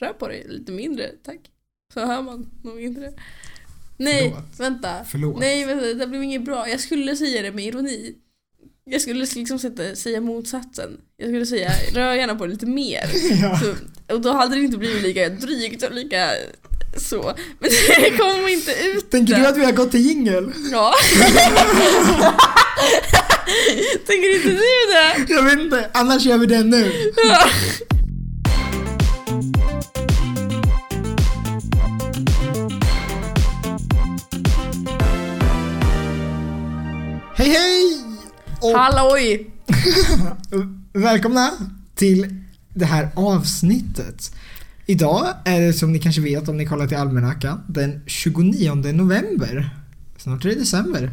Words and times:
rör 0.00 0.12
på 0.12 0.28
dig 0.28 0.46
lite 0.48 0.72
mindre, 0.72 1.10
tack. 1.24 1.38
Så 1.94 2.00
hör 2.00 2.22
man 2.22 2.50
nog 2.64 2.76
mindre. 2.76 3.12
Nej, 3.96 4.22
Förlåt. 4.30 4.60
vänta. 4.60 5.04
Förlåt. 5.10 5.40
Nej, 5.40 5.64
vänta, 5.64 5.86
det 5.94 6.06
blev 6.06 6.22
inget 6.22 6.44
bra. 6.44 6.68
Jag 6.68 6.80
skulle 6.80 7.16
säga 7.16 7.42
det 7.42 7.52
med 7.52 7.64
ironi. 7.64 8.14
Jag 8.84 9.00
skulle 9.00 9.26
liksom 9.34 9.58
sätta, 9.58 9.96
säga 9.96 10.20
motsatsen. 10.20 11.00
Jag 11.16 11.28
skulle 11.28 11.46
säga 11.46 11.70
rör 11.94 12.14
gärna 12.14 12.34
på 12.34 12.46
det 12.46 12.52
lite 12.52 12.66
mer. 12.66 13.04
Ja. 13.42 13.58
Så, 13.60 13.74
och 14.14 14.20
då 14.20 14.32
hade 14.32 14.54
det 14.54 14.60
inte 14.60 14.78
blivit 14.78 15.02
lika 15.02 15.28
drygt 15.28 15.82
och 15.82 15.92
lika 15.94 16.30
så. 16.96 17.34
Men 17.58 17.70
det 18.02 18.10
kom 18.18 18.48
inte 18.48 18.72
ut 18.96 19.10
Tänker 19.10 19.34
där. 19.34 19.40
du 19.40 19.46
att 19.46 19.56
vi 19.58 19.64
har 19.64 19.72
gått 19.72 19.90
till 19.90 20.06
jingel? 20.06 20.52
Ja. 20.72 20.94
Tänker 24.06 24.36
inte 24.36 24.48
du 24.48 24.56
det? 24.56 25.34
Jag 25.34 25.42
vet 25.42 25.58
inte, 25.58 25.90
annars 25.94 26.22
gör 26.24 26.38
vi 26.38 26.46
det 26.46 26.62
nu. 26.64 26.92
Ja. 27.28 27.48
Hej 37.40 37.48
hej! 37.48 38.02
Och 38.60 38.78
Halloj! 38.78 39.50
välkomna 40.92 41.50
till 41.94 42.44
det 42.74 42.84
här 42.84 43.10
avsnittet. 43.14 44.34
Idag 44.86 45.26
är 45.44 45.60
det 45.60 45.72
som 45.72 45.92
ni 45.92 45.98
kanske 45.98 46.20
vet 46.20 46.48
om 46.48 46.56
ni 46.56 46.66
kollar 46.66 46.86
till 46.86 46.96
almanackan 46.96 47.60
den 47.68 48.02
29 48.06 48.74
november. 48.74 49.70
Snart 50.16 50.44
är 50.44 50.48
det 50.48 50.54
december. 50.54 51.10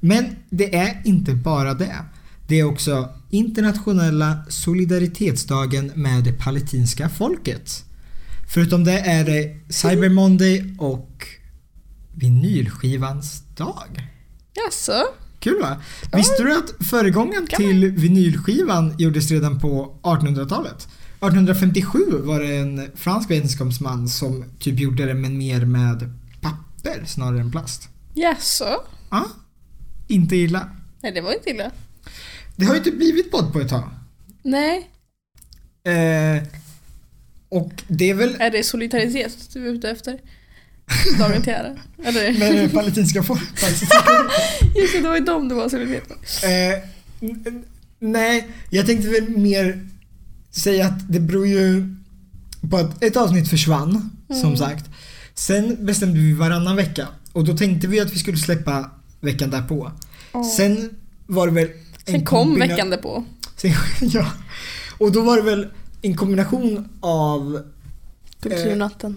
Men 0.00 0.36
det 0.50 0.76
är 0.76 1.02
inte 1.04 1.34
bara 1.34 1.74
det. 1.74 1.96
Det 2.46 2.60
är 2.60 2.64
också 2.64 3.08
internationella 3.30 4.38
solidaritetsdagen 4.48 5.92
med 5.94 6.24
det 6.24 6.32
palestinska 6.32 7.08
folket. 7.08 7.84
Förutom 8.52 8.84
det 8.84 9.00
är 9.00 9.24
det 9.24 9.60
Cyber 9.68 10.08
Monday 10.08 10.74
och 10.78 11.26
vinylskivans 12.14 13.42
dag. 13.56 14.08
Jaså? 14.54 15.02
Kul 15.40 15.60
va? 15.60 15.76
Visste 16.12 16.42
du 16.42 16.58
att 16.58 16.86
föregången 16.86 17.46
till 17.46 17.90
vinylskivan 17.90 18.94
gjordes 18.98 19.30
redan 19.30 19.60
på 19.60 19.98
1800-talet? 20.02 20.88
1857 21.20 21.98
var 22.10 22.40
det 22.40 22.56
en 22.56 22.90
fransk 22.94 23.30
vetenskapsman 23.30 24.08
som 24.08 24.44
typ 24.58 24.80
gjorde 24.80 25.06
det 25.06 25.14
men 25.14 25.38
mer 25.38 25.64
med 25.64 26.12
papper 26.40 27.04
snarare 27.06 27.40
än 27.40 27.50
plast. 27.50 27.88
Jaså? 28.14 28.84
Ja, 29.10 29.26
inte 30.08 30.36
illa. 30.36 30.70
Nej, 31.00 31.12
det 31.12 31.20
var 31.20 31.32
inte 31.32 31.50
illa. 31.50 31.70
Det 32.56 32.64
har 32.64 32.74
ju 32.74 32.78
inte 32.78 32.90
blivit 32.90 33.30
podd 33.30 33.52
på 33.52 33.60
ett 33.60 33.68
tag. 33.68 33.88
Nej. 34.42 34.90
Eh, 35.84 36.42
och 37.48 37.82
det 37.88 38.10
är 38.10 38.14
väl 38.14 38.36
Är 38.40 38.50
det 38.50 38.62
solidaritet 38.62 39.52
du 39.52 39.68
är 39.68 39.72
ute 39.72 39.90
efter? 39.90 40.18
Dagen 41.18 41.42
till 41.42 41.52
ära? 41.52 41.76
Eller? 42.04 42.32
med 42.38 42.54
det 42.54 42.68
palestinska 42.68 43.22
folket. 43.22 43.48
Just 44.76 44.92
det, 44.92 45.00
det 45.00 45.08
var 45.08 45.16
ju 45.16 45.24
dem 45.24 45.48
det 45.48 45.54
var 45.54 45.68
solidaritet 45.68 46.08
med. 46.08 46.72
Eh, 46.72 46.78
n- 47.20 47.44
n- 47.46 47.64
nej, 48.00 48.48
jag 48.70 48.86
tänkte 48.86 49.08
väl 49.08 49.28
mer 49.28 49.88
säga 50.50 50.86
att 50.86 51.12
det 51.12 51.20
beror 51.20 51.46
ju 51.46 51.94
på 52.70 52.76
att 52.76 53.02
ett 53.02 53.16
avsnitt 53.16 53.48
försvann, 53.50 54.10
som 54.28 54.36
Mm. 54.44 54.56
sagt. 54.56 54.84
Sen 55.34 55.86
bestämde 55.86 56.18
vi 56.18 56.32
varannan 56.32 56.76
vecka 56.76 57.08
och 57.32 57.44
då 57.44 57.56
tänkte 57.56 57.86
vi 57.86 58.00
att 58.00 58.12
vi 58.14 58.18
skulle 58.18 58.36
släppa 58.36 58.90
veckan 59.20 59.50
därpå. 59.50 59.92
Ja. 60.32 60.44
Sen 60.56 60.90
var 61.26 61.46
det 61.46 61.52
väl 61.52 61.68
en 62.04 62.12
Sen 62.12 62.24
kom 62.24 62.58
veckan 62.58 62.90
därpå. 62.90 63.24
Sen, 63.56 63.72
ja. 64.00 64.26
Och 64.98 65.12
då 65.12 65.22
var 65.22 65.36
det 65.36 65.42
väl 65.42 65.66
en 66.02 66.16
kombination 66.16 66.88
av 67.00 67.62
Kulturnatten. 68.42 69.16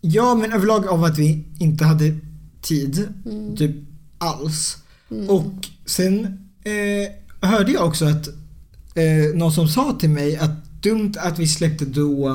Ja, 0.00 0.34
men 0.34 0.52
överlag 0.52 0.86
av 0.86 1.04
att 1.04 1.18
vi 1.18 1.44
inte 1.58 1.84
hade 1.84 2.16
tid, 2.60 3.08
Mm. 3.26 3.56
typ 3.56 3.76
alls. 4.18 4.76
Mm. 5.10 5.28
Och 5.30 5.52
sen 5.86 6.24
eh, 6.64 7.48
hörde 7.48 7.72
jag 7.72 7.86
också 7.86 8.04
att 8.04 8.28
eh, 8.94 9.34
någon 9.34 9.52
som 9.52 9.68
sa 9.68 9.96
till 10.00 10.10
mig 10.10 10.36
att 10.36 10.82
dumt 10.82 11.12
att 11.18 11.38
vi 11.38 11.48
släppte 11.48 11.84
då 11.84 12.28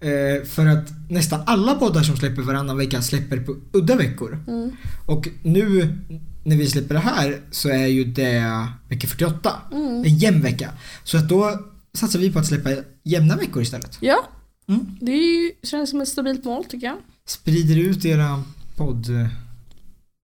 eh, 0.00 0.44
för 0.46 0.66
att 0.66 1.10
nästan 1.10 1.40
alla 1.46 1.74
poddar 1.74 2.02
som 2.02 2.16
släpper 2.16 2.42
varannan 2.42 2.76
vecka 2.76 3.02
släpper 3.02 3.36
på 3.40 3.56
udda 3.72 3.96
veckor. 3.96 4.44
Mm. 4.48 4.70
Och 5.06 5.28
nu 5.42 5.98
när 6.44 6.56
vi 6.56 6.66
släpper 6.66 6.94
det 6.94 7.00
här 7.00 7.40
så 7.50 7.68
är 7.68 7.86
ju 7.86 8.04
det 8.04 8.66
vecka 8.88 9.06
48. 9.06 9.52
Mm. 9.72 10.04
En 10.04 10.18
jämn 10.18 10.42
vecka. 10.42 10.70
Så 11.04 11.18
att 11.18 11.28
då 11.28 11.60
satsar 11.94 12.18
vi 12.18 12.32
på 12.32 12.38
att 12.38 12.46
släppa 12.46 12.70
jämna 13.04 13.36
veckor 13.36 13.62
istället. 13.62 13.98
Ja, 14.00 14.28
Mm. 14.68 14.96
det 15.00 15.12
ju, 15.12 15.52
känns 15.62 15.90
som 15.90 16.00
ett 16.00 16.08
stabilt 16.08 16.44
mål 16.44 16.64
tycker 16.64 16.86
jag. 16.86 16.96
Sprider 17.26 17.76
ut 17.76 18.04
era 18.04 18.44
podd, 18.76 19.06
podd, 19.06 19.26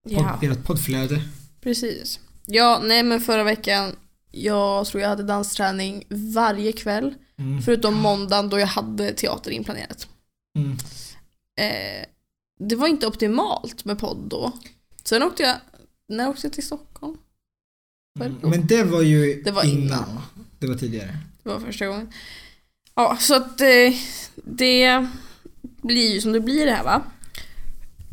Ja, 0.07 0.39
ert 0.41 0.63
poddflöde. 0.63 1.21
precis. 1.61 2.19
Ja, 2.45 2.81
nej 2.83 3.03
men 3.03 3.21
förra 3.21 3.43
veckan, 3.43 3.95
jag 4.31 4.85
tror 4.87 5.01
jag 5.01 5.09
hade 5.09 5.23
dansträning 5.23 6.03
varje 6.09 6.71
kväll. 6.71 7.13
Mm. 7.37 7.61
Förutom 7.61 7.95
måndagen 7.95 8.49
då 8.49 8.59
jag 8.59 8.67
hade 8.67 9.13
teater 9.13 9.51
inplanerat. 9.51 10.07
Mm. 10.57 10.71
Eh, 11.57 12.05
det 12.59 12.75
var 12.75 12.87
inte 12.87 13.07
optimalt 13.07 13.85
med 13.85 13.99
podd 13.99 14.17
då. 14.29 14.51
Sen 15.03 15.23
åkte 15.23 15.43
jag, 15.43 15.55
när 16.07 16.29
åkte 16.29 16.47
jag 16.47 16.53
till 16.53 16.65
Stockholm? 16.65 17.17
Mm. 18.19 18.35
Men 18.41 18.67
det 18.67 18.83
var 18.83 19.01
ju 19.01 19.41
Det 19.43 19.51
var 19.51 19.63
innan. 19.63 20.19
Det 20.59 20.67
var 20.67 20.75
tidigare. 20.75 21.17
Det 21.43 21.49
var 21.49 21.59
första 21.59 21.85
gången. 21.87 22.09
Ja, 22.95 23.17
så 23.19 23.35
att 23.35 23.61
eh, 23.61 23.93
det 24.35 25.07
blir 25.81 26.13
ju 26.13 26.21
som 26.21 26.31
det 26.31 26.39
blir 26.39 26.65
det 26.65 26.71
här 26.71 26.83
va. 26.83 27.01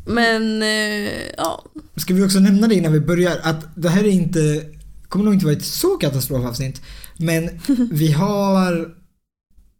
Men 0.06 0.62
eh, 0.62 1.22
ja, 1.37 1.65
Ska 1.97 2.15
vi 2.15 2.22
också 2.25 2.38
nämna 2.41 2.69
det 2.69 2.75
innan 2.75 2.93
vi 2.93 3.00
börjar 3.00 3.38
att 3.43 3.66
det 3.76 3.88
här 3.88 4.04
är 4.04 4.09
inte, 4.09 4.66
kommer 5.09 5.25
nog 5.25 5.34
inte 5.34 5.47
vara 5.47 5.56
ett 5.56 5.65
så 5.65 5.97
katastrofavsnitt. 5.97 6.82
Men 7.16 7.60
vi 7.93 8.12
har 8.12 8.94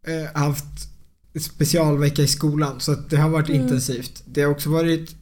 eh, 0.07 0.39
haft 0.41 0.65
specialvecka 1.41 2.21
i 2.21 2.27
skolan 2.27 2.79
så 2.79 2.91
att 2.91 3.09
det 3.09 3.17
har 3.17 3.29
varit 3.29 3.49
Mm. 3.49 3.61
intensivt. 3.61 4.23
Det 4.25 4.41
har 4.41 4.51
också 4.51 4.69
varit 4.69 5.15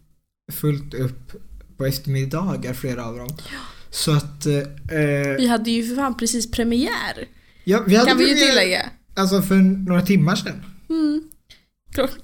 fullt 0.52 0.94
upp 0.94 1.32
på 1.78 1.86
eftermiddagar 1.86 2.74
flera 2.74 3.06
av 3.06 3.18
dem. 3.18 3.30
Så 3.90 4.12
att 4.12 4.46
eh, 4.46 4.54
vi 5.38 5.48
hade 5.48 5.72
ju 5.72 5.88
för 5.88 5.96
fan 5.96 6.18
precis 6.18 6.52
premiär. 6.52 7.28
ja, 7.64 7.84
vi 7.88 7.96
hade 7.96 8.10
Kan 8.10 8.18
vi 8.18 8.24
ju 8.24 8.30
premiär, 8.34 8.48
tillägga. 8.50 8.90
Alltså 9.16 9.42
för 9.42 9.56
några 9.56 10.02
timmar 10.02 10.36
sedan. 10.36 10.64
Mm. 10.90 11.22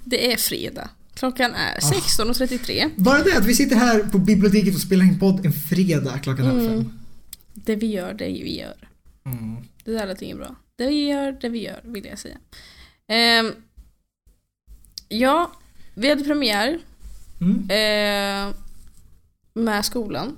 Det 0.04 0.34
är 0.34 0.38
fredag. 0.38 0.90
Klockan 1.14 1.54
är 1.54 1.78
Ah. 1.78 1.80
16.33. 1.80 2.90
Bara 2.96 3.24
det 3.24 3.38
att 3.38 3.46
vi 3.46 3.54
sitter 3.56 3.76
här 3.76 4.00
på 4.04 4.18
biblioteket 4.18 4.76
och 4.76 4.82
spelar 4.82 5.06
in 5.06 5.20
podd 5.20 5.46
en 5.46 5.54
fredag 5.54 6.20
klockan 6.20 6.46
halv 6.46 6.60
Mm. 6.60 6.72
fem. 6.84 7.00
Det 7.54 7.76
vi 7.76 7.88
gör, 7.88 8.14
det 8.14 8.26
vi 8.26 8.60
gör. 8.60 8.90
Mm. 9.26 9.56
Det 9.84 9.92
där 9.92 10.08
lät 10.08 10.22
inget 10.22 10.38
bra. 10.38 10.56
Det 10.76 10.88
vi 10.88 11.08
gör, 11.10 11.32
det 11.42 11.50
vi 11.50 11.64
gör, 11.64 11.82
vill 11.84 12.06
jag 12.06 12.20
säga. 12.20 12.38
Ehm, 13.08 13.52
ja, 15.08 15.52
vi 15.96 16.10
hade 16.10 16.24
premiär 16.24 16.80
Mm. 17.42 17.60
eh, 17.70 18.54
med 19.54 19.86
skolan. 19.86 20.36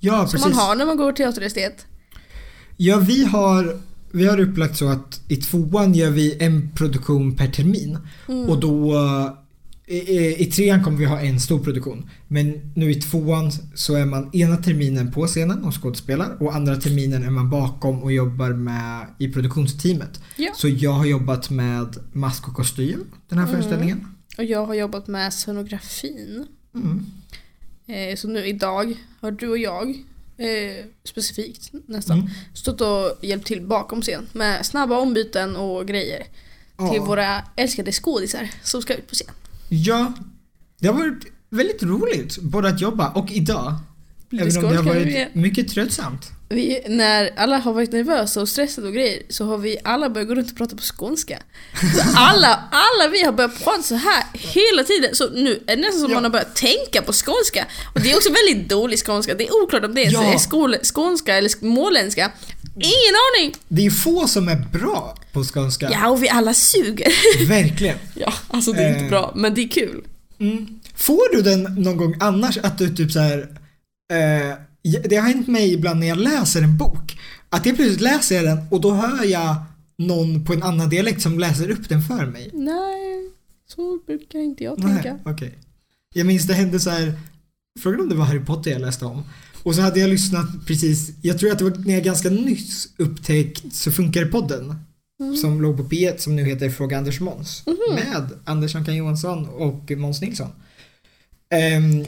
Ja, 0.00 0.26
Som 0.26 0.30
precis. 0.40 0.56
man 0.56 0.66
har 0.66 0.76
när 0.76 0.86
man 0.86 0.96
går 0.96 1.12
teaterestet. 1.12 1.86
Ja, 2.76 2.96
vi 2.98 3.24
har, 3.24 3.80
vi 4.12 4.26
har 4.26 4.40
upplagt 4.40 4.76
så 4.76 4.88
att 4.88 5.20
i 5.28 5.36
tvåan 5.36 5.94
gör 5.94 6.10
vi 6.10 6.36
en 6.42 6.70
produktion 6.74 7.36
per 7.36 7.46
termin. 7.48 7.98
Mm. 8.28 8.48
Och 8.50 8.60
då 8.60 8.94
i, 9.86 9.96
i, 9.96 10.42
i 10.42 10.46
trean 10.46 10.84
kommer 10.84 10.98
vi 10.98 11.04
ha 11.04 11.20
en 11.20 11.40
stor 11.40 11.58
produktion. 11.58 12.10
Men 12.28 12.72
nu 12.74 12.90
i 12.90 12.94
tvåan 12.94 13.50
så 13.74 13.94
är 13.94 14.04
man 14.04 14.30
ena 14.32 14.56
terminen 14.56 15.12
på 15.12 15.26
scenen 15.26 15.64
och 15.64 15.82
skådespelar 15.82 16.42
och 16.42 16.54
andra 16.54 16.76
terminen 16.76 17.24
är 17.24 17.30
man 17.30 17.50
bakom 17.50 18.02
och 18.02 18.12
jobbar 18.12 18.50
med 18.50 19.06
i 19.18 19.28
produktionsteamet. 19.28 20.20
Ja. 20.36 20.52
Så 20.56 20.68
jag 20.68 20.92
har 20.92 21.06
jobbat 21.06 21.50
med 21.50 21.96
mask 22.12 22.48
och 22.48 22.54
kostym 22.54 23.04
den 23.28 23.38
här 23.38 23.46
Mm. 23.48 23.56
föreställningen. 23.60 24.06
Och 24.38 24.44
jag 24.44 24.66
har 24.66 24.74
jobbat 24.74 25.06
med 25.06 25.32
scenografin. 25.32 26.46
Mm. 26.74 27.06
Eh, 27.86 28.16
så 28.16 28.28
nu 28.28 28.46
idag 28.46 28.94
har 29.20 29.30
du 29.30 29.48
och 29.48 29.58
jag, 29.58 30.04
eh, 30.38 30.84
specifikt 31.04 31.70
nästan, 31.86 32.18
Mm. 32.18 32.30
stått 32.54 32.80
och 32.80 33.18
hjälpt 33.24 33.46
till 33.46 33.60
bakom 33.66 34.02
scen 34.02 34.26
med 34.32 34.66
snabba 34.66 34.98
ombyten 34.98 35.56
och 35.56 35.86
grejer. 35.86 36.18
Till 36.20 36.96
Ja. 36.96 37.04
våra 37.04 37.42
älskade 37.56 37.92
skådisar 37.92 38.50
som 38.62 38.82
ska 38.82 38.94
ut 38.94 39.06
på 39.08 39.14
scen. 39.14 39.30
Ja, 39.68 40.12
det 40.80 40.86
har 40.88 40.94
varit 40.94 41.24
väldigt 41.50 41.82
roligt 41.82 42.38
både 42.38 42.68
att 42.68 42.80
jobba 42.80 43.08
och 43.10 43.32
idag. 43.32 43.74
Även 44.32 44.56
om 44.64 44.70
det 44.70 44.76
har 44.76 44.82
varit 44.84 45.34
mycket 45.34 45.68
tröttsamt. 45.68 46.30
Vi, 46.50 46.82
när 46.88 47.30
alla 47.36 47.58
har 47.58 47.72
varit 47.72 47.92
nervösa 47.92 48.40
och 48.40 48.48
stressade 48.48 48.86
och 48.86 48.92
grejer 48.94 49.22
så 49.28 49.44
har 49.44 49.58
vi 49.58 49.76
alla 49.84 50.10
börjat 50.10 50.28
gå 50.28 50.34
runt 50.34 50.50
och 50.50 50.56
prata 50.56 50.76
på 50.76 50.82
skånska. 50.82 51.38
Så 51.80 52.02
alla, 52.16 52.64
alla 52.70 53.10
vi 53.12 53.22
har 53.24 53.32
börjat 53.32 53.64
prata 53.64 53.82
så 53.82 53.94
här 53.94 54.24
hela 54.32 54.84
tiden. 54.84 55.14
Så 55.14 55.30
nu 55.30 55.62
är 55.66 55.76
det 55.76 55.82
nästan 55.82 56.00
som 56.00 56.10
Ja. 56.10 56.14
man 56.14 56.24
har 56.24 56.30
börjat 56.30 56.54
tänka 56.56 57.02
på 57.02 57.12
skånska. 57.12 57.66
Och 57.94 58.00
det 58.00 58.10
är 58.12 58.16
också 58.16 58.28
väldigt 58.32 58.68
dålig 58.68 58.98
skånska. 59.06 59.34
Det 59.34 59.46
är 59.48 59.62
oklart 59.62 59.84
om 59.84 59.94
det 59.94 60.02
Ja. 60.02 60.32
är 60.34 60.38
skål, 60.38 60.76
skånska 60.94 61.36
eller 61.36 61.48
småländska. 61.48 62.32
Ingen 62.76 63.14
aning! 63.36 63.54
Det 63.68 63.86
är 63.86 63.90
få 63.90 64.28
som 64.28 64.48
är 64.48 64.56
bra 64.56 65.18
på 65.32 65.44
skånska. 65.44 65.88
Ja, 65.92 66.08
och 66.08 66.22
vi 66.22 66.28
alla 66.28 66.54
suger. 66.54 67.12
Verkligen. 67.48 67.98
Ja, 68.14 68.32
alltså 68.48 68.72
det 68.72 68.82
är 68.82 68.88
inte 68.88 69.00
Eh. 69.04 69.08
bra, 69.10 69.32
men 69.36 69.54
det 69.54 69.60
är 69.64 69.68
kul. 69.68 70.04
Mm. 70.40 70.80
Får 70.96 71.36
du 71.36 71.42
den 71.42 71.62
någon 71.62 71.96
gång 71.96 72.16
annars 72.20 72.58
att 72.58 72.78
du 72.78 72.88
typ 72.94 73.12
så 73.12 73.20
här. 73.20 73.38
Eh, 74.12 74.56
det 74.82 75.16
har 75.16 75.28
hänt 75.28 75.48
mig 75.48 75.72
ibland 75.72 76.00
när 76.00 76.06
jag 76.06 76.18
läser 76.18 76.62
en 76.62 76.76
bok. 76.76 77.18
Att 77.48 77.66
jag 77.66 77.76
plötsligt 77.76 78.00
läser 78.00 78.36
jag 78.36 78.44
den 78.44 78.58
och 78.70 78.80
då 78.80 78.92
hör 78.92 79.24
jag 79.24 79.56
någon 79.96 80.44
på 80.44 80.52
en 80.52 80.62
annan 80.62 80.88
dialekt 80.88 81.22
som 81.22 81.38
läser 81.38 81.70
upp 81.70 81.88
den 81.88 82.02
för 82.02 82.26
mig. 82.26 82.50
Nej, 82.52 83.30
så 83.66 83.98
brukar 84.06 84.38
inte 84.38 84.64
jag 84.64 84.78
Nej, 84.78 85.02
tänka. 85.02 85.18
okej. 85.24 85.58
Jag 86.14 86.26
minns 86.26 86.46
det 86.46 86.54
hände 86.54 86.80
så 86.80 86.90
här. 86.90 87.12
Frågan 87.80 88.00
om 88.00 88.08
det 88.08 88.14
var 88.14 88.24
Harry 88.24 88.44
Potter 88.44 88.70
jag 88.70 88.80
läste 88.80 89.04
om. 89.04 89.22
Och 89.62 89.74
så 89.74 89.80
hade 89.80 90.00
jag 90.00 90.10
lyssnat 90.10 90.66
precis, 90.66 91.10
jag 91.22 91.38
tror 91.38 91.52
att 91.52 91.58
det 91.58 91.64
var 91.64 91.76
när 91.84 91.94
jag 91.94 92.04
ganska 92.04 92.30
nyss 92.30 92.88
upptäckt 92.96 93.74
Så 93.74 93.92
funkar 93.92 94.24
podden. 94.24 94.74
Mm. 95.20 95.36
Som 95.36 95.62
låg 95.62 95.76
på 95.76 95.82
P1 95.82 96.16
som 96.18 96.36
nu 96.36 96.44
heter 96.44 96.70
Fråga 96.70 96.98
Anders 96.98 97.20
Måns. 97.20 97.64
Med 97.94 98.30
Anders 98.44 98.74
Ankan 98.74 98.96
Johansson 98.96 99.48
och 99.48 99.90
Måns 99.90 100.20
Nilsson. 100.20 100.50
Ehm, 101.50 102.04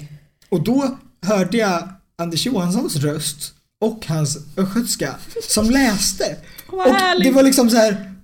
och 0.49 0.65
då 0.65 0.99
hörde 1.23 1.57
jag 1.57 1.89
Anders 2.21 2.47
Johanssons 2.47 2.97
röst 2.97 3.55
och 3.81 4.07
hans 4.07 4.39
östgötska 4.57 5.15
som 5.49 5.71
läste. 5.71 6.37
Vad 6.73 6.87
och 6.87 6.95
härligt. 6.95 7.25
det 7.25 7.31
var 7.33 7.43
liksom 7.43 7.71
så 7.71 7.77
här. 7.77 8.15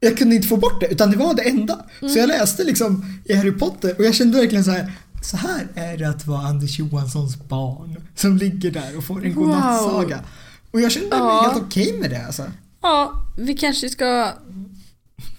Jag 0.00 0.18
kunde 0.18 0.34
inte 0.36 0.48
få 0.48 0.56
bort 0.56 0.80
det 0.80 0.86
utan 0.86 1.10
det 1.10 1.16
var 1.16 1.34
det 1.34 1.42
enda. 1.42 1.84
Så 2.00 2.06
Mm. 2.06 2.18
jag 2.18 2.28
läste 2.28 2.64
liksom 2.64 3.20
i 3.24 3.34
Harry 3.34 3.52
Potter 3.52 3.94
och 3.98 4.04
jag 4.04 4.14
kände 4.14 4.38
verkligen 4.38 4.64
så 4.64 4.70
här. 4.70 4.92
Så 5.22 5.36
här 5.36 5.68
är 5.74 5.96
det 5.96 6.08
att 6.08 6.26
vara 6.26 6.46
Anders 6.46 6.78
Johanssons 6.78 7.36
barn 7.48 7.96
som 8.14 8.36
ligger 8.36 8.70
där 8.70 8.96
och 8.96 9.04
får 9.04 9.24
en 9.26 9.34
Wow. 9.34 9.44
godnattsaga. 9.44 10.20
Och 10.70 10.80
jag 10.80 10.92
kände 10.92 11.08
mig 11.08 11.18
Ja. 11.18 11.42
helt 11.50 11.62
okej 11.66 11.98
med 12.00 12.10
det 12.10 12.26
alltså. 12.26 12.44
Ja, 12.82 13.12
vi 13.38 13.54
kanske 13.56 13.88
ska 13.88 14.32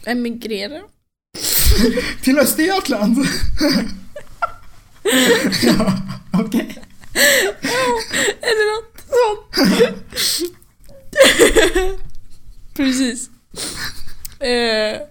emigrera. 0.05 0.79
Till 2.21 2.39
Östergötland. 2.39 3.17
ja, 5.63 5.93
okej. 6.33 6.77
Eller 8.41 8.75
något 8.75 8.99
sånt. 9.13 9.69
Precis. 12.75 13.29
Eh, 14.39 15.01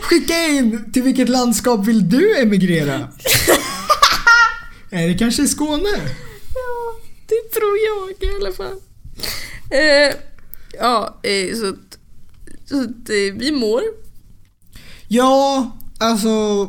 Skicka 0.00 0.44
in 0.46 0.92
till 0.92 1.02
vilket 1.02 1.28
landskap 1.28 1.86
vill 1.86 2.08
du 2.08 2.38
emigrera? 2.38 3.08
är 4.90 5.08
det 5.08 5.14
kanske 5.18 5.46
Skåne? 5.48 5.88
ja, 6.54 7.00
det 7.26 7.50
tror 7.54 7.78
jag 7.78 8.30
i 8.30 8.36
alla 8.36 8.52
fall. 8.52 8.80
Eh, 9.70 10.14
ja, 10.78 11.20
eh, 11.22 11.56
så 11.56 11.68
att, 11.68 11.98
så 12.68 12.82
att 12.82 13.10
vi 13.34 13.52
mår. 13.52 13.82
Ja, 15.08 15.70
alltså. 15.98 16.66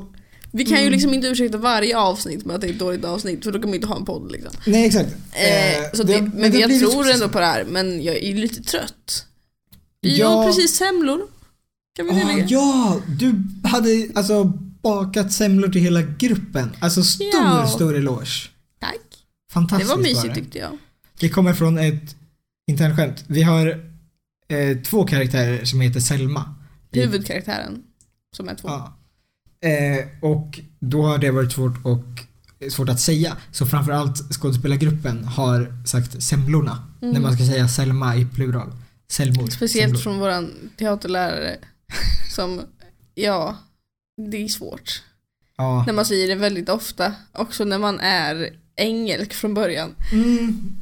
Vi 0.53 0.65
kan 0.65 0.83
ju 0.83 0.89
liksom 0.89 1.13
inte 1.13 1.27
ursäkta 1.27 1.57
varje 1.57 1.97
avsnitt 1.97 2.45
med 2.45 2.55
att 2.55 2.61
det 2.61 2.67
är 2.67 2.71
ett 2.71 2.79
dåligt 2.79 3.05
avsnitt 3.05 3.43
för 3.43 3.51
då 3.51 3.59
kan 3.59 3.69
man 3.69 3.75
inte 3.75 3.87
ha 3.87 3.95
en 3.97 4.05
podd 4.05 4.31
liksom. 4.31 4.51
Nej 4.65 4.85
exakt. 4.85 5.09
Eh, 5.31 5.91
så 5.93 6.03
det, 6.03 6.21
men 6.21 6.51
har 6.51 6.59
jag 6.59 6.79
tror 6.79 7.03
precis- 7.03 7.13
ändå 7.21 7.29
på 7.33 7.39
det 7.39 7.45
här 7.45 7.63
men 7.65 8.03
jag 8.03 8.15
är 8.17 8.33
lite 8.35 8.63
trött. 8.63 9.25
Vi 10.01 10.17
Ja. 10.19 10.35
åt 10.35 10.47
precis 10.55 10.75
semlor. 10.75 11.21
Kan 11.95 12.05
vi 12.05 12.11
Ah, 12.11 12.45
ja, 12.47 13.01
du 13.19 13.43
hade 13.63 14.07
alltså 14.15 14.43
bakat 14.83 15.31
semlor 15.33 15.67
till 15.69 15.81
hela 15.81 16.01
gruppen. 16.01 16.69
Alltså 16.79 17.03
stor, 17.03 17.27
Ja. 17.33 17.67
stor 17.67 17.95
eloge. 17.97 18.49
Tack. 18.79 18.91
Det 19.09 19.53
Fantastiskt 19.53 19.89
var 19.91 19.97
mysigt 19.97 20.23
det. 20.27 20.35
tyckte 20.35 20.57
jag. 20.57 20.77
Det 21.19 21.29
kommer 21.29 21.53
från 21.53 21.77
ett 21.77 22.15
internskämt. 22.67 23.23
Vi 23.27 23.41
har 23.43 23.67
eh, 24.47 24.77
två 24.77 25.03
karaktärer 25.05 25.65
som 25.65 25.81
heter 25.81 25.99
Selma. 25.99 26.55
Huvudkaraktären. 26.91 27.83
Som 28.35 28.49
är 28.49 28.55
två. 28.55 28.67
Ja. 28.67 28.97
Eh, 29.61 30.05
och 30.21 30.59
då 30.79 31.01
har 31.01 31.17
det 31.17 31.31
varit 31.31 31.51
svårt, 31.51 31.85
och, 31.85 32.03
svårt 32.71 32.89
att 32.89 32.99
säga. 32.99 33.37
Så 33.51 33.65
framförallt 33.65 34.33
skådespelargruppen 34.33 35.23
har 35.23 35.85
sagt 35.87 36.23
semlorna. 36.23 36.87
Mm. 37.01 37.13
När 37.13 37.21
man 37.21 37.33
ska 37.33 37.45
säga 37.45 37.67
Selma 37.67 38.15
i 38.15 38.25
plural. 38.25 38.71
Selmor. 39.07 39.47
Speciellt 39.47 39.87
semlor. 39.87 40.01
från 40.01 40.19
våran 40.19 40.51
teaterlärare. 40.77 41.57
Som, 42.35 42.61
ja, 43.15 43.57
det 44.31 44.43
är 44.43 44.47
svårt. 44.47 45.03
Ja. 45.57 45.83
När 45.85 45.93
man 45.93 46.05
säger 46.05 46.27
det 46.27 46.35
väldigt 46.35 46.69
ofta. 46.69 47.13
Också 47.31 47.65
när 47.65 47.79
man 47.79 47.99
är 47.99 48.49
engelsk 48.75 49.33
från 49.33 49.53
början. 49.53 49.95
Mm. 50.11 50.77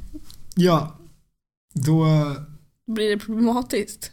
Ja. 0.55 0.97
Då... 1.73 2.05
Blir 2.87 3.09
det 3.09 3.17
problematiskt. 3.17 4.11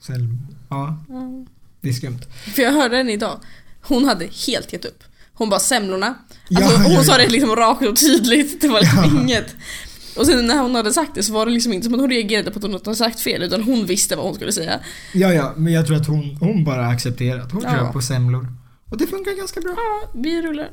Selma. 0.00 0.38
Ja, 0.70 1.04
Ja. 1.08 1.46
Det 1.86 1.90
är 1.90 1.94
skumt. 1.94 2.20
För 2.54 2.62
jag 2.62 2.72
hörde 2.72 2.96
henne 2.96 3.12
idag. 3.12 3.40
Hon 3.82 4.04
hade 4.04 4.26
helt 4.46 4.72
gett 4.72 4.84
upp. 4.84 5.04
Hon 5.34 5.48
bara 5.48 5.60
semlorna. 5.60 6.14
Ja, 6.48 6.64
Alltså, 6.64 6.80
hon 6.82 6.92
ja, 6.92 7.04
sa 7.04 7.12
ja. 7.12 7.18
det 7.18 7.28
liksom 7.28 7.56
rakt 7.56 7.86
och 7.86 7.96
tydligt. 7.96 8.60
Det 8.60 8.68
var 8.68 8.80
liksom 8.80 8.98
Ja. 9.14 9.22
inget. 9.22 9.54
Och 10.16 10.26
sen 10.26 10.46
när 10.46 10.58
hon 10.58 10.74
hade 10.74 10.92
sagt 10.92 11.14
det 11.14 11.22
så 11.22 11.32
var 11.32 11.46
det 11.46 11.52
liksom 11.52 11.72
inte 11.72 11.84
som 11.84 11.94
att 11.94 12.00
hon 12.00 12.10
reagerade 12.10 12.50
på 12.50 12.56
att 12.58 12.62
hon 12.62 12.72
hade 12.72 12.94
sagt 12.94 13.20
fel 13.20 13.42
utan 13.42 13.62
hon 13.62 13.86
visste 13.86 14.16
vad 14.16 14.24
hon 14.24 14.34
skulle 14.34 14.52
säga. 14.52 14.80
Ja, 15.14 15.32
ja, 15.32 15.54
men 15.56 15.72
jag 15.72 15.86
tror 15.86 15.96
att 15.96 16.06
hon, 16.06 16.36
hon 16.40 16.64
bara 16.64 16.86
accepterat. 16.86 17.52
Hon 17.52 17.62
Ja. 17.64 17.70
kör 17.70 17.92
på 17.92 18.00
semlor. 18.02 18.46
Och 18.90 18.98
det 18.98 19.06
funkar 19.06 19.32
ganska 19.36 19.60
bra. 19.60 19.74
Ja, 19.76 20.10
vi 20.14 20.42
rullar. 20.42 20.70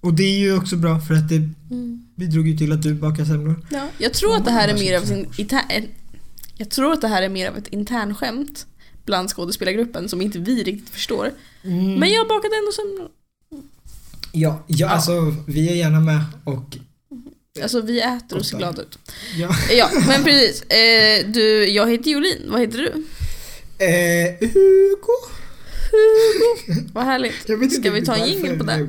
Och 0.00 0.14
det 0.14 0.22
är 0.22 0.38
ju 0.38 0.56
också 0.56 0.76
bra 0.76 1.00
för 1.00 1.14
att 1.14 1.28
det 1.28 1.36
Mm. 1.70 2.06
bidrog 2.16 2.48
ju 2.48 2.56
till 2.58 2.72
att 2.72 2.82
du 2.82 2.94
bakar 2.94 3.24
semlor. 3.24 3.66
Ja, 3.70 3.88
jag 3.98 4.12
tror 4.14 4.36
att 4.36 4.44
det 4.44 4.50
här 4.50 4.68
är 4.68 4.72
Ja, 4.72 4.78
mer 4.80 4.98
av 4.98 5.02
sin. 5.02 5.26
Jag 6.56 6.70
tror 6.70 6.92
att 6.92 7.00
det 7.00 7.08
här 7.08 7.22
är 7.22 7.28
mer 7.28 7.48
av 7.50 7.56
ett 7.58 7.68
internskämt 7.68 8.66
bland 9.08 9.30
skådespelargruppen 9.30 10.08
som 10.08 10.22
inte 10.22 10.38
vi 10.38 10.62
riktigt 10.62 10.90
förstår. 10.90 11.32
Mm. 11.62 11.94
Men 11.94 12.10
jag 12.10 12.28
bakade 12.28 12.56
ändå 12.56 12.72
semlor. 12.72 13.08
Ja, 14.32 14.64
ja, 14.66 14.88
alltså 14.88 15.34
vi 15.46 15.68
är 15.68 15.74
gärna 15.74 16.00
med 16.00 16.24
och 16.44 16.76
Alltså 17.62 17.80
vi 17.80 18.00
äter 18.00 18.38
och 18.38 18.46
ser 18.46 18.58
glada 18.58 18.82
ut. 18.82 18.98
ja. 19.36 19.56
Ja, 19.70 19.90
men 20.06 20.24
precis. 20.24 20.62
Eh, 20.62 21.26
du, 21.26 21.68
jag 21.68 21.90
heter 21.90 22.10
Jolin. 22.10 22.42
Vad 22.48 22.60
heter 22.60 22.78
du? 22.78 23.04
Eh, 23.84 24.48
Hugo? 24.48 25.18
Vad 26.92 27.04
härligt. 27.04 27.42
Ska 27.72 27.90
vi 27.90 28.04
ta 28.04 28.16
en 28.16 28.28
jingel 28.28 28.58
på 28.58 28.64
det? 28.64 28.88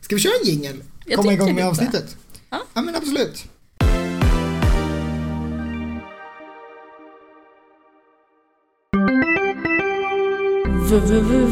Ska 0.00 0.14
vi 0.14 0.20
köra 0.20 0.32
en 0.42 0.48
jingel? 0.48 0.82
Komma 1.16 1.32
igång 1.32 1.54
med 1.54 1.66
avsnittet? 1.66 2.16
Ja. 2.50 2.62
ja 2.74 2.82
men 2.82 2.94
absolut. 2.94 3.44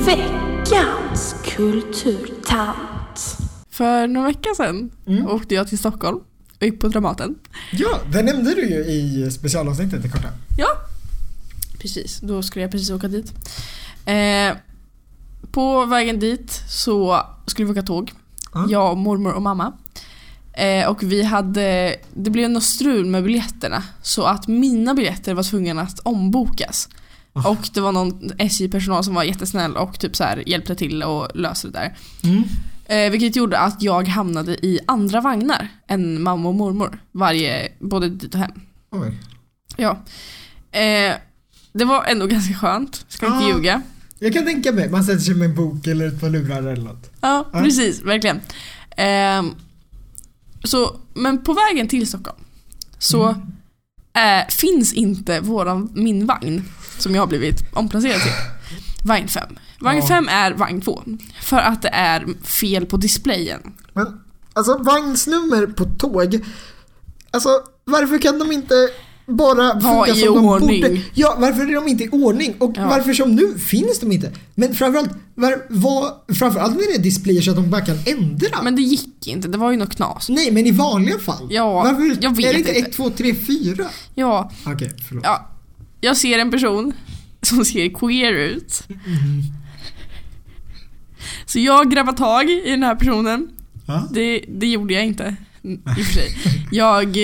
Veckans 0.05 1.35
kulturtant. 1.45 3.37
För 3.71 4.07
några 4.07 4.27
veckor 4.29 4.55
sedan 4.55 4.91
Mm. 5.07 5.27
åkte 5.27 5.55
jag 5.55 5.69
till 5.69 5.79
Stockholm 5.79 6.19
och 6.61 6.63
gick 6.63 6.81
på 6.81 6.89
Dramaten. 6.89 7.35
Ja, 7.73 8.01
det 8.13 8.23
nämnde 8.23 8.55
du 8.55 8.67
ju 8.69 8.77
i 8.85 9.31
specialavsnittet 9.31 10.03
det 10.03 10.09
korta. 10.09 10.29
Ja, 10.59 10.67
precis. 11.79 12.21
Då 12.21 12.43
skulle 12.43 12.63
jag 12.63 12.71
precis 12.71 12.91
åka 12.91 13.09
dit. 13.09 13.33
Eh, 14.07 14.57
på 15.53 15.87
vägen 15.87 16.19
dit 16.19 16.63
så 16.69 17.21
skulle 17.47 17.67
vi 17.67 17.73
åka 17.73 17.83
tåg. 17.83 18.13
Mm. 18.55 18.71
Jag, 18.71 18.97
mormor 18.97 19.33
och 19.33 19.43
mamma. 19.43 19.73
Eh, 20.53 20.89
och 20.89 21.03
vi 21.03 21.23
hade, 21.23 21.97
det 22.15 22.31
blev 22.31 22.51
något 22.51 22.63
strul 22.65 23.07
med 23.07 23.25
biljetterna 23.25 23.83
så 24.03 24.23
att 24.25 24.49
mina 24.49 24.95
biljetter 24.95 25.35
var 25.35 25.43
tvungna 25.43 25.83
att 25.83 26.01
ombokas. 26.03 26.89
Ah. 27.37 27.49
Och 27.51 27.69
det 27.75 27.81
var 27.81 27.93
någon 27.93 28.31
SJ-personal 28.39 29.05
som 29.05 29.15
var 29.15 29.23
jättesnäll 29.25 29.77
och 29.77 29.99
typ 30.01 30.17
så 30.17 30.25
här 30.25 30.49
hjälpte 30.49 30.75
till 30.75 31.03
och 31.03 31.29
löste 31.35 31.69
det 31.69 31.73
där. 31.73 31.97
Mm. 32.25 32.43
Eh, 32.87 33.11
vilket 33.11 33.37
gjorde 33.37 33.59
att 33.59 33.83
jag 33.83 34.09
hamnade 34.09 34.67
i 34.67 34.81
andra 34.87 35.21
vagnar 35.21 35.69
än 35.89 36.23
mamma 36.23 36.49
och 36.49 36.55
mormor. 36.55 37.03
Varje, 37.13 37.69
både 37.81 38.09
dit 38.09 38.35
och 38.35 38.41
hem. 38.41 38.51
Oj. 38.91 39.19
Ja. 39.77 39.91
Eh, 40.79 41.15
det 41.73 41.85
var 41.85 42.05
ändå 42.05 42.27
ganska 42.27 42.55
skönt, 42.55 43.05
ska 43.09 43.27
inte 43.27 43.39
Ah. 43.39 43.49
ljuga. 43.49 43.83
Jag 44.19 44.33
kan 44.33 44.45
tänka 44.45 44.73
mig, 44.73 44.91
man 44.91 45.05
sätter 45.05 45.19
sig 45.21 45.35
med 45.35 45.49
en 45.51 45.55
bok 45.55 45.87
eller 45.87 46.09
ett 46.09 46.21
par 46.21 46.31
lurar 46.31 46.63
eller 46.63 46.83
något. 46.85 47.11
Ja, 47.21 47.47
Ja. 47.53 47.61
precis, 47.61 48.03
verkligen. 48.03 48.41
Ehm, 48.97 49.55
så, 50.65 50.97
men 51.15 51.43
på 51.45 51.53
vägen 51.55 51.89
till 51.89 52.07
Stockholm 52.07 52.39
så 52.99 53.35
eh, 54.17 54.49
finns 54.49 54.93
inte 54.93 55.41
våran, 55.41 55.91
min 55.95 56.27
vagn 56.27 56.65
som 56.99 57.15
jag 57.15 57.23
har 57.23 57.27
blivit 57.27 57.57
omplacerad 57.73 58.21
till. 58.21 58.33
Vagn 59.05 59.29
5. 59.29 59.59
Vagn 59.81 59.99
Ja. 59.99 60.09
5 60.09 60.29
är 60.29 60.53
vagn 60.53 60.81
2. 60.81 61.03
För 61.43 61.57
att 61.59 61.83
det 61.83 61.89
är 61.89 62.27
fel 62.45 62.87
på 62.87 62.97
displayen. 62.97 63.61
Men 63.93 64.21
alltså 64.53 64.79
vagnsnummer 64.79 65.67
på 65.67 65.85
tåg. 65.85 66.45
Alltså 67.31 67.49
varför 67.85 68.19
kan 68.19 68.39
de 68.39 68.53
inte 68.53 68.75
bara 69.27 69.73
funkar 69.81 70.17
i 70.17 70.21
som 70.21 70.35
de 70.35 70.45
ordning. 70.45 70.81
borde. 70.83 71.01
Ja, 71.15 71.37
varför 71.39 71.63
är 71.71 71.75
de 71.75 71.89
inte 71.89 72.05
i 72.05 72.09
ordning? 72.09 72.55
Och 72.59 72.73
Ja. 72.77 72.87
varför 72.89 73.15
som 73.15 73.35
nu 73.37 73.59
finns 73.59 74.01
de 74.01 74.13
inte? 74.13 74.33
Men 74.55 74.75
framförallt, 74.75 75.11
var, 75.35 75.63
var, 75.69 76.35
framförallt 76.35 76.75
när 76.77 76.87
det 76.93 76.95
är 76.95 77.03
displayer 77.03 77.41
så 77.43 77.51
att 77.51 77.57
de 77.57 77.71
bara 77.71 77.81
kan 77.81 77.97
ändra. 78.07 78.63
Men 78.63 78.77
det 78.77 78.83
gick 78.83 79.27
inte, 79.27 79.49
det 79.49 79.59
var 79.59 79.71
ju 79.71 79.77
något 79.77 79.97
knas. 79.97 80.29
Nej, 80.29 80.51
men 80.51 80.67
i 80.67 80.71
vanliga 80.71 81.19
fall. 81.19 81.47
Ja, 81.51 81.73
varför 81.83 82.17
jag 82.21 82.37
vet 82.37 82.47
är 82.47 82.53
det 82.53 82.59
inte 82.59 82.77
inte. 82.79 82.89
1, 82.91 82.97
2, 82.97 83.11
3, 83.11 83.35
4? 83.35 83.87
Ja, 84.15 84.51
Okej, 84.67 84.91
förlåt. 85.09 85.25
ja. 85.25 85.51
Jag 86.01 86.17
ser 86.17 86.39
en 86.39 86.51
person 86.51 86.93
som 87.43 87.65
ser 87.65 87.89
queer 87.89 88.33
ut. 88.33 88.83
Så 91.47 91.59
jag 91.59 91.91
grabbar 91.91 92.13
tag 92.13 92.51
i 92.51 92.71
den 92.71 92.83
här 92.83 92.95
personen. 92.95 93.49
Det, 94.11 94.45
det 94.49 94.67
gjorde 94.67 94.95
jag 94.95 95.05
inte. 95.07 95.37
I 95.63 95.75
och 95.77 95.95
för 96.07 96.13
sig. 96.13 96.29
Jag... 96.71 97.17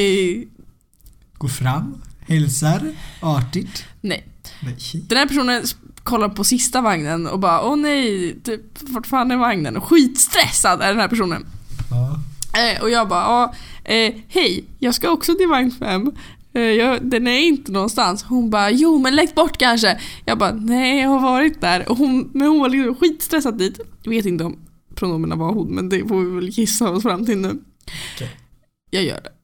eh, 1.41 1.43
Gå 1.43 1.49
fram, 1.49 2.03
hälsar, 2.21 2.83
artigt. 3.21 3.85
Nej. 4.01 4.27
Nej. 4.61 4.77
Den 5.09 5.19
här 5.19 5.27
personen 5.27 5.63
kollar 6.03 6.29
på 6.29 6.45
sista 6.45 6.81
vagnen 6.81 7.27
och 7.27 7.39
bara 7.41 7.63
åh 7.63 7.77
nej, 7.77 8.37
typ 8.45 8.61
vart 8.81 9.07
fan 9.07 9.31
är 9.31 9.37
vagnen? 9.37 9.81
Skitstressad 9.81 10.83
är 10.83 10.89
den 10.89 11.01
här 11.01 11.09
personen. 11.09 11.47
Ja. 11.91 12.21
Eh, 12.61 12.83
och 12.83 12.91
jag 12.91 13.09
bara 13.09 13.45
eh, 13.85 14.15
hej, 14.29 14.65
jag 14.79 14.95
ska 14.95 15.11
också 15.11 15.35
till 15.35 15.49
vagn 15.49 15.71
5. 15.71 16.13
Eh, 16.55 16.63
jag, 16.63 17.11
den 17.11 17.27
är 17.27 17.39
inte 17.39 17.73
någonstans. 17.73 18.23
Hon 18.23 18.51
bara 18.51 18.71
jo 18.71 18.99
men 18.99 19.17
lägg 19.17 19.35
bort 19.35 19.57
kanske. 19.57 20.01
Jag 20.25 20.39
bara 20.39 20.53
nej 20.53 21.01
jag 21.01 21.09
har 21.09 21.21
varit 21.21 21.61
där. 21.61 21.89
Och 21.89 21.97
hon, 21.97 22.31
men 22.33 22.49
hon 22.49 22.61
var 22.61 22.69
liksom 22.69 22.95
skitstressad 22.95 23.59
dit. 23.59 23.81
Jag 24.03 24.11
vet 24.11 24.27
inte 24.27 24.45
om 24.45 24.59
pronomerna 24.95 25.37
var 25.37 25.53
hon 25.53 25.75
men 25.75 25.89
det 25.89 26.09
får 26.09 26.25
vi 26.25 26.35
väl 26.35 26.49
gissa 26.49 26.91
oss 26.91 27.03
fram 27.03 27.27
till 27.27 27.39
nu. 27.39 27.59
Okej. 28.15 28.31
Jag 28.91 29.05
gör 29.05 29.21
det. 29.25 29.40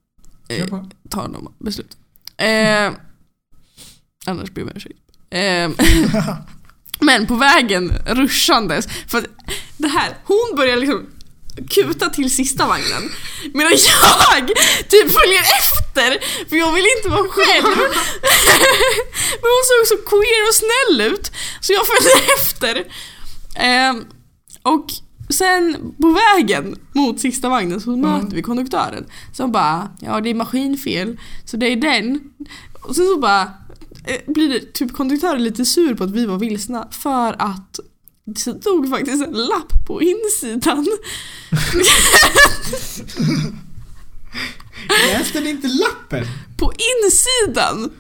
Eh, 0.49 0.67
tar 1.11 1.29
de 1.29 1.55
beslut. 1.59 1.97
Eh, 2.37 2.93
annars 4.27 4.51
ber 4.51 4.61
jag 4.61 4.71
om 4.71 4.77
ursäkt. 4.77 4.99
Eh, 5.31 5.71
men 7.01 7.27
på 7.27 7.35
vägen 7.35 7.93
ruschandes, 8.07 8.89
för 9.09 9.27
det 9.77 9.89
här, 9.89 10.17
hon 10.25 10.57
börjar 10.57 10.77
liksom 10.77 11.07
kuta 11.71 12.09
till 12.09 12.35
sista 12.35 12.67
vagnen 12.67 13.13
medan 13.55 13.73
jag 13.73 14.49
typ 14.89 15.13
följer 15.21 15.41
efter 15.41 16.19
för 16.49 16.57
jag 16.57 16.73
vill 16.73 16.87
inte 16.97 17.09
vara 17.09 17.29
själv. 17.29 17.65
Men 19.43 19.51
hon 19.57 19.65
såg 19.65 19.87
så 19.87 19.97
queer 19.97 20.49
och 20.49 20.55
snäll 20.55 21.13
ut 21.13 21.33
så 21.61 21.73
jag 21.73 21.87
följde 21.87 22.33
efter. 22.37 22.77
Eh, 23.55 23.95
och 24.63 24.87
sen 25.29 25.95
på 26.01 26.19
vägen 26.37 26.77
mot 26.93 27.21
sista 27.21 27.49
vagnen 27.49 27.81
så 27.81 27.97
möter 27.97 28.37
vi 28.37 28.43
konduktören 28.43 29.07
som 29.33 29.53
bara 29.53 29.91
ja 30.01 30.21
det 30.21 30.31
är 30.31 30.35
maskinfel 30.35 31.19
så 31.45 31.57
det 31.57 31.67
är 31.67 31.77
den. 31.77 32.21
Och 32.83 32.97
sen 32.97 33.07
så 33.07 33.19
bara 33.19 33.43
eh, 34.05 34.21
blir 34.27 34.49
det 34.49 34.73
typ 34.73 34.93
konduktören 34.93 35.45
lite 35.45 35.65
sur 35.65 35.95
på 35.95 36.05
att 36.05 36.11
vi 36.11 36.27
var 36.27 36.39
vilsna 36.39 36.89
för 36.91 37.37
att 37.39 37.81
det 38.25 38.41
stod 38.41 38.91
faktiskt 38.91 39.27
en 39.27 39.33
lapp 39.33 39.87
på 39.87 40.03
insidan. 40.03 40.87
Läste 45.13 45.41
ni 45.41 45.51
inte 45.51 45.69
lappen? 45.69 46.27
På 46.57 46.73
insidan! 46.73 47.91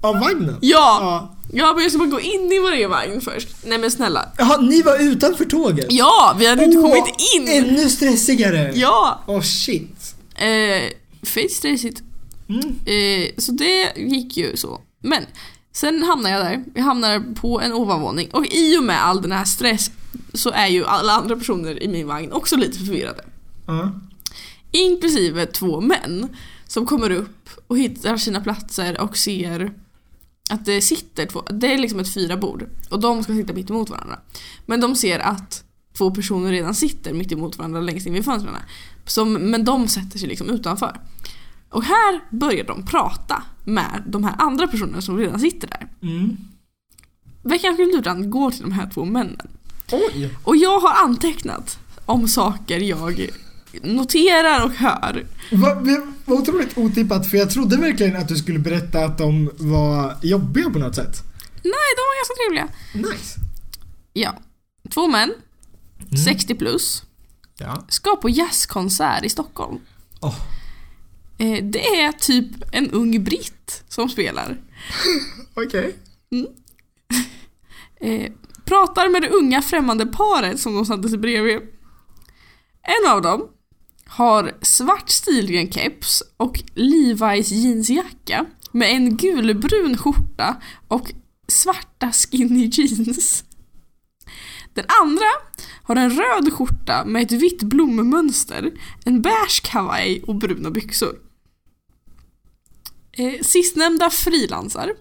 Av 0.00 0.20
vagnen? 0.20 0.56
Ja! 0.60 0.98
Ja. 1.00 1.36
Ja 1.52 1.74
men 1.74 1.82
jag 1.82 1.92
ska 1.92 1.98
bara 1.98 2.10
gå 2.10 2.20
in 2.20 2.52
i 2.52 2.58
varje 2.58 2.88
vagn 2.88 3.20
först. 3.20 3.48
Nej 3.64 3.78
men 3.78 3.90
snälla. 3.90 4.28
Jaha, 4.38 4.60
ni 4.60 4.82
var 4.82 4.98
utanför 5.02 5.44
tåget? 5.44 5.86
Ja! 5.88 6.36
Vi 6.38 6.46
hade 6.46 6.64
inte 6.64 6.78
Åh, 6.78 6.82
kommit 6.82 7.14
in! 7.36 7.48
Ännu 7.48 7.90
stressigare! 7.90 8.72
Ja! 8.74 9.20
Åh 9.26 9.40
shit. 9.40 10.14
Eh, 10.34 10.82
fett 11.22 11.52
stressigt. 11.52 12.02
Mm. 12.48 12.62
Eh, 12.68 13.30
så 13.38 13.52
det 13.52 13.92
gick 13.96 14.36
ju 14.36 14.56
så. 14.56 14.80
Men 15.02 15.22
sen 15.72 16.02
hamnar 16.02 16.30
jag 16.30 16.40
där. 16.40 16.64
Jag 16.74 16.82
hamnar 16.82 17.34
på 17.34 17.60
en 17.60 17.72
ovanvåning 17.72 18.28
och 18.30 18.46
i 18.46 18.78
och 18.78 18.84
med 18.84 19.04
all 19.04 19.22
den 19.22 19.32
här 19.32 19.44
stress 19.44 19.90
så 20.34 20.50
är 20.50 20.66
ju 20.66 20.84
alla 20.84 21.12
andra 21.12 21.36
personer 21.36 21.82
i 21.82 21.88
min 21.88 22.06
vagn 22.06 22.32
också 22.32 22.56
lite 22.56 22.78
förvirrade. 22.78 23.24
Ja. 23.66 23.92
Inklusive 24.72 25.46
två 25.46 25.80
män 25.80 26.36
som 26.66 26.86
kommer 26.86 27.10
upp 27.10 27.48
och 27.66 27.78
hittar 27.78 28.16
sina 28.16 28.40
platser 28.40 29.00
och 29.00 29.16
ser 29.16 29.72
att 30.50 30.64
det 30.64 30.80
sitter 30.80 31.26
två, 31.26 31.42
det 31.50 31.74
är 31.74 31.78
liksom 31.78 32.00
ett 32.00 32.14
fyra 32.14 32.36
bord 32.36 32.66
och 32.90 33.00
de 33.00 33.22
ska 33.22 33.34
sitta 33.34 33.52
mitt 33.52 33.70
emot 33.70 33.90
varandra. 33.90 34.18
Men 34.66 34.80
de 34.80 34.96
ser 34.96 35.18
att 35.18 35.64
två 35.98 36.10
personer 36.10 36.50
redan 36.50 36.74
sitter 36.74 37.12
mitt 37.12 37.32
emot 37.32 37.58
varandra 37.58 37.80
längst 37.80 38.06
in 38.06 38.12
vid 38.12 38.24
fönstren. 38.24 38.56
Som, 39.06 39.32
men 39.32 39.64
de 39.64 39.88
sätter 39.88 40.18
sig 40.18 40.28
liksom 40.28 40.50
utanför. 40.50 41.00
Och 41.68 41.84
här 41.84 42.20
börjar 42.30 42.64
de 42.64 42.86
prata 42.86 43.42
med 43.64 44.02
de 44.06 44.24
här 44.24 44.34
andra 44.38 44.66
personerna 44.66 45.00
som 45.00 45.18
redan 45.18 45.40
sitter 45.40 45.68
där. 45.68 45.88
Mm. 46.02 46.36
Veckans 47.42 47.76
kulturtrend 47.76 48.30
går 48.30 48.50
till 48.50 48.62
de 48.62 48.72
här 48.72 48.90
två 48.94 49.04
männen. 49.04 49.48
Oj! 49.92 50.30
Och 50.44 50.56
jag 50.56 50.80
har 50.80 51.04
antecknat 51.04 51.78
om 52.06 52.28
saker 52.28 52.78
jag 52.78 53.30
noterar 53.82 54.64
och 54.64 54.72
hör. 54.72 55.26
Vad 55.52 55.88
otroligt 56.26 56.78
otippat 56.78 57.26
för 57.30 57.36
jag 57.36 57.50
trodde 57.50 57.76
verkligen 57.76 58.16
att 58.16 58.28
du 58.28 58.36
skulle 58.36 58.58
berätta 58.58 59.04
att 59.04 59.18
de 59.18 59.50
var 59.58 60.16
jobbiga 60.22 60.70
på 60.70 60.78
något 60.78 60.94
sätt. 60.94 61.22
Nej, 61.62 61.72
de 61.96 62.00
var 62.02 62.18
ganska 62.20 62.34
trevliga. 62.44 62.68
Nice. 63.12 63.40
Ja. 64.12 64.34
Två 64.90 65.06
män, 65.08 65.32
Mm. 66.12 66.16
60 66.24 66.54
plus, 66.54 67.02
Ja. 67.58 67.84
ska 67.88 68.16
på 68.16 68.28
jazzkonsert 68.30 69.24
i 69.24 69.28
Stockholm. 69.28 69.78
Eh, 71.38 71.64
Det 71.64 72.00
är 72.00 72.12
typ 72.12 72.46
en 72.72 72.90
ung 72.90 73.24
britt 73.24 73.84
som 73.88 74.08
spelar. 74.08 74.56
Okej. 75.54 75.96
Eh, 78.02 78.32
pratar 78.64 79.08
med 79.08 79.22
det 79.22 79.28
unga 79.28 79.62
främmande 79.62 80.06
paret 80.06 80.60
som 80.60 80.74
de 80.74 80.86
satte 80.86 81.08
sig 81.08 81.18
bredvid. 81.18 81.56
En 82.82 83.10
av 83.12 83.22
dem 83.22 83.48
har 84.10 84.58
svart 84.62 85.10
stilren 85.10 85.72
keps 85.72 86.22
och 86.36 86.60
Levi's 86.74 87.52
jeansjacka 87.52 88.46
med 88.72 88.90
en 88.90 89.16
gulbrun 89.16 89.96
skjorta 89.96 90.56
och 90.88 91.12
svarta 91.48 92.12
skinny 92.12 92.70
jeans. 92.72 93.44
Den 94.74 94.84
andra 95.02 95.26
har 95.82 95.96
en 95.96 96.10
röd 96.10 96.52
skjorta 96.52 97.04
med 97.04 97.22
ett 97.22 97.32
vitt 97.32 97.62
blommönster, 97.62 98.72
en 99.04 99.22
beige 99.22 99.62
kavaj 99.64 100.22
och 100.26 100.36
bruna 100.36 100.70
byxor. 100.70 101.18
Eh, 103.12 103.40
sistnämnda 103.42 104.10
frilansar. 104.10 104.92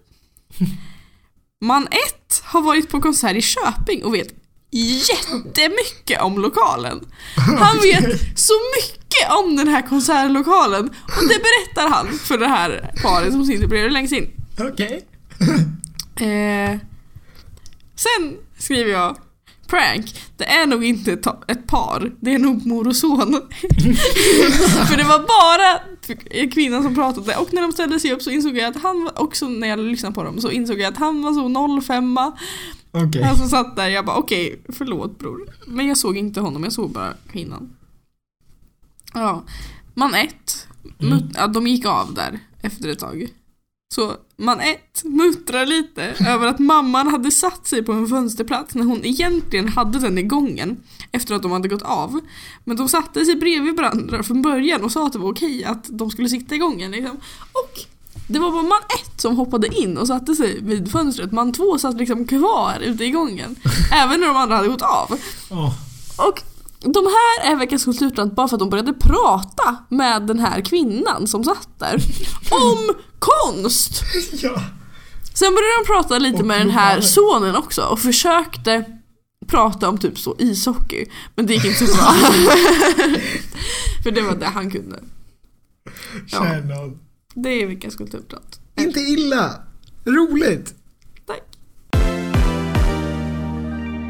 Man 1.62 1.88
1 1.88 2.42
har 2.44 2.62
varit 2.62 2.90
på 2.90 3.02
konsert 3.02 3.36
i 3.36 3.42
Köping 3.42 4.04
och 4.04 4.14
vet 4.14 4.49
jättemycket 4.72 6.22
om 6.22 6.42
lokalen. 6.42 7.00
Han 7.36 7.78
vet 7.80 8.40
så 8.40 8.54
mycket 8.78 9.32
om 9.40 9.56
den 9.56 9.68
här 9.68 9.82
konsertlokalen 9.82 10.90
och 10.90 11.28
det 11.30 11.40
berättar 11.40 11.90
han 11.90 12.08
för 12.08 12.38
det 12.38 12.48
här 12.48 12.92
paret 13.04 13.32
som 13.32 13.46
sitter 13.46 13.68
bredvid 13.68 13.94
längst 13.94 14.14
in. 14.14 14.32
Okej. 14.60 15.06
Eh, 16.20 16.78
sen 17.96 18.38
skriver 18.58 18.92
jag 18.92 19.18
Prank, 19.70 20.16
det 20.38 20.46
är 20.46 20.66
nog 20.66 20.84
inte 20.86 21.12
ett, 21.48 21.68
par, 21.68 22.12
det 22.20 22.34
är 22.34 22.40
nog 22.40 22.66
mor 22.66 22.88
och 22.88 22.96
son. 22.96 23.32
För 24.90 24.98
det 24.98 25.04
var 25.04 25.20
bara 25.20 25.80
kvinnan 26.52 26.84
som 26.84 26.96
pratade 26.96 27.36
och 27.36 27.54
när 27.54 27.62
de 27.62 27.72
ställde 27.72 28.00
sig 28.00 28.12
upp 28.12 28.22
så 28.22 28.30
insåg 28.30 28.58
jag 28.58 28.66
att 28.66 28.82
han 28.82 29.10
också 29.16 29.48
när 29.48 29.68
jag 29.68 29.80
lyssnade 29.80 30.16
på 30.16 30.24
dem 30.24 30.42
så 30.42 30.52
insåg 30.52 30.80
jag 30.80 30.94
att 30.94 30.98
han 30.98 31.22
var 31.22 31.34
så 31.34 31.82
05 31.82 32.18
Okej. 32.92 33.24
Han 33.24 33.38
som 33.38 33.50
satt 33.50 33.76
där, 33.76 33.90
jag 33.90 34.06
bara 34.06 34.18
okej, 34.18 34.60
förlåt 34.70 35.20
bror. 35.20 35.50
Men 35.68 35.88
jag 35.88 35.98
såg 35.98 36.18
inte 36.18 36.42
honom, 36.42 36.64
jag 36.64 36.74
såg 36.74 36.92
bara 36.92 37.14
kvinnan. 37.32 37.70
Ja, 39.14 39.44
man 39.94 40.14
ett, 40.14 40.66
Mm. 41.00 41.30
ja, 41.34 41.48
de 41.48 41.68
gick 41.68 41.86
av 41.86 42.14
där 42.14 42.40
efter 42.62 42.90
ett 42.90 43.00
tag. 43.00 43.28
Så 43.96 44.14
man 44.38 44.60
ett 44.60 45.04
muttrar 45.04 45.66
lite 45.66 46.04
över 46.28 46.48
att 46.48 46.60
mamman 46.60 47.08
hade 47.08 47.32
satt 47.32 47.68
sig 47.68 47.84
på 47.84 47.92
en 47.92 48.08
fönsterplats 48.08 48.76
när 48.76 48.84
hon 48.84 49.06
egentligen 49.06 49.68
hade 49.70 50.00
den 50.00 50.18
i 50.18 50.24
gången 50.24 50.78
efter 51.12 51.36
att 51.36 51.42
de 51.42 51.52
hade 51.52 51.68
gått 51.68 51.82
av. 51.82 52.20
Men 52.64 52.78
de 52.78 52.90
satte 52.90 53.26
sig 53.26 53.36
bredvid 53.36 53.76
varandra 53.78 54.24
från 54.24 54.42
början 54.42 54.84
och 54.84 54.92
sa 54.92 55.06
att 55.08 55.14
det 55.14 55.20
var 55.20 55.32
okej 55.32 55.64
att 55.64 55.86
de 55.90 56.12
skulle 56.12 56.30
sitta 56.30 56.56
i 56.56 56.58
gången. 56.58 56.92
Liksom. 56.92 57.18
Och 57.52 57.80
det 58.30 58.40
var 58.40 58.52
bara 58.52 58.62
man 58.62 58.82
ett 58.90 59.22
som 59.22 59.38
hoppade 59.38 59.68
in 59.68 59.98
och 59.98 60.08
satte 60.08 60.36
sig 60.36 60.62
vid 60.62 60.92
fönstret. 60.92 61.32
Man 61.32 61.54
två 61.54 61.78
satt 61.78 61.96
liksom 61.96 62.28
kvar 62.28 62.78
ute 62.82 63.06
i 63.06 63.12
gången. 63.12 63.56
även 63.92 64.20
när 64.20 64.28
de 64.28 64.38
andra 64.38 64.56
hade 64.56 64.68
gått 64.68 64.82
av. 64.82 65.20
Åh. 65.50 65.74
Och 66.18 66.44
de 66.80 67.06
här 67.06 67.52
är 67.52 67.56
veckans 67.56 67.84
kulturtrend 67.84 68.34
bara 68.34 68.48
för 68.48 68.56
att 68.56 68.60
de 68.60 68.70
började 68.70 68.94
prata 68.94 69.78
med 69.90 70.22
den 70.22 70.40
här 70.40 70.62
kvinnan 70.62 71.28
som 71.28 71.44
satt 71.44 71.80
där. 71.80 71.96
Om 72.52 72.96
konst! 73.20 74.04
Ja. 74.32 74.64
Sen 75.34 75.56
började 75.56 75.84
de 75.84 75.94
prata 75.94 76.18
lite 76.18 76.40
Och 76.40 76.48
med 76.48 76.62
den 76.62 76.70
här 76.70 77.02
sonen 77.02 77.56
också 77.56 77.82
och 77.82 78.00
försökte 78.00 78.86
prata 79.48 79.90
om 79.90 79.98
typ 79.98 80.20
så 80.20 80.36
ishockey. 80.40 81.06
Men 81.36 81.46
det 81.46 81.54
gick 81.54 81.66
inte 81.66 81.88
så 81.88 81.96
bra. 81.96 82.06
för 84.04 84.12
det 84.12 84.22
var 84.22 84.36
det 84.36 84.46
han 84.46 84.72
kunde. 84.72 85.00
Ja. 86.28 86.46
Det 87.36 87.50
är 87.50 87.68
veckans 87.68 87.96
kulturtrend. 87.96 88.46
Inte 88.76 89.00
illa. 89.00 89.64
Roligt. 90.06 90.76
Tack. 91.26 91.44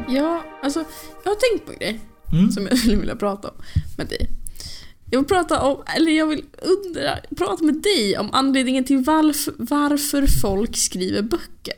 Ja, 0.08 0.44
alltså 0.62 0.84
jag 1.24 1.30
har 1.30 1.36
tänkt 1.50 1.66
på 1.66 1.72
en 1.72 1.78
grej 1.78 2.00
Mm. 2.32 2.50
som 2.52 2.66
jag 2.66 2.78
skulle 2.78 2.96
vilja 2.96 3.16
prata 3.16 3.48
om 3.48 3.54
med 3.98 4.06
dig. 4.06 4.28
Jag 5.10 5.18
vill 5.20 5.28
prata 5.28 5.60
om, 5.62 5.82
eller 5.96 6.12
jag 6.12 6.26
vill 6.26 6.44
undra, 6.62 7.18
prata 7.36 7.64
med 7.64 7.74
dig 7.74 8.18
om 8.18 8.28
anledningen 8.32 8.84
till 8.84 9.04
varför, 9.04 9.54
varför 9.58 10.26
folk 10.40 10.76
skriver 10.76 11.22
böcker. 11.22 11.74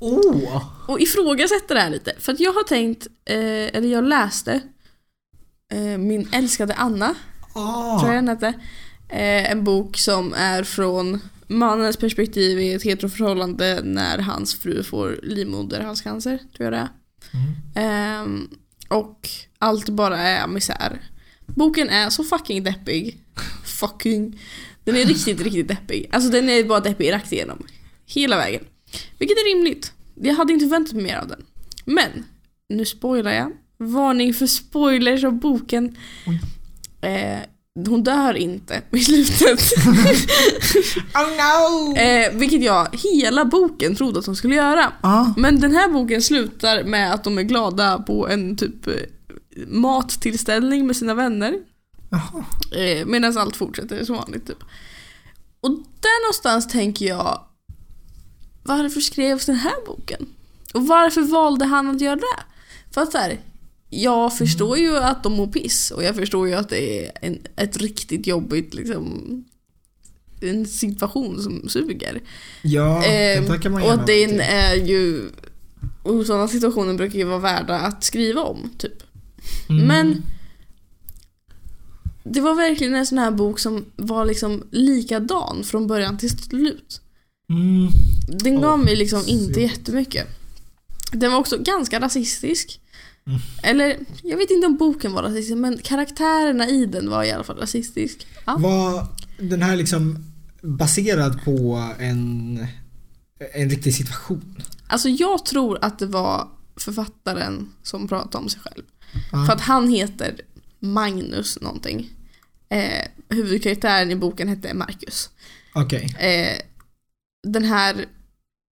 Åh! 0.00 0.62
Och 0.88 1.00
ifrågasätta 1.00 1.74
det 1.74 1.80
här 1.80 1.90
lite. 1.90 2.12
För 2.18 2.32
att 2.32 2.40
jag 2.40 2.52
har 2.52 2.62
tänkt, 2.64 3.06
eh, 3.24 3.36
eller 3.76 3.88
jag 3.88 4.04
läste 4.04 4.60
eh, 5.72 5.98
Min 5.98 6.28
älskade 6.32 6.74
Anna, 6.74 7.14
tror 8.00 8.06
jag 8.06 8.14
den 8.14 8.28
hette. 8.28 8.54
Eh, 9.12 9.50
en 9.50 9.64
bok 9.64 9.98
som 9.98 10.34
är 10.34 10.64
från 10.64 11.20
mannens 11.46 11.96
perspektiv 11.96 12.60
i 12.60 12.72
ett 12.72 12.82
heteroförhållande 12.82 13.80
när 13.84 14.18
hans 14.18 14.54
fru 14.54 14.82
får 14.82 15.20
livmoderhalscancer, 15.22 16.38
tror 16.56 16.64
jag 16.64 16.72
det 16.72 16.78
är. 16.78 16.88
Mm. 17.32 17.54
Ehm, 17.74 18.48
och 18.88 19.28
allt 19.58 19.88
bara 19.88 20.18
är 20.18 20.46
misär. 20.46 21.00
Boken 21.46 21.88
är 21.88 22.10
så 22.10 22.24
fucking 22.24 22.62
deppig. 22.62 23.20
Fucking. 23.64 24.40
Den 24.84 24.96
är 24.96 25.04
riktigt, 25.04 25.40
riktigt 25.40 25.68
deppig. 25.68 26.08
Alltså 26.12 26.30
den 26.30 26.48
är 26.48 26.64
bara 26.64 26.80
deppig 26.80 27.12
rakt 27.12 27.32
igenom. 27.32 27.66
Hela 28.06 28.36
vägen. 28.36 28.64
Vilket 29.18 29.36
är 29.36 29.54
rimligt. 29.54 29.92
Jag 30.14 30.34
hade 30.34 30.52
inte 30.52 30.66
väntat 30.66 30.92
mig 30.92 31.04
mer 31.04 31.16
av 31.16 31.28
den. 31.28 31.44
Men, 31.84 32.24
nu 32.68 32.84
spoilar 32.84 33.32
jag. 33.32 33.52
Varning 33.78 34.34
för 34.34 34.46
spoilers 34.46 35.24
av 35.24 35.32
boken. 35.32 35.96
Eh, 37.00 37.38
hon 37.86 38.02
dör 38.02 38.34
inte 38.34 38.82
i 38.90 39.00
slutet. 39.00 39.60
Oh 41.14 41.30
no! 41.36 41.96
eh, 41.96 42.32
vilket 42.32 42.62
jag 42.62 42.88
hela 42.92 43.44
boken 43.44 43.96
trodde 43.96 44.18
att 44.18 44.26
hon 44.26 44.36
skulle 44.36 44.54
göra. 44.54 44.92
Ja. 45.02 45.34
Men 45.36 45.60
den 45.60 45.74
här 45.74 45.88
boken 45.88 46.22
slutar 46.22 46.84
med 46.84 47.14
att 47.14 47.24
de 47.24 47.38
är 47.38 47.42
glada 47.42 47.98
på 47.98 48.28
en 48.28 48.56
typ 48.56 48.86
eh, 48.86 48.92
mattillställning 49.66 50.86
med 50.86 50.96
sina 50.96 51.14
vänner. 51.14 51.54
Eh, 52.76 53.06
Medan 53.06 53.38
allt 53.38 53.56
fortsätter 53.56 54.04
som 54.04 54.16
vanligt 54.16 54.46
typ. 54.46 54.62
Och 55.60 55.70
där 56.00 56.24
någonstans 56.24 56.68
tänker 56.68 57.06
jag 57.06 57.40
Varför 58.62 59.00
skrevs 59.00 59.46
den 59.46 59.56
här 59.56 59.86
boken? 59.86 60.26
Och 60.74 60.86
varför 60.86 61.20
valde 61.22 61.64
han 61.64 61.90
att 61.90 62.00
göra 62.00 62.16
det? 62.16 62.42
För 62.94 63.00
att 63.00 63.12
så 63.12 63.18
här, 63.18 63.40
jag 63.90 64.38
förstår 64.38 64.78
ju 64.78 64.96
att 64.96 65.22
de 65.22 65.32
mår 65.32 65.46
piss 65.46 65.90
och 65.90 66.04
jag 66.04 66.16
förstår 66.16 66.48
ju 66.48 66.54
att 66.54 66.68
det 66.68 67.06
är 67.06 67.12
en, 67.20 67.38
ett 67.56 67.76
riktigt 67.76 68.26
jobbigt 68.26 68.74
liksom 68.74 69.44
en 70.40 70.66
situation 70.66 71.42
som 71.42 71.68
suger. 71.68 72.20
Ja, 72.62 73.04
Ehm, 73.04 73.46
det 73.48 73.58
kan 73.58 73.72
man 73.72 73.82
och 73.82 73.92
att 73.92 74.06
den 74.06 74.40
är 74.40 74.74
ju... 74.74 75.30
Och 76.02 76.26
sådana 76.26 76.48
situationer 76.48 76.94
brukar 76.94 77.18
ju 77.18 77.24
vara 77.24 77.38
värda 77.38 77.78
att 77.78 78.04
skriva 78.04 78.42
om, 78.42 78.70
typ. 78.78 79.02
Mm. 79.68 79.86
Men... 79.86 80.22
Det 82.24 82.40
var 82.40 82.54
verkligen 82.54 82.94
en 82.94 83.06
sån 83.06 83.18
här 83.18 83.30
bok 83.30 83.58
som 83.58 83.84
var 83.96 84.24
liksom 84.24 84.64
likadan 84.70 85.64
från 85.64 85.86
början 85.86 86.18
till 86.18 86.38
slut. 86.38 87.00
Mm. 87.48 87.88
Den 88.28 88.60
gav 88.60 88.80
Åh, 88.80 88.84
mig 88.84 88.96
liksom 88.96 89.22
synd. 89.22 89.40
inte 89.40 89.60
jättemycket. 89.60 90.26
Den 91.12 91.32
var 91.32 91.38
också 91.38 91.58
ganska 91.58 92.00
rasistisk. 92.00 92.79
Mm. 93.26 93.40
Eller, 93.62 93.98
jag 94.22 94.36
vet 94.36 94.50
inte 94.50 94.66
om 94.66 94.76
boken 94.76 95.12
var 95.12 95.22
rasistisk, 95.22 95.56
men 95.56 95.78
karaktärerna 95.78 96.68
i 96.68 96.86
den 96.86 97.10
var 97.10 97.24
i 97.24 97.30
alla 97.30 97.44
fall 97.44 97.56
rasistisk. 97.56 98.26
Ja. 98.44 98.56
Var 98.58 99.06
den 99.38 99.62
här 99.62 99.76
liksom 99.76 100.24
baserad 100.62 101.44
på 101.44 101.88
en, 101.98 102.66
en 103.52 103.70
riktig 103.70 103.94
situation? 103.94 104.62
Alltså 104.86 105.08
jag 105.08 105.46
tror 105.46 105.78
att 105.82 105.98
det 105.98 106.06
var 106.06 106.48
författaren 106.76 107.72
som 107.82 108.08
pratade 108.08 108.38
om 108.38 108.48
sig 108.48 108.60
själv. 108.60 108.84
Ja. 109.32 109.46
För 109.46 109.52
att 109.52 109.60
han 109.60 109.88
heter 109.88 110.40
Magnus 110.78 111.60
någonting. 111.60 112.10
Eh, 112.68 113.06
huvudkaraktären 113.28 114.10
i 114.10 114.16
boken 114.16 114.48
hette 114.48 114.74
Marcus. 114.74 115.30
Okej. 115.74 116.16
Eh, 116.18 116.58
den 117.42 117.64
här 117.64 118.06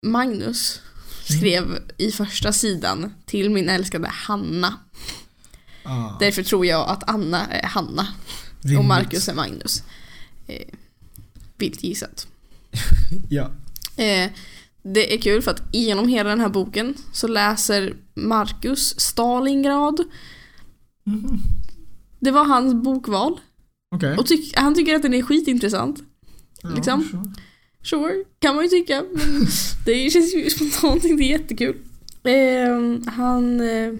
Magnus 0.06 0.80
skrev 1.26 1.78
i 1.98 2.10
första 2.10 2.52
sidan 2.52 3.14
till 3.26 3.50
min 3.50 3.68
älskade 3.68 4.08
Hanna. 4.08 4.74
Ja. 5.82 6.16
Därför 6.20 6.42
tror 6.42 6.66
jag 6.66 6.88
att 6.88 7.10
Anna 7.10 7.46
är 7.46 7.66
Hanna 7.66 8.06
och 8.58 8.64
Rimligt. 8.64 8.88
Marcus 8.88 9.28
är 9.28 9.34
Magnus. 9.34 9.82
Eh, 10.46 10.66
vilt 11.56 11.84
gissat. 11.84 12.26
Ja. 13.30 13.50
Eh, 13.96 14.30
det 14.82 15.14
är 15.14 15.18
kul 15.18 15.42
för 15.42 15.50
att 15.50 15.62
genom 15.72 16.08
hela 16.08 16.30
den 16.30 16.40
här 16.40 16.48
boken 16.48 16.94
så 17.12 17.28
läser 17.28 17.94
Marcus 18.14 19.00
Stalingrad. 19.00 20.00
Mhm. 21.04 21.38
Det 22.20 22.30
var 22.30 22.44
hans 22.44 22.74
bokval. 22.74 23.40
Okej. 23.94 24.16
Och 24.16 24.26
tyck, 24.26 24.56
han 24.56 24.74
tycker 24.74 24.94
att 24.94 25.02
den 25.02 25.14
är 25.14 25.22
skitintressant. 25.22 26.02
Ja, 26.62 26.68
liksom. 26.68 27.08
så. 27.10 27.32
Sure, 27.86 28.24
kan 28.38 28.54
man 28.54 28.64
ju 28.64 28.70
tycka. 28.70 29.04
Men 29.14 29.46
det 29.84 30.10
känns 30.10 30.34
ju 30.34 30.50
spontant 30.50 31.04
inte 31.04 31.24
jättekul. 31.24 31.76
Eh, 32.24 33.12
han, 33.12 33.60
eh, 33.60 33.92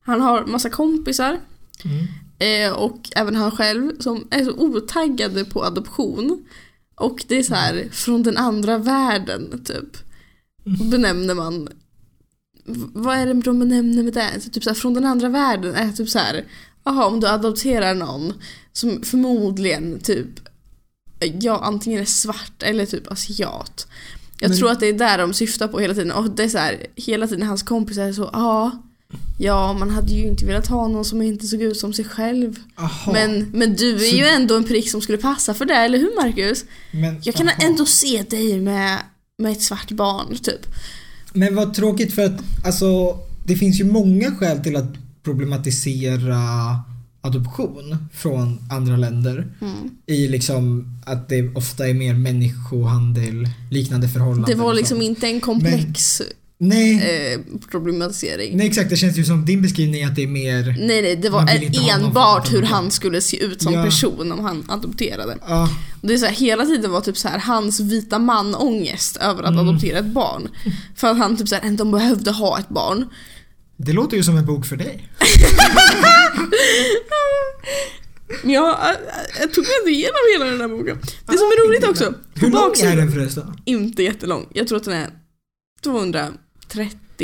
han 0.00 0.20
har 0.20 0.46
massa 0.46 0.70
kompisar. 0.70 1.40
Mm. 1.84 2.06
Eh, 2.38 2.72
och 2.72 3.10
även 3.16 3.36
han 3.36 3.50
själv 3.50 3.98
som 3.98 4.28
är 4.30 4.44
så 4.44 4.52
otaggade 4.52 5.44
på 5.44 5.64
adoption. 5.64 6.44
Och 6.94 7.24
det 7.28 7.38
är 7.38 7.42
så 7.42 7.54
här 7.54 7.88
från 7.92 8.22
den 8.22 8.36
andra 8.36 8.78
världen 8.78 9.64
typ. 9.64 9.96
Mm. 10.66 10.90
Benämner 10.90 11.34
man. 11.34 11.68
Vad 12.94 13.16
är 13.16 13.26
det 13.26 13.32
de 13.32 13.58
benämner 13.58 14.02
med 14.02 14.12
det? 14.12 14.40
Så 14.40 14.50
typ 14.50 14.64
så 14.64 14.70
här, 14.70 14.74
från 14.74 14.94
den 14.94 15.04
andra 15.04 15.28
världen 15.28 15.74
är 15.74 15.92
typ 15.92 16.08
så 16.08 16.18
här. 16.18 16.44
Jaha, 16.84 17.06
om 17.06 17.20
du 17.20 17.28
adopterar 17.28 17.94
någon 17.94 18.32
som 18.72 19.02
förmodligen 19.02 20.00
typ 20.00 20.28
ja, 21.40 21.60
antingen 21.64 22.00
är 22.00 22.04
svart 22.04 22.62
eller 22.62 22.86
typ 22.86 23.12
asiat. 23.12 23.86
Jag 24.40 24.48
Men- 24.48 24.58
tror 24.58 24.70
att 24.70 24.80
det 24.80 24.86
är 24.86 24.92
där 24.92 25.18
de 25.18 25.34
syftar 25.34 25.68
på 25.68 25.78
hela 25.80 25.94
tiden. 25.94 26.12
Och 26.12 26.30
det 26.30 26.44
är 26.44 26.48
så 26.48 26.58
här, 26.58 26.86
hela 26.96 27.26
tiden 27.26 27.46
hans 27.46 27.62
kompisar 27.62 28.02
är 28.02 28.12
så, 28.12 28.30
ja, 28.32 28.82
ja, 29.38 29.72
man 29.72 29.90
hade 29.90 30.12
ju 30.12 30.26
inte 30.26 30.46
velat 30.46 30.66
ha 30.66 30.88
någon 30.88 31.04
som 31.04 31.22
inte 31.22 31.46
såg 31.46 31.62
ut 31.62 31.76
som 31.76 31.92
sig 31.92 32.04
själv. 32.04 32.56
Aha. 32.76 33.12
Men, 33.12 33.50
men 33.52 33.76
du 33.76 33.94
är 33.94 33.98
Så- 34.10 34.16
ju 34.16 34.24
ändå 34.26 34.56
en 34.56 34.64
prick 34.64 34.90
som 34.90 35.00
skulle 35.00 35.18
passa 35.18 35.54
för 35.54 35.64
det, 35.64 35.74
eller 35.74 35.98
hur 35.98 36.22
Marcus? 36.22 36.64
Men, 36.92 37.20
Jag 37.22 37.34
kan 37.34 37.48
aha. 37.48 37.56
ändå 37.60 37.86
se 37.86 38.22
dig 38.30 38.60
med, 38.60 38.98
med 39.38 39.52
ett 39.52 39.62
svart 39.62 39.90
barn, 39.90 40.36
typ. 40.36 40.66
Men 41.32 41.54
vad 41.54 41.74
tråkigt 41.74 42.14
för 42.14 42.24
att 42.24 42.40
alltså 42.64 43.18
det 43.44 43.56
finns 43.56 43.80
ju 43.80 43.84
många 43.84 44.34
skäl 44.34 44.58
till 44.62 44.76
att 44.76 44.94
problematisera 45.22 46.40
adoption 47.26 47.96
från 48.14 48.58
andra 48.70 48.96
länder. 48.96 49.46
Mm. 49.60 49.90
I 50.06 50.28
liksom 50.28 50.90
att 51.06 51.28
det 51.28 51.54
ofta 51.54 51.88
är 51.88 51.94
mer 51.94 52.14
människohandel, 52.14 53.48
liknande 53.70 54.08
förhållanden. 54.08 54.44
Det 54.58 54.62
var 54.64 54.74
liksom 54.74 55.02
inte 55.02 55.26
en 55.26 55.40
komplex 55.40 56.22
Nej, 56.58 56.94
eh, 57.32 57.40
problematisering. 57.70 58.56
nej 58.56 58.66
exakt 58.66 58.90
det 58.90 58.96
känns 58.96 59.16
ju 59.18 59.24
som 59.24 59.44
din 59.44 59.62
beskrivning 59.62 60.04
att 60.04 60.16
det 60.16 60.22
är 60.22 60.26
mer 60.26 60.76
Nej 60.78 61.02
nej, 61.02 61.16
det 61.16 61.28
var 61.30 61.42
Man 61.42 62.04
enbart 62.04 62.52
hur 62.52 62.62
han 62.62 62.90
skulle 62.90 63.20
se 63.20 63.44
ut 63.44 63.62
som 63.62 63.72
Ja. 63.72 63.84
person 63.84 64.32
om 64.32 64.44
han 64.44 64.64
adopterade. 64.68 65.38
Ja, 65.48 65.68
Och 66.02 66.08
det 66.08 66.14
är 66.14 66.18
så 66.18 66.26
här, 66.26 66.32
hela 66.32 66.64
tiden 66.66 66.90
var 66.90 67.00
typ 67.00 67.16
så 67.16 67.28
här 67.28 67.38
hans 67.38 67.80
vita 67.80 68.18
man-ångest 68.18 69.16
över 69.16 69.42
att 69.42 69.48
Mm. 69.52 69.68
adoptera 69.68 69.98
ett 69.98 70.06
barn. 70.14 70.48
För 70.94 71.08
att 71.08 71.18
han 71.18 71.36
typ 71.36 71.48
så 71.48 71.54
här, 71.54 71.62
ändå 71.62 71.84
behövde 71.84 72.30
ha 72.30 72.58
ett 72.58 72.68
barn. 72.68 73.04
det 73.76 73.92
låter 73.92 74.16
ju 74.16 74.22
som 74.22 74.36
en 74.36 74.46
bok 74.46 74.66
för 74.66 74.76
dig. 74.76 75.08
Men 78.42 78.50
jag, 78.52 78.76
tog 79.54 79.64
mig 79.64 79.74
ändå 79.80 79.90
igenom 79.90 80.16
hela 80.32 80.44
den 80.50 80.60
här 80.60 80.68
boken. 80.68 80.98
Det 81.26 81.38
som 81.38 81.46
är 81.46 81.68
roligt 81.68 81.84
också, 81.88 82.14
Hur 82.34 82.50
lång 82.50 82.72
är 82.82 82.96
den 82.96 83.12
förresten? 83.12 83.60
inte 83.64 84.02
jättelång. 84.02 84.46
Jag 84.54 84.68
tror 84.68 84.78
att 84.78 84.84
den 84.84 84.94
är 84.94 85.10
230 85.82 86.38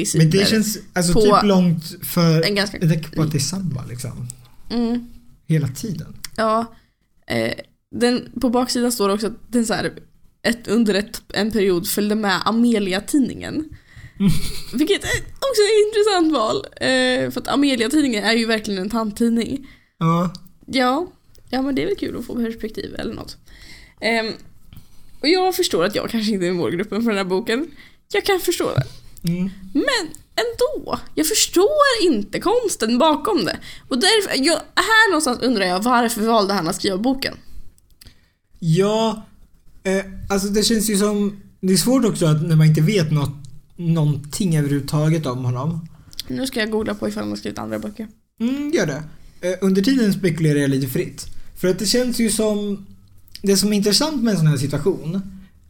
sidor. 0.07 0.19
Men 0.19 0.31
det 0.31 0.49
känns 0.49 0.79
alltså 0.93 1.13
På 1.13 1.21
typ 1.21 1.43
långt 1.43 1.85
för 2.07 2.43
en 2.43 2.55
ganska... 2.55 2.79
är 3.37 3.39
samma 3.39 3.85
liksom. 3.85 4.29
Mm, 4.71 5.09
Hela 5.47 5.69
tiden. 5.69 6.17
ja. 6.37 6.75
Eh, 7.27 7.53
den, 7.95 8.29
på 8.41 8.51
baksidan 8.51 8.93
står 8.93 9.09
det 9.09 9.15
också 9.15 9.27
att 9.27 9.53
den 9.53 9.67
så 9.67 9.75
här, 9.75 9.93
ett, 10.43 10.69
under 10.69 10.95
ett, 10.95 11.23
en 11.35 11.51
period 11.51 11.89
följde 11.89 12.15
med 12.15 12.41
Amelia-tidningen. 12.45 13.65
Vilket 14.73 15.05
är 15.05 15.11
också 15.39 15.63
ett 15.63 15.87
intressant 15.87 16.33
val. 16.33 16.67
Eh, 16.77 17.31
för 17.31 17.41
att 17.41 17.49
Amelia-tidningen 17.49 18.25
är 18.25 18.33
ju 18.33 18.47
verkligen 18.47 18.83
en 18.83 18.91
tanttidning. 18.91 19.69
Ja. 19.99 20.33
Ja, 20.67 21.07
ja 21.51 21.63
men 21.63 21.75
det 21.75 21.83
är 21.83 21.87
väl 21.87 21.97
kul 21.97 22.17
att 22.19 22.27
få 22.27 22.35
perspektiv 22.35 22.95
eller 22.99 23.15
något. 23.15 23.37
Ehm, 24.01 24.33
och 25.21 25.29
jag 25.29 25.57
förstår 25.57 25.85
att 25.85 25.95
jag 25.95 26.11
kanske 26.11 26.33
inte 26.33 26.47
är 26.47 26.53
målgruppen 26.53 27.03
för 27.03 27.11
den 27.11 27.19
här 27.19 27.25
boken. 27.25 27.71
Jag 28.13 28.25
kan 28.25 28.41
förstå 28.41 28.71
det. 28.75 28.85
Mm. 29.31 29.51
Men 29.73 30.09
ändå, 30.37 30.99
jag 31.15 31.27
förstår 31.27 31.69
inte 32.03 32.41
konsten 32.41 32.99
bakom 32.99 33.45
det. 33.45 33.59
Och 33.89 33.99
därför, 34.01 34.45
jag, 34.45 34.55
här 34.75 35.11
någonstans 35.11 35.39
undrar 35.43 35.67
jag 35.67 35.83
varför 35.83 36.23
valde 36.23 36.55
han 36.55 36.69
att 36.69 36.77
skriva 36.77 36.99
boken? 36.99 37.35
Ja, 38.59 39.27
eh, 39.83 40.05
alltså 40.29 40.49
det 40.49 40.63
känns 40.63 40.91
ju 40.91 40.97
som... 40.97 41.43
Det 41.61 41.73
är 41.73 41.77
svårt 41.77 42.05
också 42.05 42.27
att 42.27 42.43
när 42.43 42.57
man 42.57 42.67
inte 42.67 42.81
vet 42.81 43.13
något, 43.13 43.42
någonting 43.83 44.57
överhuvudtaget 44.57 45.27
om 45.27 45.45
honom. 45.45 45.89
Nu 46.29 46.47
ska 46.47 46.61
jag 46.61 46.71
googla 46.71 46.95
på 46.95 47.09
ifall 47.09 47.23
han 47.23 47.31
har 47.31 47.37
skrivit 47.37 47.59
andra 47.59 47.79
böcker. 47.79 48.09
Mm, 48.41 48.71
gör 48.75 48.87
det. 48.87 49.03
Eh, 49.41 49.59
under 49.61 49.83
tiden 49.83 50.13
spekulerar 50.13 50.59
jag 50.59 50.71
lite 50.71 50.89
fritt. 50.89 51.27
För 51.57 51.69
att 51.69 51.79
det 51.79 51.87
känns 51.87 52.21
ju 52.21 52.31
som... 52.31 52.87
Det 53.43 53.57
som 53.57 53.73
är 53.73 53.77
intressant 53.77 54.23
med 54.23 54.33
en 54.33 54.39
sån 54.39 54.47
här 54.47 54.57
situation 54.57 55.23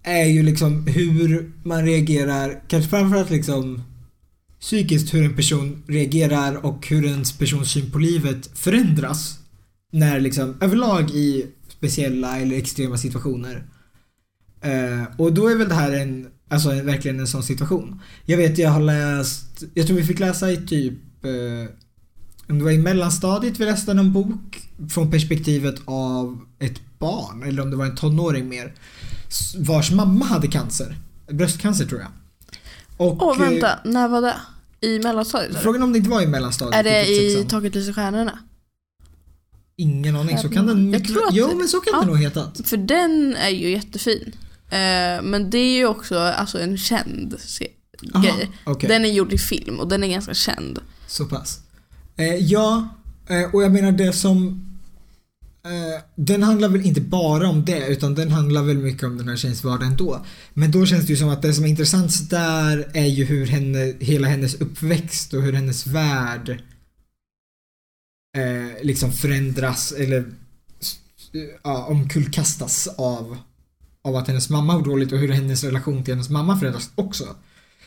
är 0.03 0.25
ju 0.25 0.42
liksom 0.42 0.87
hur 0.87 1.53
man 1.62 1.85
reagerar, 1.85 2.62
kanske 2.68 2.90
framförallt 2.90 3.31
liksom 3.31 3.83
psykiskt 4.61 5.14
hur 5.14 5.25
en 5.25 5.37
person 5.37 5.83
reagerar 5.87 6.66
och 6.66 6.87
hur 6.87 7.05
ens 7.05 7.38
persons 7.38 7.70
syn 7.70 7.90
på 7.90 7.98
livet 7.98 8.51
förändras 8.55 9.38
när 9.92 10.20
liksom 10.20 10.57
överlag 10.61 11.11
i 11.11 11.46
speciella 11.68 12.38
eller 12.38 12.57
extrema 12.57 12.96
situationer. 12.96 13.64
Eh, 14.61 15.03
och 15.18 15.33
då 15.33 15.48
är 15.48 15.57
väl 15.57 15.68
det 15.68 15.75
här 15.75 15.92
en, 15.92 16.29
alltså 16.52 16.70
en, 16.70 16.86
verkligen 16.86 17.20
en 17.20 17.26
sån 17.26 17.42
situation. 17.42 18.00
Jag 18.24 18.36
vet, 18.36 18.58
jag 18.58 18.70
har 18.70 18.80
läst, 18.80 19.62
jag 19.74 19.86
tror 19.86 19.96
vi 19.96 20.04
fick 20.04 20.18
läsa 20.18 20.50
i 20.50 20.56
typ, 20.66 21.24
eh, 21.24 21.74
om 22.48 22.58
det 22.58 22.64
var 22.64 22.70
i 22.70 22.78
mellanstadiet 22.78 23.60
vi 23.60 23.64
läste 23.64 23.94
någon 23.94 24.12
bok 24.12 24.70
från 24.90 25.10
perspektivet 25.10 25.74
av 25.84 26.40
ett 26.58 26.80
barn, 26.98 27.42
eller 27.42 27.62
om 27.62 27.70
det 27.70 27.76
var 27.76 27.86
en 27.86 27.96
tonåring 27.96 28.48
mer, 28.48 28.74
vars 29.56 29.90
mamma 29.90 30.24
hade 30.24 30.48
cancer. 30.48 30.96
Bröstcancer 31.28 31.86
tror 31.86 32.00
jag. 32.00 32.10
Och, 32.96 33.22
Åh 33.22 33.42
eh, 33.42 33.50
vänta, 33.50 33.78
när 33.84 34.08
var 34.08 34.22
det? 34.22 34.36
I 34.80 34.98
mellanstadiet? 34.98 35.62
Frågan 35.62 35.82
om 35.82 35.92
det 35.92 35.98
inte 35.98 36.10
var 36.10 36.22
i 36.22 36.26
mellanstadiet. 36.26 36.74
Är 36.74 36.82
det 36.82 37.06
i. 37.08 37.46
Taket 37.48 37.74
lyser 37.74 37.92
stjärnorna? 37.92 38.38
Ingen 39.76 40.16
aning, 40.16 40.38
så 40.38 40.48
kan 40.48 40.66
den 40.66 40.90
mycket 40.90 41.16
Jo 41.32 41.56
men 41.56 41.68
så 41.68 41.80
kan 41.80 41.92
ja. 41.94 42.00
det 42.00 42.06
nog 42.06 42.18
hetat. 42.18 42.60
För 42.64 42.76
den 42.76 43.36
är 43.36 43.48
ju 43.48 43.70
jättefin. 43.70 44.32
Eh, 44.72 45.22
men 45.22 45.50
det 45.50 45.58
är 45.58 45.76
ju 45.76 45.87
också 45.87 46.18
alltså, 46.18 46.61
en 46.61 46.78
känd 46.78 47.37
Aha, 48.14 48.24
grej. 48.24 48.50
okej. 48.64 48.88
Den 48.88 49.04
är 49.04 49.08
gjord 49.08 49.32
i 49.32 49.38
film 49.38 49.80
och 49.80 49.88
den 49.88 50.04
är 50.04 50.08
ganska 50.08 50.35
känd. 50.35 50.80
Så 51.06 51.26
pass. 51.26 51.61
Eh, 52.16 52.37
ja, 52.37 52.88
eh, 53.28 53.54
och 53.54 53.62
jag 53.62 53.72
menar 53.72 53.92
det 53.92 54.12
som... 54.12 54.66
Eh, 55.64 56.02
den 56.14 56.42
handlar 56.42 56.68
väl 56.68 56.87
inte 56.87 57.00
bara 57.00 57.48
om 57.48 57.64
det 57.64 57.87
utan 57.87 58.14
den 58.14 58.30
handlar 58.30 58.62
väl 58.62 58.78
mycket 58.78 59.02
om 59.02 59.18
den 59.18 59.28
här 59.28 59.37
tjejens 59.37 59.64
vardag 59.64 59.88
ändå. 59.88 60.24
Men 60.54 60.70
då 60.70 60.87
känns 60.87 61.06
det 61.06 61.12
ju 61.12 61.16
som 61.16 61.28
att 61.28 61.42
det 61.42 61.54
som 61.54 61.64
är 61.64 61.68
intressant 61.68 62.30
där 62.30 62.90
är 62.94 63.06
ju 63.06 63.24
hur 63.24 63.46
henne, 63.46 63.94
hela 64.00 64.28
hennes 64.28 64.54
uppväxt 64.54 65.35
och 65.35 65.42
hur 65.42 65.52
hennes 65.52 65.87
värld 65.87 66.62
eh, 68.37 68.85
liksom 68.85 69.12
förändras 69.12 69.92
eller 69.92 70.24
ja, 71.62 71.85
omkullkastas 71.85 72.88
av, 72.96 73.38
av 74.02 74.16
att 74.16 74.28
hennes 74.28 74.50
mamma 74.50 74.78
mår 74.78 74.84
dåligt 74.84 75.12
och 75.12 75.18
hur 75.18 75.28
hennes 75.28 75.64
relation 75.64 76.04
till 76.04 76.14
hennes 76.14 76.30
mamma 76.30 76.58
förändras 76.58 76.90
också. 76.94 77.24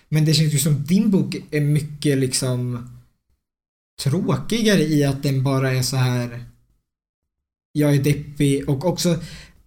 Men 0.10 0.26
det 0.26 0.34
känns 0.34 0.54
ju 0.54 0.60
som 0.60 0.84
din 0.84 1.12
bok 1.12 1.36
är 1.52 1.62
mycket 1.62 2.18
liksom 2.18 2.90
tråkigare 4.04 4.82
i 4.82 5.06
att 5.06 5.24
den 5.24 5.44
bara 5.44 5.72
är 5.72 5.82
så 5.82 5.96
här 5.96 6.44
jag 7.72 7.96
är 7.96 8.04
deppig 8.04 8.70
och 8.70 8.86
också 8.86 9.10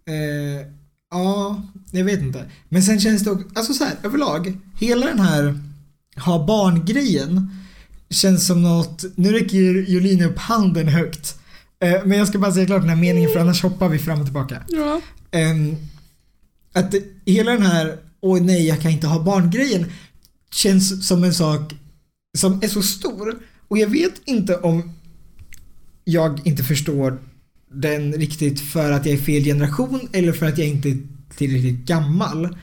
eh, 0.05 0.67
ja, 1.11 1.63
jag 1.91 2.05
vet 2.05 2.21
inte. 2.21 2.45
Men 2.69 2.83
sen 2.83 3.01
känns 3.01 3.25
det 3.25 3.31
också, 3.31 3.49
alltså 3.55 3.73
så 3.73 3.85
här 3.85 3.95
överlag, 4.03 4.59
hela 4.79 5.07
den 5.07 5.21
här 5.21 5.61
ha 6.17 6.47
barn-grejen 6.47 7.51
känns 8.11 8.47
som 8.47 8.63
något, 8.63 9.05
nu 9.15 9.33
räcker 9.33 9.91
Jolin 9.91 10.23
upp 10.23 10.39
handen 10.39 10.89
högt. 10.89 11.39
Eh, 11.81 12.05
men 12.05 12.19
jag 12.19 12.29
ska 12.29 12.39
bara 12.39 12.53
säga 12.53 12.67
klart 12.67 12.81
den 12.81 12.91
här 12.91 12.97
meningen 12.97 13.31
för 13.31 13.41
annars 13.41 13.63
hoppar 13.63 13.89
vi 13.89 13.99
fram 13.99 14.21
och 14.21 14.27
tillbaka. 14.27 14.63
Ja. 14.69 15.01
Ehm, 15.31 15.77
att 16.79 16.95
hela 17.27 17.53
den 17.53 17.63
här 17.63 17.99
åh 18.21 18.41
nej 18.43 18.67
jag 18.67 18.81
kan 18.81 18.91
inte 18.91 19.07
ha 19.07 19.23
barn-grejen 19.23 19.87
känns 20.55 21.09
som 21.09 21.25
en 21.25 21.35
sak 21.35 21.75
som 22.39 22.63
är 22.63 22.69
så 22.69 22.83
stor 22.83 23.39
och 23.69 23.79
jag 23.79 23.89
vet 23.89 24.15
inte 24.25 24.57
om 24.57 24.93
jag 26.05 26.41
inte 26.47 26.65
förstår 26.65 27.19
den 27.73 28.13
riktigt 28.13 28.61
för 28.61 28.93
att 28.93 29.07
jag 29.07 29.15
är 29.15 29.19
fel 29.19 29.45
generation 29.45 30.09
eller 30.13 30.33
för 30.33 30.47
att 30.47 30.59
jag 30.59 30.67
inte 30.69 30.89
är 30.89 30.99
tillräckligt 31.37 31.87
gammal. 31.87 32.57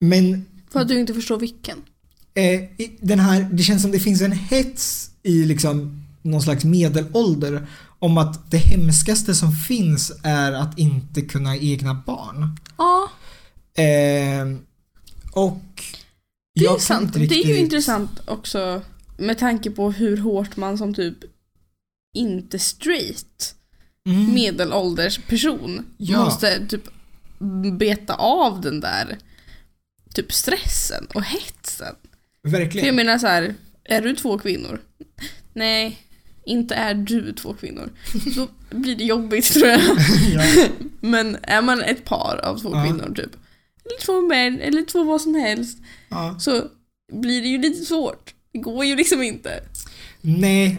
Men 0.00 0.44
För 0.72 0.80
att 0.80 0.88
du 0.88 1.00
inte 1.00 1.14
förstår 1.14 1.38
vilken. 1.38 1.78
eh, 2.34 2.60
den 3.00 3.20
här, 3.20 3.48
det 3.52 3.62
känns 3.62 3.82
som 3.82 3.90
det 3.90 4.00
finns 4.00 4.20
en 4.22 4.32
hets 4.32 5.10
i 5.22 5.44
liksom 5.44 6.04
någon 6.22 6.42
slags 6.42 6.64
medelålder 6.64 7.66
om 7.98 8.18
att 8.18 8.50
det 8.50 8.56
hemskaste 8.58 9.34
som 9.34 9.52
finns 9.52 10.12
är 10.22 10.52
att 10.52 10.78
inte 10.78 11.22
kunna 11.22 11.48
ha 11.50 11.56
egna 11.56 12.02
barn. 12.06 12.56
Ja, 12.78 13.10
Eh, 13.74 14.46
och 15.32 15.62
det 16.54 16.64
är 16.64 16.78
sant. 16.78 17.02
inte 17.06 17.18
Det 17.18 17.24
är 17.24 17.28
ju 17.28 17.34
riktigt- 17.36 17.56
intressant 17.58 18.10
också 18.28 18.82
med 19.18 19.38
tanke 19.38 19.70
på 19.70 19.90
hur 19.92 20.16
hårt 20.16 20.56
man 20.56 20.78
som 20.78 20.94
typ 20.94 21.16
inte 22.14 22.58
straight 22.58 23.54
Mm, 24.08 24.34
medelålders 24.34 25.18
person 25.18 25.86
Ja. 25.96 26.24
måste 26.24 26.66
typ 26.66 26.82
beta 27.78 28.14
av 28.14 28.60
den 28.60 28.80
där 28.80 29.18
typ 30.14 30.32
stressen 30.32 31.06
och 31.14 31.22
hetsen. 31.22 31.94
För 32.42 32.50
jag 32.50 32.50
verkligen. 32.50 32.96
menar 32.96 33.18
så 33.18 33.26
här, 33.26 33.54
är 33.84 34.02
du 34.02 34.16
två 34.16 34.38
kvinnor? 34.38 34.80
Nej, 35.52 35.98
inte 36.46 36.74
är 36.74 36.94
du 36.94 37.32
två 37.32 37.54
kvinnor. 37.54 37.90
Då 38.36 38.48
blir 38.70 38.96
det 38.96 39.04
jobbigt 39.04 39.52
tror 39.52 39.68
jag. 39.68 39.80
ja. 40.34 40.42
Men 41.00 41.36
är 41.42 41.62
man 41.62 41.82
ett 41.82 42.04
par 42.04 42.40
av 42.44 42.58
två 42.58 42.70
Ja. 42.74 42.84
kvinnor 42.84 43.14
typ, 43.14 43.30
eller 43.84 44.00
två 44.06 44.20
män, 44.20 44.60
eller 44.60 44.82
två 44.84 45.04
vad 45.04 45.20
som 45.20 45.34
helst, 45.34 45.78
Ja. 46.08 46.36
så 46.40 46.62
blir 47.12 47.42
det 47.42 47.48
ju 47.48 47.58
lite 47.58 47.84
svårt. 47.84 48.34
Det 48.52 48.58
går 48.58 48.84
ju 48.84 48.96
liksom 48.96 49.22
inte. 49.22 49.50
Nej, 50.20 50.78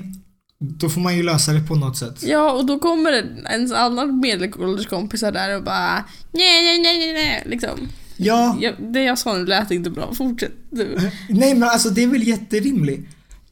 då 0.60 0.89
får 0.89 1.02
man 1.02 1.17
ju 1.17 1.23
lösa 1.23 1.52
det 1.54 1.67
på 1.67 1.76
något 1.76 1.97
sätt. 1.97 2.23
Ja, 2.23 2.52
och 2.52 2.65
då 2.65 2.80
kommer 2.80 3.12
ens 3.49 3.71
annan 3.71 4.19
medelålders 4.19 4.88
kompisar 4.88 5.32
där 5.32 5.58
och 5.58 5.63
bara 5.63 6.04
nej, 6.32 6.63
nej, 6.63 6.80
nej, 6.82 7.13
nej, 7.13 7.43
liksom. 7.45 7.80
Ja, 8.17 8.58
Ja, 8.62 8.71
det 8.80 9.04
jag 9.04 9.19
sa 9.19 9.34
nu 9.38 9.45
lät 9.45 9.71
inte 9.71 9.89
bra, 9.89 10.13
fortsätt 10.13 10.52
du. 10.69 11.12
nej 11.30 11.54
men 11.54 11.63
alltså 11.69 11.89
det 11.89 12.04
är 12.04 12.08
väl 12.08 12.28
jätterimligt. 12.28 13.08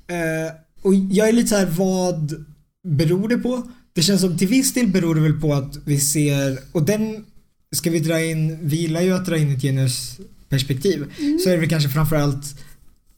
Eh, 0.08 0.54
och 0.82 0.96
jag 0.96 1.30
är 1.30 1.34
lite 1.34 1.48
så 1.48 1.56
här, 1.56 1.66
vad 1.66 2.46
beror 2.84 3.28
det 3.28 3.38
på? 3.38 3.72
Det 3.94 4.02
känns 4.02 4.22
som 4.22 4.38
till 4.38 4.48
viss 4.48 4.74
del 4.74 4.88
beror 4.88 5.16
det 5.16 5.22
väl 5.22 5.42
på 5.42 5.54
att 5.54 5.78
vi 5.86 6.00
ser, 6.00 6.60
och 6.72 6.84
den 6.84 7.26
ska 7.72 7.90
vi 7.90 8.00
dra 8.00 8.24
in, 8.24 8.58
vi 8.62 8.76
gillar 8.76 9.02
ju 9.02 9.14
att 9.14 9.26
dra 9.26 9.38
in 9.38 9.56
ett 9.56 9.62
genusperspektiv. 9.62 11.06
Så 11.44 11.50
är 11.50 11.54
det 11.54 11.60
väl 11.60 11.70
kanske 11.70 11.90
framförallt 11.90 12.60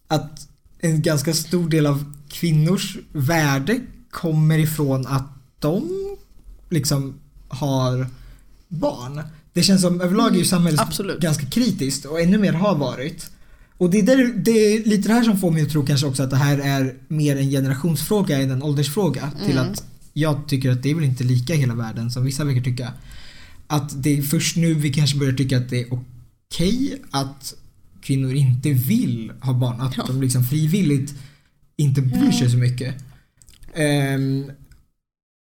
att 0.08 0.48
en 0.80 1.02
ganska 1.02 1.34
stor 1.34 1.70
del 1.70 1.86
av 1.86 2.14
kvinnors 2.30 2.98
värde 3.12 3.80
kommer 4.10 4.60
ifrån 4.60 5.08
att 5.08 5.28
de 5.60 5.90
liksom 6.70 7.20
har 7.48 8.08
barn. 8.68 9.22
Det 9.54 9.64
känns 9.64 9.82
som 9.82 10.02
överlag 10.02 10.34
är 10.34 10.40
ju 10.40 10.46
samhället 10.46 10.80
absolut. 10.80 11.20
ganska 11.20 11.46
kritiskt 11.46 12.06
och 12.06 12.22
ännu 12.22 12.38
mer 12.38 12.54
har 12.54 12.76
varit. 12.76 13.30
Och 13.78 13.90
det 13.90 14.00
är, 14.00 14.04
där, 14.04 14.34
det 14.36 14.52
är 14.52 14.86
lite 14.86 15.08
det 15.08 15.14
här 15.14 15.24
som 15.24 15.40
får 15.40 15.52
mig 15.52 15.62
att 15.64 15.70
tro 15.70 15.86
kanske 15.86 16.08
också 16.08 16.24
att 16.24 16.30
det 16.30 16.36
här 16.38 16.58
är 16.60 16.94
mer 17.08 17.36
en 17.38 17.50
generationsfråga 17.50 18.42
än 18.42 18.52
en 18.52 18.64
åldersfråga. 18.64 19.32
Till 19.46 19.58
Mm. 19.58 19.72
att 19.72 19.84
jag 20.14 20.48
tycker 20.48 20.72
att 20.72 20.84
det 20.84 20.92
är 20.92 20.96
väl 20.96 21.04
inte 21.04 21.24
lika 21.24 21.54
i 21.54 21.58
hela 21.58 21.76
världen 21.76 22.12
som 22.12 22.24
vissa 22.26 22.44
verkar 22.44 22.62
tycka. 22.62 22.94
Att 23.68 24.04
det 24.04 24.18
är 24.18 24.22
först 24.22 24.56
nu 24.58 24.74
vi 24.74 24.94
kanske 24.94 25.18
börjar 25.18 25.34
tycka 25.34 25.58
att 25.58 25.70
det 25.70 25.82
är 25.82 25.88
okej 25.94 27.02
att 27.12 27.54
kvinnor 28.02 28.34
inte 28.34 28.72
vill 28.72 29.32
ha 29.42 29.54
barn. 29.54 29.82
Att 29.82 29.98
Ja. 29.98 30.04
de 30.08 30.22
liksom 30.22 30.44
frivilligt 30.44 31.14
inte 31.78 32.02
bryr 32.02 32.32
sig 32.32 32.50
så 32.52 32.58
mycket. 32.58 32.96
Ehm, 33.74 34.52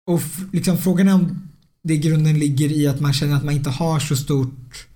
och 0.06 0.20
liksom 0.52 0.78
frågan 0.78 1.08
är 1.08 1.14
om 1.14 1.48
det 1.82 1.94
i 1.94 1.98
grunden 1.98 2.38
ligger 2.38 2.72
i 2.72 2.86
att 2.88 3.00
man 3.00 3.12
känner 3.12 3.36
att 3.36 3.44
man 3.44 3.54
inte 3.54 3.70
har 3.70 4.00
så 4.00 4.16
stort 4.16 4.86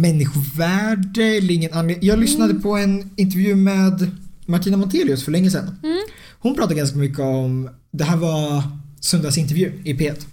människovärde 0.00 1.24
eller 1.24 1.54
ingen 1.54 1.72
anledning. 1.72 2.08
Jag 2.08 2.18
lyssnade 2.18 2.54
på 2.54 2.76
en 2.76 3.10
intervju 3.16 3.54
med 3.54 4.10
Martina 4.46 4.76
Montelius 4.76 5.24
för 5.24 5.32
länge 5.32 5.50
sedan. 5.50 5.76
Mm. 5.82 5.98
Hon 6.38 6.54
pratade 6.54 6.74
ganska 6.74 6.98
mycket 6.98 7.18
om, 7.18 7.70
det 7.90 8.04
här 8.04 8.16
var 8.16 8.62
söndagsintervju 9.00 9.82
i 9.84 9.94
P1. 9.94 10.26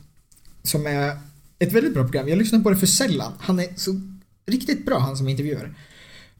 Som 0.63 0.87
är 0.87 1.17
ett 1.59 1.73
väldigt 1.73 1.93
bra 1.93 2.03
program. 2.03 2.27
Jag 2.27 2.37
lyssnar 2.37 2.59
på 2.59 2.69
det 2.69 2.77
för 2.77 2.87
sällan. 2.87 3.31
Han 3.39 3.59
är 3.59 3.67
så 3.75 4.01
riktigt 4.47 4.85
bra 4.85 4.99
han 4.99 5.17
som 5.17 5.27
intervjuar. 5.27 5.75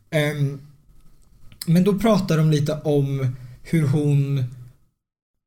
Ehm, 0.09 0.59
men 1.65 1.83
då 1.83 1.99
pratar 1.99 2.37
de 2.37 2.51
lite 2.51 2.73
om 2.73 3.35
hur 3.63 3.87
hon 3.87 4.43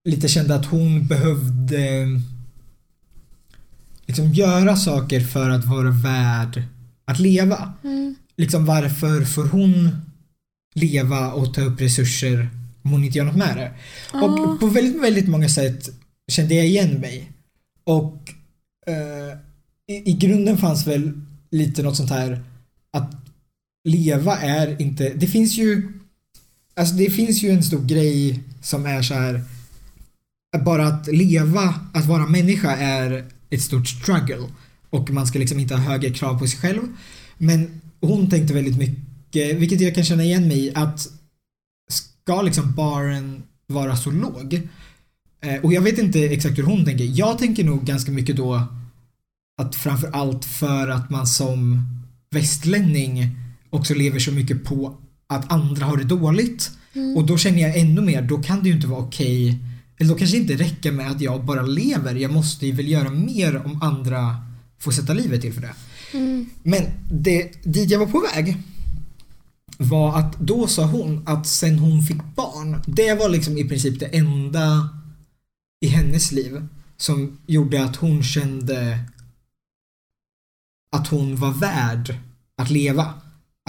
lite 0.04 0.28
kände 0.28 0.54
att 0.54 0.66
hon 0.66 1.06
behövde 1.06 2.06
liksom 4.06 4.32
göra 4.32 4.76
saker 4.76 5.20
för 5.20 5.50
att 5.50 5.64
vara 5.64 5.90
värd 5.90 6.62
att 7.08 7.18
leva. 7.18 7.72
Mm. 7.84 8.14
Liksom 8.36 8.64
varför 8.64 9.24
får 9.24 9.44
hon 9.44 9.90
leva 10.74 11.32
och 11.32 11.54
ta 11.54 11.60
upp 11.60 11.80
resurser 11.80 12.48
om 12.82 12.90
hon 12.90 13.04
inte 13.04 13.18
gör 13.18 13.24
något 13.24 13.36
med 13.36 13.56
det? 13.56 13.72
Ja. 14.12 14.24
Och 14.24 14.60
på 14.60 14.66
väldigt, 14.66 15.02
väldigt 15.02 15.28
många 15.28 15.48
sätt 15.48 15.88
kände 16.30 16.54
jag 16.54 16.66
igen 16.66 17.00
mig. 17.00 17.32
Och 17.84 18.34
eh, 18.86 19.38
i, 19.96 20.10
i 20.10 20.12
grunden 20.12 20.58
fanns 20.58 20.86
väl 20.86 21.12
lite 21.50 21.82
något 21.82 21.96
sånt 21.96 22.10
här 22.10 22.42
att 22.92 23.14
leva 23.88 24.38
är 24.38 24.82
inte, 24.82 25.12
det 25.14 25.26
finns 25.26 25.58
ju 25.58 25.92
Alltså 26.78 26.94
det 26.94 27.10
finns 27.10 27.42
ju 27.42 27.50
en 27.50 27.62
stor 27.62 27.84
grej 27.84 28.42
som 28.62 28.86
är 28.86 29.02
så 29.02 29.14
här 29.14 29.44
bara 30.64 30.86
att 30.86 31.06
leva, 31.06 31.74
att 31.94 32.06
vara 32.06 32.26
människa 32.26 32.76
är 32.76 33.24
ett 33.50 33.62
stort 33.62 33.88
struggle 33.88 34.48
och 34.90 35.10
man 35.10 35.26
ska 35.26 35.38
liksom 35.38 35.60
inte 35.60 35.74
ha 35.74 35.82
högre 35.82 36.10
krav 36.10 36.38
på 36.38 36.46
sig 36.46 36.60
själv. 36.60 36.80
Men 37.38 37.80
hon 38.00 38.30
tänkte 38.30 38.54
väldigt 38.54 38.78
mycket, 38.78 39.56
vilket 39.56 39.80
jag 39.80 39.94
kan 39.94 40.04
känna 40.04 40.24
igen 40.24 40.48
mig 40.48 40.58
i, 40.58 40.74
att 40.74 41.08
ska 41.88 42.42
liksom 42.42 42.74
baren 42.74 43.42
vara 43.66 43.96
så 43.96 44.10
låg? 44.10 44.68
Eh, 45.40 45.64
och 45.64 45.72
jag 45.72 45.80
vet 45.80 45.98
inte 45.98 46.24
exakt 46.24 46.58
hur 46.58 46.62
hon 46.62 46.84
tänker. 46.84 47.04
Jag 47.04 47.38
tänker 47.38 47.64
nog 47.64 47.84
ganska 47.84 48.12
mycket 48.12 48.36
då 48.36 48.62
att 49.62 49.74
framför 49.74 50.10
allt 50.12 50.44
för 50.44 50.88
att 50.88 51.10
man 51.10 51.26
som 51.26 51.82
västlänning 52.30 53.36
också 53.70 53.94
lever 53.94 54.18
så 54.18 54.32
mycket 54.32 54.64
på 54.64 54.96
att 55.26 55.52
andra 55.52 55.84
har 55.84 55.96
det 55.96 56.04
dåligt. 56.04 56.70
Och 57.16 57.26
då 57.26 57.38
känner 57.38 57.62
jag 57.62 57.78
ännu 57.78 58.00
mer, 58.00 58.22
då 58.22 58.42
kan 58.42 58.62
det 58.62 58.68
ju 58.68 58.74
inte 58.74 58.86
vara 58.86 59.00
okej 59.00 59.58
eller 59.98 60.10
då 60.10 60.18
kanske 60.18 60.36
det 60.36 60.40
inte 60.40 60.64
räcker 60.64 60.92
med 60.92 61.10
att 61.10 61.20
jag 61.20 61.44
bara 61.44 61.62
lever. 61.62 62.14
Jag 62.14 62.32
måste 62.32 62.66
ju 62.66 62.72
väl 62.72 62.88
göra 62.88 63.10
mer 63.10 63.66
om 63.66 63.82
andra 63.82 64.36
får 64.78 64.92
sätta 64.92 65.12
livet 65.12 65.40
till 65.40 65.52
för 65.52 65.60
det. 65.60 65.74
Men 66.62 66.84
det, 67.10 67.64
dit 67.64 67.90
jag 67.90 67.98
var 67.98 68.06
på 68.06 68.26
väg 68.34 68.56
var 69.78 70.18
att 70.18 70.38
då 70.38 70.66
sa 70.66 70.84
hon 70.84 71.28
att 71.28 71.46
sen 71.46 71.78
hon 71.78 72.02
fick 72.02 72.36
barn, 72.36 72.82
det 72.86 73.14
var 73.14 73.28
liksom 73.28 73.58
i 73.58 73.68
princip 73.68 74.00
det 74.00 74.06
enda 74.06 74.88
i 75.80 75.88
hennes 75.88 76.32
liv 76.32 76.66
som 76.96 77.38
gjorde 77.46 77.84
att 77.84 77.96
hon 77.96 78.22
kände 78.22 78.98
att 80.96 81.08
hon 81.08 81.36
var 81.36 81.52
värd 81.52 82.14
att 82.56 82.70
leva. 82.70 83.14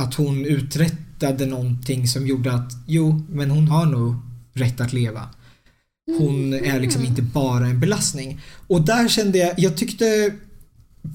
Att 0.01 0.13
hon 0.13 0.45
uträttade 0.45 1.45
någonting 1.45 2.07
som 2.07 2.27
gjorde 2.27 2.53
att 2.53 2.71
jo, 2.87 3.25
men 3.29 3.51
hon 3.51 3.67
har 3.67 3.85
nog 3.85 4.15
rätt 4.53 4.81
att 4.81 4.93
leva. 4.93 5.29
Hon 6.17 6.53
är 6.53 6.79
liksom 6.79 7.05
inte 7.05 7.21
bara 7.21 7.67
en 7.67 7.79
belastning. 7.79 8.41
Och 8.67 8.81
där 8.81 9.07
kände 9.07 9.37
jag, 9.37 9.59
jag 9.59 9.77
tyckte 9.77 10.33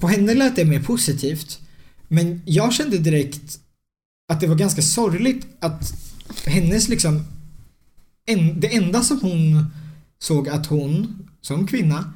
på 0.01 0.07
henne 0.07 0.33
lät 0.33 0.55
det 0.55 0.65
mer 0.65 0.83
positivt. 0.83 1.59
Men 2.07 2.41
jag 2.45 2.73
kände 2.73 2.97
direkt 2.97 3.59
att 4.33 4.39
det 4.39 4.47
var 4.47 4.55
ganska 4.55 4.81
sorgligt 4.81 5.47
att 5.59 5.93
hennes 6.45 6.89
liksom 6.89 7.25
en, 8.25 8.59
det 8.59 8.75
enda 8.75 9.01
som 9.01 9.19
hon 9.21 9.65
såg 10.19 10.49
att 10.49 10.65
hon 10.65 11.27
som 11.41 11.67
kvinna 11.67 12.13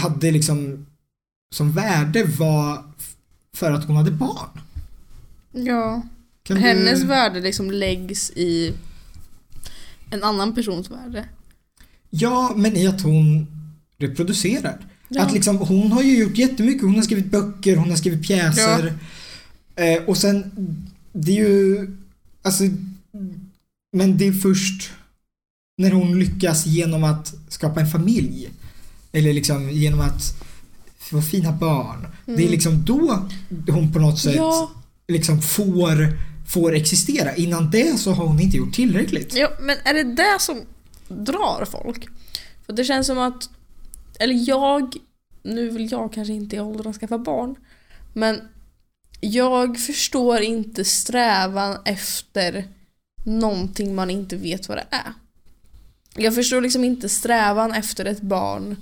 hade 0.00 0.30
liksom 0.30 0.86
som 1.54 1.72
värde 1.72 2.24
var 2.24 2.84
för 3.54 3.72
att 3.72 3.84
hon 3.84 3.96
hade 3.96 4.10
barn. 4.10 4.60
Ja. 5.52 6.02
Kan 6.42 6.56
du- 6.56 6.62
Hennes 6.62 7.02
värde 7.02 7.40
liksom 7.40 7.70
läggs 7.70 8.30
i 8.30 8.74
en 10.10 10.22
annan 10.24 10.54
persons 10.54 10.90
värde. 10.90 11.28
Ja, 12.10 12.52
men 12.56 12.76
i 12.76 12.86
att 12.86 13.00
hon 13.02 13.46
reproducerar. 13.98 14.86
Ja. 15.08 15.22
Att 15.22 15.32
liksom, 15.32 15.56
hon 15.58 15.92
har 15.92 16.02
ju 16.02 16.18
gjort 16.18 16.38
jättemycket. 16.38 16.82
Hon 16.82 16.94
har 16.94 17.02
skrivit 17.02 17.30
böcker, 17.30 17.76
hon 17.76 17.90
har 17.90 17.96
skrivit 17.96 18.26
pjäser. 18.26 18.98
Eh, 19.76 20.02
och 20.06 20.16
sen, 20.16 20.50
det 21.12 21.32
är 21.32 21.48
ju, 21.48 21.90
alltså, 22.42 22.64
men 23.92 24.18
det 24.18 24.26
är 24.26 24.32
först 24.32 24.90
när 25.78 25.90
hon 25.90 26.18
lyckas 26.18 26.66
genom 26.66 27.04
att 27.04 27.34
skapa 27.48 27.80
en 27.80 27.90
familj. 27.90 28.50
Eller 29.12 29.32
liksom 29.32 29.70
genom 29.70 30.00
att 30.00 30.22
få 30.98 31.22
fina 31.22 31.52
barn. 31.52 32.06
Det 32.26 32.44
är 32.44 32.48
liksom 32.48 32.84
då 32.84 33.28
hon 33.68 33.92
på 33.92 33.98
något 33.98 34.18
sätt 34.18 34.34
Mm. 34.34 34.44
Ja. 34.46 34.70
liksom 35.08 35.42
får, 35.42 36.18
får 36.48 36.74
existera. 36.74 37.34
Innan 37.36 37.70
det 37.70 37.98
så 38.00 38.12
har 38.12 38.26
hon 38.26 38.40
inte 38.40 38.56
gjort 38.56 38.74
tillräckligt. 38.74 39.34
Ja, 39.36 39.50
men 39.60 39.76
är 39.84 39.94
det 39.94 40.14
det 40.14 40.36
som 40.40 40.60
drar 41.08 41.64
folk? 41.70 42.08
För 42.66 42.72
det 42.72 42.84
känns 42.84 43.06
som 43.06 43.18
att, 43.18 43.50
eller 44.18 44.48
jag, 44.48 44.94
nu 45.42 45.70
vill 45.70 45.92
jag 45.92 46.12
kanske 46.12 46.32
inte 46.32 46.56
i 46.56 46.60
åldern 46.60 46.92
skaffa 46.92 47.18
barn, 47.18 47.56
men 48.12 48.48
jag 49.20 49.78
förstår 49.78 50.40
inte 50.40 50.84
strävan 50.84 51.78
efter 51.84 52.68
någonting 53.24 53.94
man 53.94 54.10
inte 54.10 54.36
vet 54.36 54.68
vad 54.68 54.78
det 54.78 54.86
är. 54.90 55.12
Jag 56.16 56.34
förstår 56.34 56.60
liksom 56.60 56.84
inte 56.84 57.08
strävan 57.08 57.72
efter 57.72 58.04
ett 58.04 58.20
barn 58.20 58.76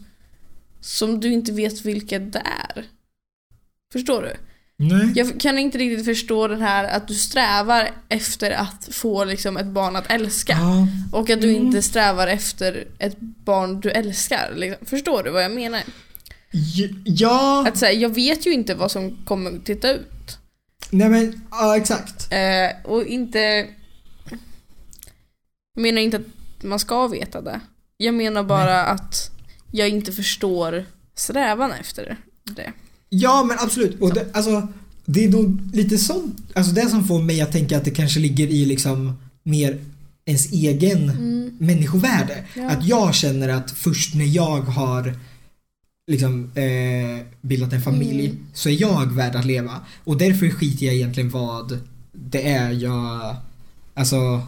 som 0.81 1.21
du 1.21 1.33
inte 1.33 1.53
vet 1.53 1.85
vilket 1.85 2.33
det 2.33 2.43
är. 2.69 2.85
Förstår 3.93 4.23
du? 4.23 4.37
Nej. 4.79 5.13
Jag 5.15 5.41
kan 5.41 5.59
inte 5.59 5.79
riktigt 5.79 6.05
förstå 6.07 6.49
den 6.49 6.61
här 6.63 6.85
att 6.85 7.09
du 7.09 7.15
strävar 7.15 7.91
efter 8.09 8.51
att 8.51 8.89
få 8.93 9.25
liksom 9.25 9.57
ett 9.57 9.67
barn 9.67 9.97
att 9.97 10.11
älska. 10.11 10.53
Ja. 10.53 10.87
Och 11.13 11.31
att 11.31 11.41
du 11.41 11.51
Mm. 11.51 11.67
inte 11.67 11.83
strävar 11.83 12.27
efter 12.27 12.85
ett 12.99 13.17
barn 13.21 13.81
du 13.81 13.91
älskar. 13.91 14.53
Liksom. 14.57 14.87
Förstår 14.87 15.23
du 15.23 15.31
vad 15.31 15.45
jag 15.45 15.53
menar? 15.53 15.81
Ja, 17.05 17.65
Att 17.69 17.77
säga, 17.79 17.93
jag 18.01 18.15
vet 18.15 18.47
ju 18.47 18.53
inte 18.53 18.75
vad 18.75 18.91
som 18.91 19.17
kommer 19.25 19.59
titta 19.65 19.91
ut. 19.91 20.39
nej 20.91 21.09
men, 21.09 21.41
ja 21.51 21.77
exakt. 21.77 22.33
Eh, 22.33 22.91
och 22.91 23.05
inte... 23.07 23.67
Jag 25.75 25.83
menar 25.83 26.01
inte 26.03 26.17
att 26.17 26.63
man 26.63 26.79
ska 26.79 27.07
veta 27.09 27.41
det. 27.41 27.61
Jag 27.97 28.15
menar 28.15 28.43
bara 28.43 28.85
att 28.85 29.31
jag 29.73 29.89
inte 29.89 30.13
förstår 30.13 30.85
strävan 31.15 31.73
efter 31.73 32.17
det. 32.45 32.73
Ja 33.09 33.45
men 33.49 33.57
absolut. 33.61 34.01
Och 34.01 34.15
det, 34.15 34.27
alltså, 34.33 34.69
det 35.05 35.25
är 35.25 35.29
då 35.29 35.57
lite 35.73 35.99
sånt, 35.99 36.37
alltså 36.55 36.73
det 36.73 36.89
som 36.89 37.05
får 37.05 37.23
mig 37.23 37.41
att 37.41 37.53
tänka 37.53 37.77
att 37.77 37.85
det 37.85 37.91
kanske 37.91 38.21
ligger 38.21 38.47
i 38.47 38.65
liksom 38.65 39.13
mer 39.43 39.79
ens 40.25 40.53
egen 40.53 41.07
människovärde. 41.59 42.35
Mm. 42.35 42.47
Ja. 42.55 42.71
Att 42.71 42.85
jag 42.87 43.15
känner 43.15 43.49
att 43.49 43.71
först 43.71 44.15
när 44.15 44.25
jag 44.25 44.61
har 44.61 45.15
liksom 46.11 46.51
eh, 46.55 47.27
bildat 47.41 47.73
en 47.73 47.83
familj 47.83 48.27
Mm. 48.27 48.39
så 48.55 48.69
är 48.69 48.81
jag 48.81 49.13
värd 49.15 49.35
att 49.37 49.45
leva. 49.45 49.81
Och 50.05 50.19
därför 50.19 50.51
skiter 50.51 50.87
jag 50.87 50.95
egentligen 50.95 51.31
vad 51.31 51.79
det 52.13 52.49
är 52.49 52.71
jag, 52.71 53.37
alltså 53.95 54.43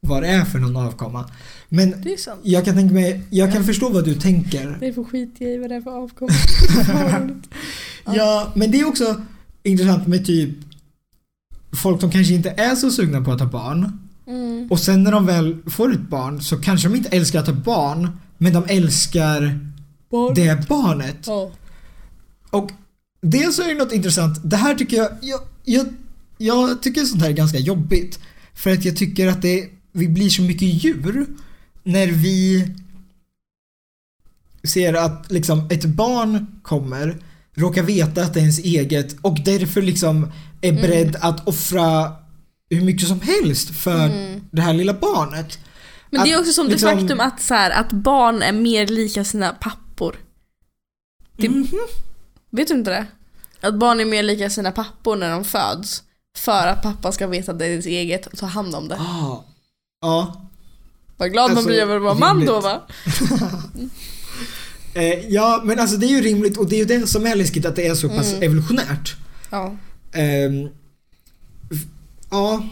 vad 0.00 0.22
det 0.22 0.28
är 0.28 0.44
för 0.44 0.58
någon 0.58 0.76
avkomma. 0.76 1.30
Men 1.68 1.94
Mm. 1.94 2.16
Jag 2.42 2.64
kan 2.64 2.74
tänka 2.74 2.94
mig, 2.94 3.22
jag 3.30 3.52
kan 3.52 3.64
förstå 3.64 3.88
vad 3.88 4.04
du 4.04 4.14
tänker. 4.14 4.76
Det 4.80 4.92
får 4.92 5.04
skit 5.04 5.34
i 5.38 5.56
vad 5.58 5.70
det 5.70 5.74
är 5.76 5.80
för 5.80 5.90
avkomma. 5.90 6.30
Ja, 8.04 8.52
men 8.54 8.70
det 8.70 8.80
är 8.80 8.88
också 8.88 9.22
intressant 9.62 10.06
med 10.06 10.26
typ 10.26 10.50
folk 11.72 12.00
som 12.00 12.10
kanske 12.10 12.34
inte 12.34 12.50
är 12.50 12.74
så 12.74 12.90
sugna 12.90 13.20
på 13.20 13.32
att 13.32 13.40
ha 13.40 13.48
barn. 13.48 13.98
Mm. 14.26 14.68
Och 14.70 14.80
sen 14.80 15.02
när 15.02 15.12
de 15.12 15.26
väl 15.26 15.56
får 15.66 15.92
ett 15.92 16.08
barn 16.08 16.42
så 16.42 16.56
kanske 16.56 16.88
de 16.88 16.94
inte 16.96 17.16
älskar 17.16 17.40
att 17.40 17.46
ha 17.46 17.54
barn, 17.54 18.18
men 18.38 18.52
de 18.52 18.64
älskar 18.68 19.60
Barn. 20.10 20.34
det 20.34 20.68
barnet. 20.68 21.26
Ja. 21.26 21.50
Och 22.50 22.70
dels 23.20 23.56
så 23.56 23.62
är 23.62 23.68
det 23.68 23.74
något 23.74 23.92
intressant. 23.92 24.40
Det 24.44 24.56
här 24.56 24.74
tycker 24.74 24.96
jag, 24.96 25.10
jag, 25.22 25.40
jag, 25.64 25.86
jag 26.38 26.82
tycker 26.82 27.04
sånt 27.04 27.22
här 27.22 27.30
är 27.30 27.34
ganska 27.34 27.58
jobbigt. 27.58 28.18
För 28.54 28.72
att 28.72 28.84
jag 28.84 28.96
tycker 28.96 29.28
att 29.28 29.42
det, 29.42 29.68
vi 29.92 30.08
blir 30.08 30.28
så 30.28 30.42
mycket 30.42 30.84
djur 30.84 31.26
när 31.82 32.06
vi 32.06 32.68
ser 34.62 34.94
att 34.94 35.32
liksom 35.32 35.66
ett 35.70 35.84
barn 35.84 36.46
kommer, 36.62 37.16
råkar 37.54 37.82
veta 37.82 38.22
att 38.22 38.34
det 38.34 38.40
är 38.40 38.42
ens 38.42 38.58
eget 38.58 39.16
och 39.22 39.38
därför 39.44 39.82
liksom 39.82 40.32
är 40.60 40.72
beredd 40.72 41.16
att 41.20 41.48
offra 41.48 42.12
hur 42.70 42.80
mycket 42.84 43.08
som 43.08 43.20
helst 43.20 43.70
för 43.76 44.08
det 44.50 44.62
här 44.62 44.72
lilla 44.74 44.94
barnet. 44.94 45.58
Men 46.10 46.24
det 46.24 46.30
är 46.30 46.34
Att 46.34 46.40
också 46.40 46.52
som 46.52 46.66
liksom- 46.68 46.90
det 46.90 46.96
faktum 47.00 47.20
att, 47.20 47.42
så 47.42 47.54
här, 47.54 47.70
att 47.70 47.92
barn 47.92 48.42
är 48.42 48.52
mer 48.52 48.86
lika 48.86 49.24
sina 49.24 49.52
pappor. 49.52 50.16
Det, 51.36 51.48
Mhm. 51.48 51.68
Vet 52.50 52.68
du 52.68 52.74
inte 52.74 52.90
det? 52.90 53.06
Att 53.60 53.74
barn 53.74 54.00
är 54.00 54.04
mer 54.04 54.22
lika 54.22 54.50
sina 54.50 54.72
pappor 54.72 55.16
när 55.16 55.30
de 55.30 55.44
föds. 55.44 56.02
För 56.38 56.66
att 56.66 56.82
pappa 56.82 57.12
ska 57.12 57.26
veta 57.26 57.52
att 57.52 57.58
det 57.58 57.64
är 57.66 57.70
ens 57.70 57.86
eget 57.86 58.26
och 58.26 58.38
ta 58.38 58.46
hand 58.46 58.74
om 58.74 58.88
det. 58.88 58.94
Ah. 58.96 59.44
Ja. 60.00 60.40
Vad 61.16 61.32
glad 61.32 61.50
man 61.50 61.56
Alltså, 61.56 61.66
blir 61.68 61.80
över 61.80 61.96
att 61.96 62.02
vara 62.02 62.14
man 62.14 62.46
då 62.46 62.60
va? 62.60 62.82
Eh, 64.94 65.28
ja, 65.28 65.62
men 65.64 65.78
alltså 65.78 65.96
det 65.96 66.06
är 66.06 66.10
ju 66.10 66.20
rimligt 66.20 66.56
och 66.56 66.68
det 66.68 66.76
är 66.76 66.78
ju 66.78 66.84
det 66.84 67.06
som 67.06 67.26
är 67.26 67.34
läskigt 67.36 67.66
att 67.66 67.76
det 67.76 67.86
är 67.86 67.94
så 67.94 68.08
pass 68.08 68.30
Mm. 68.32 68.42
evolutionärt. 68.42 69.16
Ja. 69.50 69.76
F- 71.72 71.86
ja. 72.30 72.68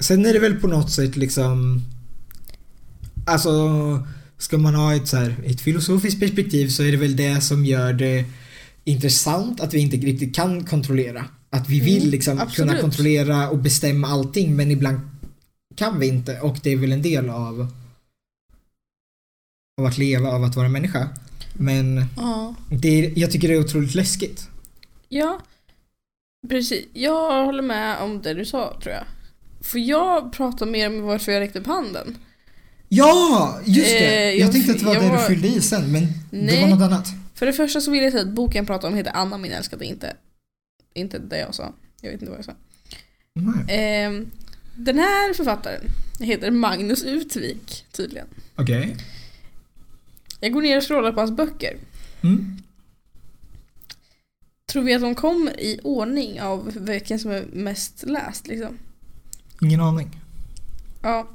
Sen 0.00 0.26
är 0.26 0.32
det 0.32 0.38
väl 0.38 0.54
på 0.60 0.66
något 0.68 0.92
sätt 0.92 1.16
liksom 1.16 1.82
Alltså 3.26 3.52
Ska 4.38 4.58
man 4.58 4.74
ha 4.74 4.94
ett 4.94 5.08
så 5.08 5.16
här, 5.16 5.34
ett 5.46 5.60
filosofiskt 5.60 6.20
perspektiv 6.20 6.68
så 6.68 6.82
är 6.82 6.90
det 6.90 6.96
väl 6.96 7.16
det 7.16 7.40
som 7.40 7.64
gör 7.66 7.92
det 7.92 8.24
intressant 8.84 9.60
att 9.60 9.74
vi 9.74 9.78
inte 9.78 9.96
riktigt 9.96 10.34
kan 10.36 10.64
kontrollera. 10.64 11.24
Att 11.50 11.68
vi 11.68 11.80
vill 11.80 11.96
Mm, 11.98 12.10
liksom 12.10 12.38
absolut. 12.38 12.56
kunna 12.70 12.80
kontrollera 12.80 13.50
och 13.50 13.58
bestämma 13.58 14.08
allting 14.08 14.56
men 14.56 14.70
ibland 14.70 15.00
kan 15.76 15.98
vi 16.00 16.06
inte 16.06 16.40
och 16.40 16.56
det 16.62 16.72
är 16.72 16.76
väl 16.76 16.92
en 16.92 17.02
del 17.02 17.28
av 17.30 17.72
av 19.80 19.86
att 19.86 19.98
leva, 19.98 20.28
av 20.30 20.44
att 20.44 20.56
vara 20.56 20.68
människa. 20.68 21.08
Men 21.54 22.04
Ja. 22.16 22.54
det 22.70 22.88
är, 22.88 23.18
jag 23.18 23.30
tycker 23.30 23.48
det 23.48 23.54
är 23.54 23.60
otroligt 23.60 23.94
läskigt. 23.94 24.48
Ja, 25.08 25.40
precis. 26.48 26.84
Jag 26.92 27.44
håller 27.44 27.62
med 27.62 27.98
om 27.98 28.22
det 28.22 28.34
du 28.34 28.44
sa 28.44 28.78
tror 28.82 28.94
jag. 28.94 29.04
För 29.60 29.78
jag 29.78 30.32
pratar 30.32 30.66
mer 30.66 30.86
om 30.88 31.02
varför 31.02 31.32
jag 31.32 31.40
räckte 31.40 31.58
upp 31.58 31.66
handen. 31.66 32.18
Ja, 32.88 33.60
just 33.64 33.90
det! 33.90 34.06
Eh, 34.16 34.22
jag, 34.22 34.36
jag- 34.36 34.52
tänkte 34.52 34.72
att 34.72 34.78
det 34.78 34.84
var 34.86 34.94
det 34.94 35.08
var- 35.08 35.16
du 35.18 35.22
fyllde 35.34 35.48
i 35.48 35.60
sen, 35.60 35.92
men 35.92 36.02
det 36.02 36.10
Nej. 36.30 36.60
var 36.62 36.68
något 36.68 36.82
annat. 36.82 37.06
För 37.34 37.46
det 37.46 37.52
första 37.52 37.80
så 37.80 37.90
vill 37.90 38.02
jag 38.02 38.12
säga 38.12 38.24
att 38.24 38.34
boken 38.34 38.56
jag 38.58 38.66
pratar 38.66 38.88
om 38.88 38.94
heter 38.94 39.12
Anna 39.14 39.38
min 39.38 39.52
älskade, 39.52 39.84
inte, 39.84 40.16
inte 40.94 41.18
det 41.18 41.38
jag 41.38 41.54
sa. 41.54 41.72
Jag 42.00 42.10
vet 42.10 42.20
inte 42.20 42.30
vad 42.30 42.38
jag 42.38 42.44
sa. 42.44 42.54
Nej. 43.34 43.64
Ehm, 43.68 44.30
den 44.76 44.98
här 44.98 45.34
författaren 45.34 45.80
heter 46.20 46.50
Magnus 46.50 47.02
Utvik 47.04 47.84
tydligen. 47.92 48.26
Okej. 48.56 48.96
Jag 50.40 50.52
går 50.52 50.62
ner 50.62 50.76
och 50.76 50.82
scrollar 50.82 51.12
på 51.12 51.20
hans 51.20 51.30
böcker. 51.30 51.76
Mm. 52.22 52.56
Tror 54.72 54.82
vi 54.82 54.94
att 54.94 55.00
de 55.00 55.14
kommer 55.14 55.60
i 55.60 55.80
ordning 55.82 56.40
av 56.40 56.72
vilken 56.74 57.18
som 57.18 57.30
är 57.30 57.44
mest 57.52 58.04
läst 58.06 58.46
liksom? 58.46 58.78
Ingen 59.62 59.80
aning. 59.80 60.20
Ja. 61.02 61.28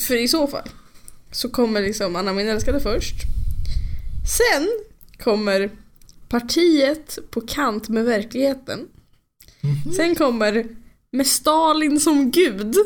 För 0.00 0.16
i 0.16 0.28
så 0.28 0.46
fall 0.46 0.68
så 1.30 1.50
kommer 1.50 1.82
liksom 1.82 2.16
Anna 2.16 2.32
min 2.32 2.48
älskade 2.48 2.80
först. 2.80 3.14
Sen 4.38 4.68
kommer 5.18 5.70
Partiet 6.28 7.18
på 7.30 7.40
kant 7.40 7.88
med 7.88 8.04
verkligheten. 8.04 8.88
Mhm. 9.60 9.92
Sen 9.92 10.14
kommer 10.14 10.66
Med 11.12 11.26
Stalin 11.26 12.00
som 12.00 12.30
gud. 12.30 12.76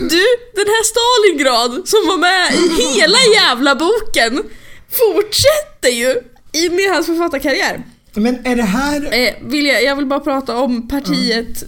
Du, 0.00 0.24
den 0.54 0.66
här 0.66 0.84
Stalingrad 0.84 1.88
som 1.88 1.98
var 2.08 2.18
med 2.18 2.52
i 2.54 2.98
hela 3.00 3.18
jävla 3.34 3.74
boken 3.74 4.42
fortsätter 4.88 5.88
ju 5.88 6.10
in 6.52 6.78
i 6.78 6.88
hans 6.88 7.06
författarkarriär. 7.06 7.82
Men 8.14 8.46
är 8.46 8.56
det 8.56 8.62
här... 8.62 9.14
Eh, 9.14 9.34
vill 9.42 9.66
jag, 9.66 9.82
jag 9.84 9.96
vill 9.96 10.06
bara 10.06 10.20
prata 10.20 10.56
om 10.58 10.88
partiet 10.88 11.64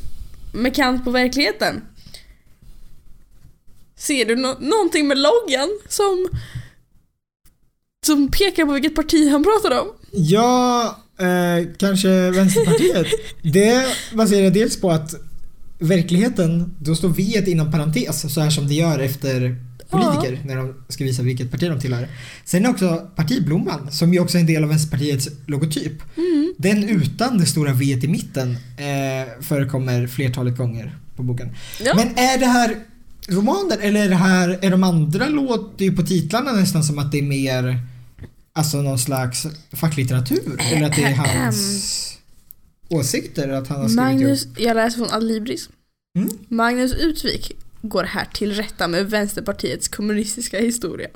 med 0.55 0.75
kant 0.77 1.05
på 1.05 1.11
verkligheten. 1.11 1.83
Ser 3.99 4.25
du 4.25 4.37
nå- 4.37 4.57
någonting 4.61 5.09
med 5.09 5.19
loggan 5.19 5.69
som, 5.89 6.29
som 8.07 8.31
pekar 8.31 8.67
på 8.67 8.73
vilket 8.73 8.95
parti 8.95 9.31
han 9.31 9.45
pratar 9.45 9.81
om? 9.81 9.89
Ja, 10.13 10.85
eh, 11.19 11.69
kanske 11.79 12.31
Vänsterpartiet. 12.31 13.07
det 13.43 13.87
baserar 14.13 14.51
dels 14.51 14.81
på 14.81 14.91
att 14.91 15.15
verkligheten, 15.81 16.75
då 16.79 16.95
står 16.95 17.09
V 17.09 17.51
inom 17.51 17.73
parentes 17.73 18.35
så 18.35 18.41
här 18.41 18.51
som 18.51 18.69
det 18.69 18.75
gör 18.75 18.99
efter 18.99 19.57
politiker 19.91 20.41
när 20.45 20.57
de 20.57 20.75
ska 20.89 21.05
visa 21.05 21.23
vilket 21.23 21.51
parti 21.51 21.69
de 21.69 21.81
tillhör. 21.81 22.09
Sen 22.45 22.65
är 22.65 22.71
också 22.71 23.09
partiblomman 23.17 23.91
som 23.91 24.15
ju 24.15 24.21
också 24.21 24.37
är 24.37 24.41
en 24.41 24.47
del 24.47 24.63
av 24.63 24.69
Vänsterpartiets 24.69 25.29
logotyp. 25.47 26.17
Mm. 26.17 26.55
Den 26.59 26.89
utan 26.89 27.39
det 27.39 27.47
stora 27.47 27.73
V 27.73 27.85
i 28.03 28.09
mitten 28.09 28.51
eh, 28.77 29.43
förekommer 29.43 30.07
flertalet 30.07 30.57
gånger 30.57 30.99
på 31.17 31.23
boken. 31.23 31.49
Ja. 31.85 31.95
Men 31.97 32.09
är 32.09 32.39
det 32.39 32.47
här 32.47 32.77
romaner 33.29 33.79
eller 33.81 34.05
är 34.05 34.09
det 34.09 34.15
här, 34.15 34.59
är 34.63 34.71
de 34.71 34.85
andra 34.85 35.29
låter 35.29 35.85
ju 35.85 35.97
på 35.97 36.03
titlarna 36.03 36.53
nästan 36.53 36.85
som 36.85 36.99
att 36.99 37.13
det 37.13 37.19
är 37.19 37.23
mer 37.23 37.81
Alltså 38.53 38.83
någon 38.83 38.99
slags 38.99 39.47
facklitteratur 39.73 40.61
eller 40.73 40.87
att 40.87 40.97
det 40.97 41.03
är 41.03 41.15
hans 41.15 42.19
åsikter 42.91 43.49
att 43.49 43.69
han 43.69 43.81
har 43.81 43.89
skrivit 43.89 43.97
Magnus, 43.97 44.45
ihop. 44.45 44.61
jag 44.61 44.75
läser 44.75 44.99
från 44.99 45.11
Adlibris. 45.11 45.71
Mm. 46.19 46.31
Magnus 46.49 46.95
Utvik 46.95 47.53
går 47.83 48.05
här 48.05 48.25
till 48.25 48.53
rätta 48.53 48.89
med 48.89 49.11
Vänsterpartiets 49.11 49.89
kommunistiska 49.89 50.61
historia. 50.61 51.09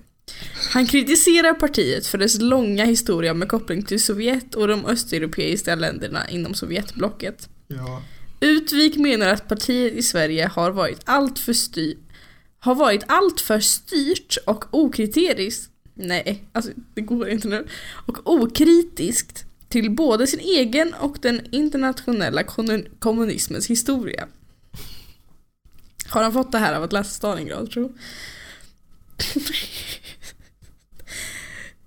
Han 0.71 0.87
kritiserar 0.87 1.55
partiet 1.55 2.07
för 2.07 2.19
dess 2.19 2.41
långa 2.41 2.85
historia 2.85 3.35
med 3.35 3.49
koppling 3.49 3.83
till 3.83 4.03
Sovjet 4.03 4.55
och 4.55 4.69
de 4.69 4.87
östeuropeiska 4.87 5.75
länderna 5.75 6.29
inom 6.31 6.55
Sovjetblocket. 6.55 7.49
Ja. 7.69 8.03
Utvik 8.41 8.97
menar 8.97 9.29
att 9.29 9.49
partiet 9.49 9.93
i 9.95 10.03
Sverige 10.03 10.47
har 10.47 10.71
varit 10.71 11.01
allt 11.05 11.39
för 11.39 11.53
styr, 11.53 11.97
har 12.59 12.75
varit 12.75 13.03
allt 13.07 13.41
för 13.41 13.61
styrt 13.61 14.37
och 14.47 14.65
okritiskt 14.71 15.71
Nej, 15.95 16.45
alltså 16.53 16.71
det 16.95 17.01
går 17.01 17.29
inte 17.29 17.49
nu. 17.49 17.67
Och 18.07 18.19
okritiskt 18.25 19.45
till 19.75 19.91
både 19.91 20.27
sin 20.27 20.41
egen 20.41 20.95
och 20.95 21.19
den 21.21 21.55
internationella 21.55 22.43
kommunismens 22.99 23.71
historia. 23.71 24.29
Har 26.09 26.23
han 26.23 26.33
fått 26.33 26.53
det 26.53 26.59
här 26.59 26.75
av 26.75 26.83
att 26.83 26.93
läsa 26.93 27.11
Stalingrad, 27.11 27.71
tro? 27.71 27.93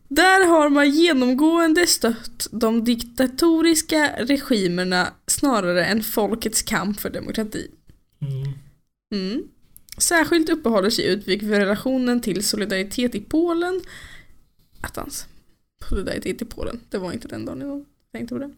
Där 0.08 0.47
har 0.47 0.69
man 0.69 0.89
genomgående 0.89 1.88
stött 1.88 2.47
de 2.52 2.84
diktatoriska 2.84 4.15
regimerna 4.17 5.13
snarare 5.28 5.86
än 5.86 6.04
folkets 6.04 6.62
kamp 6.62 7.00
för 7.00 7.10
demokrati. 7.10 7.71
Mm. 8.21 8.54
Mm. 9.15 9.43
Särskilt 9.97 10.50
uppehåller 10.50 10.89
sig 10.89 11.06
Utvik 11.06 11.43
vid 11.43 11.58
relationen 11.58 12.21
till 12.21 12.43
solidaritet 12.43 13.15
i 13.15 13.19
Polen. 13.19 13.82
Attans. 14.82 15.28
Solidaritet 15.90 16.42
i 16.42 16.46
Polen, 16.46 16.80
det 16.90 16.98
var 16.98 17.12
inte 17.12 17.28
den 17.28 17.46
dagen 17.46 17.62
jag 17.62 17.86
tänkte 18.12 18.36
på 18.36 18.40
det. 18.40 18.52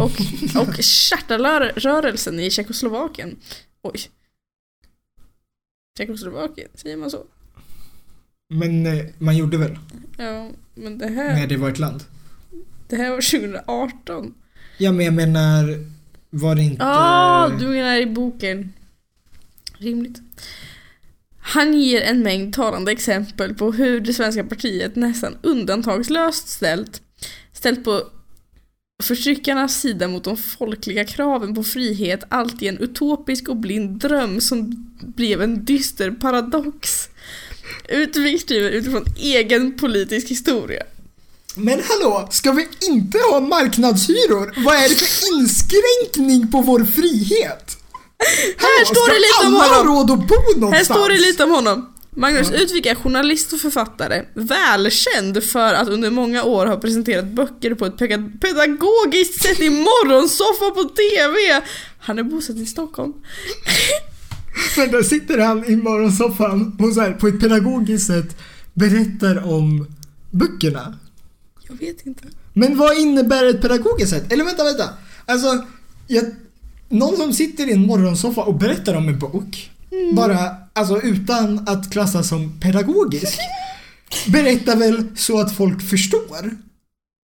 Och, 0.00 0.68
och 0.68 0.74
Chartarrörelsen 0.84 2.40
i 2.40 2.50
Tjeckoslovakien. 2.50 3.36
Oj. 3.82 4.00
Tjeckoslovakien, 5.98 6.68
säger 6.74 6.96
man 6.96 7.10
så? 7.10 7.24
Men 8.48 8.86
eh, 8.86 9.04
man 9.18 9.36
gjorde 9.36 9.56
väl 9.56 9.78
Ja, 10.18 10.50
men 10.74 10.98
det 10.98 11.06
här, 11.08 11.34
när 11.34 11.46
det 11.46 11.56
var 11.56 11.70
ett 11.70 11.78
land? 11.78 12.04
det 12.88 12.96
här 12.96 13.10
var 13.10 13.20
2018. 13.20 14.34
Ja 14.78 14.92
men 14.92 15.04
jag 15.04 15.14
menar 15.14 15.84
var 16.30 16.54
det 16.54 16.62
inte... 16.62 16.82
Ja, 16.82 16.88
ah, 16.90 17.48
du 17.48 17.68
menar 17.68 17.96
i 17.96 18.06
boken. 18.06 18.72
Rimligt. 19.78 20.22
Han 21.46 21.74
ger 21.80 22.00
en 22.00 22.22
mängd 22.22 22.54
talande 22.54 22.92
exempel 22.92 23.54
på 23.54 23.72
hur 23.72 24.00
det 24.00 24.14
svenska 24.14 24.44
partiet 24.44 24.96
nästan 24.96 25.36
undantagslöst 25.42 26.48
ställt, 26.48 27.02
ställt 27.52 27.84
på 27.84 28.02
förtryckarnas 29.02 29.80
sida 29.80 30.08
mot 30.08 30.24
de 30.24 30.36
folkliga 30.36 31.04
kraven 31.04 31.54
på 31.54 31.62
frihet 31.62 32.24
allt 32.28 32.62
i 32.62 32.68
en 32.68 32.78
utopisk 32.78 33.48
och 33.48 33.56
blind 33.56 33.98
dröm 33.98 34.40
som 34.40 34.90
blev 35.00 35.42
en 35.42 35.64
dyster 35.64 36.10
paradox. 36.10 37.08
Utvik 37.88 38.40
skriver 38.40 38.70
utifrån 38.70 39.04
egen 39.16 39.76
politisk 39.76 40.28
historia. 40.28 40.82
Men 41.56 41.80
hallå, 41.88 42.28
ska 42.30 42.52
vi 42.52 42.68
inte 42.90 43.18
ha 43.18 43.40
marknadshyror? 43.40 44.64
Vad 44.64 44.76
är 44.76 44.88
det 44.88 44.94
för 44.94 45.38
inskränkning 45.38 46.52
på 46.52 46.60
vår 46.60 46.84
frihet? 46.84 47.83
Här 48.56 48.84
står 48.84 49.08
det 49.08 49.18
lite 49.18 49.46
om 49.46 49.54
honom. 49.54 49.96
råd 49.96 50.10
att 50.10 50.28
bo 50.28 50.60
någonstans? 50.60 50.88
Här 50.88 50.94
står 50.94 51.08
det 51.08 51.18
lite 51.18 51.44
om 51.44 51.50
honom. 51.50 51.94
Magnus 52.16 52.50
Utvik 52.50 52.86
är 52.86 52.94
journalist 52.94 53.52
och 53.52 53.60
författare, 53.60 54.24
välkänd 54.34 55.44
för 55.44 55.74
att 55.74 55.88
under 55.88 56.10
många 56.10 56.44
år 56.44 56.66
ha 56.66 56.76
presenterat 56.76 57.24
böcker 57.24 57.74
på 57.74 57.86
ett 57.86 57.98
pedagogiskt 58.40 59.42
sätt 59.42 59.60
i 59.60 59.70
morgonsoffa 59.70 60.70
på 60.70 60.84
TV. 60.84 61.66
Han 61.98 62.18
är 62.18 62.22
bosatt 62.22 62.56
i 62.56 62.66
Stockholm. 62.66 63.12
Men 64.76 64.90
där 64.90 65.02
sitter 65.02 65.38
han 65.38 65.64
i 65.64 65.76
morgonsoffan 65.76 66.78
och 66.80 66.94
så 66.94 67.00
här, 67.00 67.12
på 67.12 67.28
ett 67.28 67.40
pedagogiskt 67.40 68.06
sätt 68.06 68.36
berättar 68.72 69.52
om 69.52 69.86
böckerna. 70.30 70.98
Jag 71.68 71.78
vet 71.78 72.06
inte. 72.06 72.24
Men 72.52 72.78
vad 72.78 72.98
innebär 72.98 73.44
ett 73.44 73.62
pedagogiskt 73.62 74.10
sätt? 74.10 74.32
Eller 74.32 74.44
vänta, 74.44 74.64
vänta. 74.64 74.88
Alltså, 75.26 75.64
jag, 76.06 76.24
någon 76.94 77.16
som 77.16 77.32
sitter 77.32 77.68
i 77.68 77.72
en 77.72 77.86
morgonsoffa 77.86 78.42
och 78.42 78.54
berättar 78.54 78.94
om 78.94 79.08
en 79.08 79.18
bok. 79.18 79.70
Bara, 80.12 80.56
alltså 80.72 81.02
utan 81.02 81.68
att 81.68 81.92
klassas 81.92 82.28
som 82.28 82.60
pedagogisk. 82.60 83.38
Berättar 84.26 84.76
väl 84.76 85.06
så 85.16 85.40
att 85.40 85.56
folk 85.56 85.82
förstår. 85.82 86.50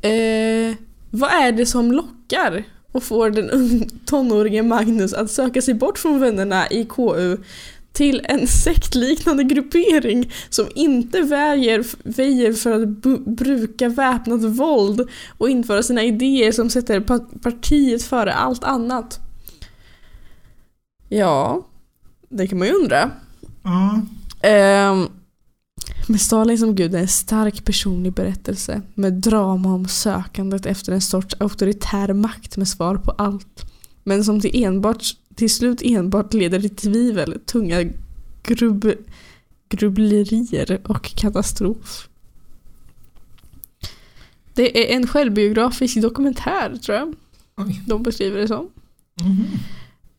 Eh, 0.00 0.74
vad 1.10 1.30
är 1.30 1.52
det 1.52 1.66
som 1.66 1.92
lockar 1.92 2.64
och 2.96 3.02
får 3.02 3.30
den 3.30 3.88
tonårige 4.06 4.62
Magnus 4.62 5.12
att 5.12 5.30
söka 5.30 5.62
sig 5.62 5.74
bort 5.74 5.98
från 5.98 6.20
vännerna 6.20 6.70
i 6.70 6.84
KU 6.84 7.36
till 7.92 8.20
en 8.24 8.46
sektliknande 8.64 9.44
gruppering 9.44 10.32
som 10.50 10.66
inte 10.74 11.20
väjer, 11.20 11.84
väjer 12.16 12.52
för 12.52 12.82
att 12.82 12.88
bruka 13.26 13.88
väpnat 13.88 14.42
våld 14.44 15.08
och 15.38 15.50
införa 15.50 15.82
sina 15.82 16.02
idéer 16.02 16.52
som 16.52 16.70
sätter 16.70 17.00
pa- 17.00 17.26
partiet 17.42 18.02
före 18.02 18.32
allt 18.32 18.64
annat. 18.64 19.20
Ja, 21.08 21.66
det 22.28 22.46
kan 22.46 22.58
man 22.58 22.68
ju 22.68 22.74
undra. 22.74 23.10
Ja. 23.62 24.00
Ehm, 24.48 25.08
med 26.08 26.20
Stalin 26.20 26.58
som 26.58 26.74
gud 26.74 26.94
är 26.94 26.98
en 26.98 27.08
stark 27.08 27.64
personlig 27.64 28.12
berättelse 28.12 28.82
med 28.94 29.12
drama 29.12 29.74
om 29.74 29.88
sökandet 29.88 30.66
efter 30.66 30.92
en 30.92 31.00
sorts 31.00 31.34
auktoritär 31.38 32.12
makt 32.12 32.56
med 32.56 32.68
svar 32.68 32.96
på 32.96 33.10
allt. 33.10 33.72
Men 34.04 34.24
som 34.24 34.40
till, 34.40 34.64
enbart, 34.64 35.04
till 35.34 35.54
slut 35.54 35.82
enbart 35.84 36.34
leder 36.34 36.60
till 36.60 36.76
tvivel, 36.76 37.40
tunga 37.46 37.84
grubb, 38.42 38.92
grubblerier 39.68 40.80
och 40.84 41.14
katastrof. 41.14 42.08
Det 44.54 44.92
är 44.92 44.96
en 44.96 45.06
självbiografisk 45.06 46.02
dokumentär 46.02 46.76
tror 46.76 46.98
jag 46.98 47.14
Oj. 47.56 47.82
de 47.86 48.02
beskriver 48.02 48.40
det 48.40 48.48
som. 48.48 48.70
Mhm. 49.20 49.46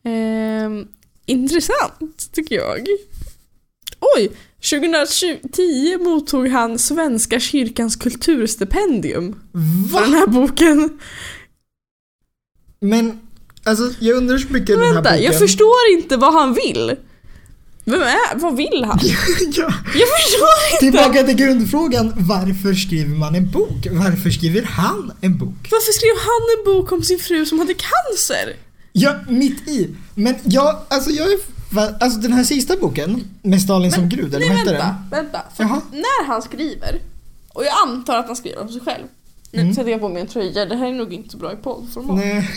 Ehm, 0.02 0.88
intressant 1.26 2.32
tycker 2.32 2.54
jag. 2.56 2.86
Oj! 4.16 4.30
2010 4.62 5.98
mottog 6.04 6.48
han 6.48 6.78
Svenska 6.78 7.40
kyrkans 7.40 7.96
kulturstipendium 7.96 9.32
för 9.92 10.00
den 10.00 10.12
Va? 10.12 10.18
här 10.18 10.26
boken. 10.26 10.98
Men, 12.80 13.20
alltså 13.64 13.92
jag 13.98 14.16
undrar 14.16 14.38
så 14.38 14.52
mycket 14.52 14.66
den 14.66 14.78
här 14.78 14.94
Vänta, 14.94 15.10
boken. 15.10 15.22
jag 15.24 15.38
förstår 15.38 15.88
inte 15.98 16.16
vad 16.16 16.32
han 16.32 16.54
vill. 16.54 16.96
Vem 17.84 18.02
är, 18.02 18.38
vad 18.38 18.56
vill 18.56 18.84
han? 18.84 18.98
ja. 19.52 19.74
Jag 19.94 20.08
förstår 20.18 20.48
inte! 20.72 20.78
Tillbaka 20.80 21.22
till 21.22 21.36
grundfrågan, 21.36 22.12
varför 22.16 22.74
skriver 22.74 23.16
man 23.16 23.34
en 23.34 23.50
bok? 23.50 23.86
Varför 23.90 24.30
skriver 24.30 24.62
han 24.62 25.12
en 25.20 25.38
bok? 25.38 25.68
Varför 25.70 25.92
skrev 25.92 26.14
han 26.18 26.58
en 26.58 26.74
bok 26.74 26.92
om 26.92 27.02
sin 27.02 27.18
fru 27.18 27.46
som 27.46 27.58
hade 27.58 27.74
cancer? 27.74 28.56
Ja, 28.92 29.14
mitt 29.28 29.68
i. 29.68 29.94
Men 30.14 30.34
jag, 30.44 30.80
alltså 30.88 31.10
jag 31.10 31.32
är, 31.32 31.38
va- 31.70 31.94
alltså 32.00 32.20
den 32.20 32.32
här 32.32 32.44
sista 32.44 32.76
boken 32.76 33.24
med 33.42 33.62
Stalin 33.62 33.92
som 33.92 34.08
gud, 34.08 34.34
eller 34.34 34.48
Nej 34.48 34.56
vad 34.56 34.66
vänta, 34.66 34.84
den? 34.86 35.10
vänta. 35.24 35.42
Jaha. 35.58 35.80
när 35.92 36.26
han 36.26 36.42
skriver, 36.42 37.00
och 37.48 37.64
jag 37.64 37.72
antar 37.88 38.16
att 38.18 38.26
han 38.26 38.36
skriver 38.36 38.58
om 38.62 38.68
sig 38.68 38.80
själv. 38.80 39.04
Nu 39.52 39.60
Mm. 39.62 39.74
sätter 39.74 39.90
jag 39.90 40.00
på 40.00 40.08
mig 40.08 40.20
en 40.22 40.28
tröja, 40.28 40.66
det 40.66 40.76
här 40.76 40.86
är 40.86 40.92
nog 40.92 41.12
inte 41.12 41.28
så 41.30 41.36
bra 41.38 41.52
i 41.52 41.56
poddformat. 41.56 42.16
Nej. 42.16 42.50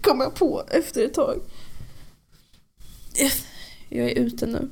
Kommer 0.00 0.24
jag 0.24 0.34
på 0.34 0.64
efter 0.70 1.04
ett 1.04 1.14
tag. 1.14 1.40
Jag 3.88 4.10
är 4.10 4.18
ute 4.18 4.46
nu. 4.46 4.68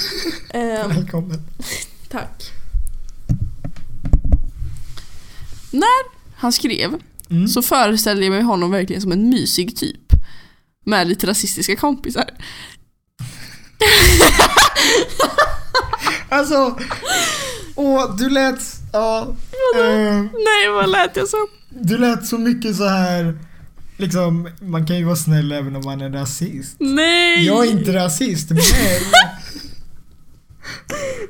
Ehm, 0.50 0.88
Välkommen. 0.90 1.42
tack. 2.08 2.42
När 5.72 6.18
han 6.36 6.52
skrev 6.52 6.90
Mm. 7.30 7.48
så 7.48 7.62
föreställde 7.62 8.24
jag 8.24 8.32
mig 8.32 8.42
honom 8.42 8.70
verkligen 8.70 9.02
som 9.02 9.12
en 9.12 9.28
mysig 9.30 9.76
typ. 9.76 10.12
Med 10.84 11.08
lite 11.08 11.26
rasistiska 11.26 11.76
kompisar. 11.76 12.30
Alltså, 16.30 16.78
åh, 17.74 18.16
du 18.16 18.28
lät, 18.30 18.60
ja, 18.92 19.36
eh, 19.76 20.22
Nej, 20.22 20.68
vad 20.74 20.90
lät 20.90 21.16
jag 21.16 21.28
som? 21.28 21.46
du 21.70 21.98
lät 21.98 22.26
så 22.26 22.38
mycket 22.38 22.76
så 22.76 22.86
här. 22.88 23.38
liksom, 23.96 24.48
man 24.60 24.86
kan 24.86 24.96
ju 24.96 25.04
vara 25.04 25.16
snäll 25.16 25.52
även 25.52 25.76
om 25.76 25.82
man 25.84 26.00
är 26.00 26.10
rasist. 26.10 26.76
Nej! 26.78 27.46
Jag 27.46 27.66
är 27.66 27.70
inte 27.70 27.92
rasist, 27.94 28.50
men 28.50 28.58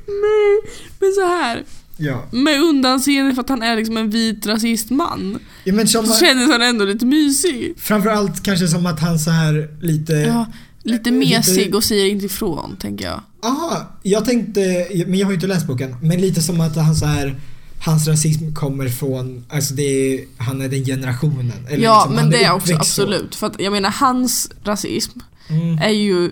Nej, 0.07 0.61
men 0.99 1.13
så 1.13 1.27
här. 1.27 1.65
ja. 1.97 2.25
Med 2.33 2.61
undanseende 2.63 3.35
för 3.35 3.43
att 3.43 3.49
han 3.49 3.63
är 3.63 3.77
liksom 3.77 3.97
en 3.97 4.11
vit 4.11 4.47
rasistman. 4.47 5.39
ja 5.65 5.73
men 5.75 5.89
som, 5.89 6.07
Så 6.07 6.25
kändes 6.25 6.51
han 6.51 6.63
ändå 6.63 6.85
lite 6.85 7.07
mysig. 7.07 7.75
framförallt 7.81 8.43
kanske 8.43 8.69
som 8.69 8.87
att 8.87 9.01
han 9.01 9.19
så 9.19 9.31
här 9.31 9.69
lite, 9.81 10.13
Ja, 10.13 10.47
lite 10.89 11.11
Eh, 11.11 11.15
mesig 11.15 11.75
och 11.75 11.85
säger 11.85 12.07
inte 12.07 12.27
ifrån, 12.27 12.77
tänker 12.81 13.05
jag. 13.05 13.21
Aha, 13.43 13.99
jag 14.03 14.25
tänkte, 14.25 14.87
men 15.07 15.19
jag 15.19 15.27
har 15.27 15.33
ju 15.33 15.35
inte 15.35 15.47
läst 15.47 15.67
boken, 15.67 15.97
men 16.03 16.21
lite 16.21 16.43
som 16.43 16.61
att 16.61 16.77
han 16.77 16.95
så 16.97 17.07
här 17.07 17.41
hans 17.81 18.09
rasism 18.09 18.55
kommer 18.55 18.89
från, 18.89 19.45
alltså 19.49 19.75
det 19.75 19.83
är, 19.83 20.25
han 20.37 20.61
är 20.61 20.69
den 20.69 20.85
generationen. 20.85 21.53
Eller 21.69 21.85
ja, 21.85 21.99
liksom, 21.99 22.15
men 22.15 22.31
det 22.31 22.45
är 22.45 22.53
också 22.53 22.75
absolut. 22.75 23.35
För 23.35 23.47
att 23.47 23.61
jag 23.61 23.73
menar, 23.73 23.91
hans 23.91 24.51
rasism 24.65 25.19
Mm, 25.51 25.79
är 25.79 25.91
ju 25.91 26.31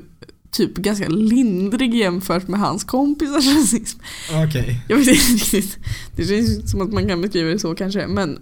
typ 0.51 0.75
ganska 0.75 1.09
lindrig 1.09 1.95
jämfört 1.95 2.49
med 2.49 2.61
hans 2.61 2.85
kompisars 2.85 3.47
rasism. 3.57 3.99
Okej. 4.47 4.81
Jag 4.89 4.97
vet 4.97 5.09
inte 5.09 5.33
riktigt. 5.33 5.79
Det 6.17 6.25
känns 6.25 6.71
som 6.71 6.81
att 6.81 6.93
man 6.93 7.09
kan 7.09 7.21
beskriva 7.21 7.51
det 7.51 7.59
så 7.59 7.75
kanske, 7.75 8.07
men 8.07 8.39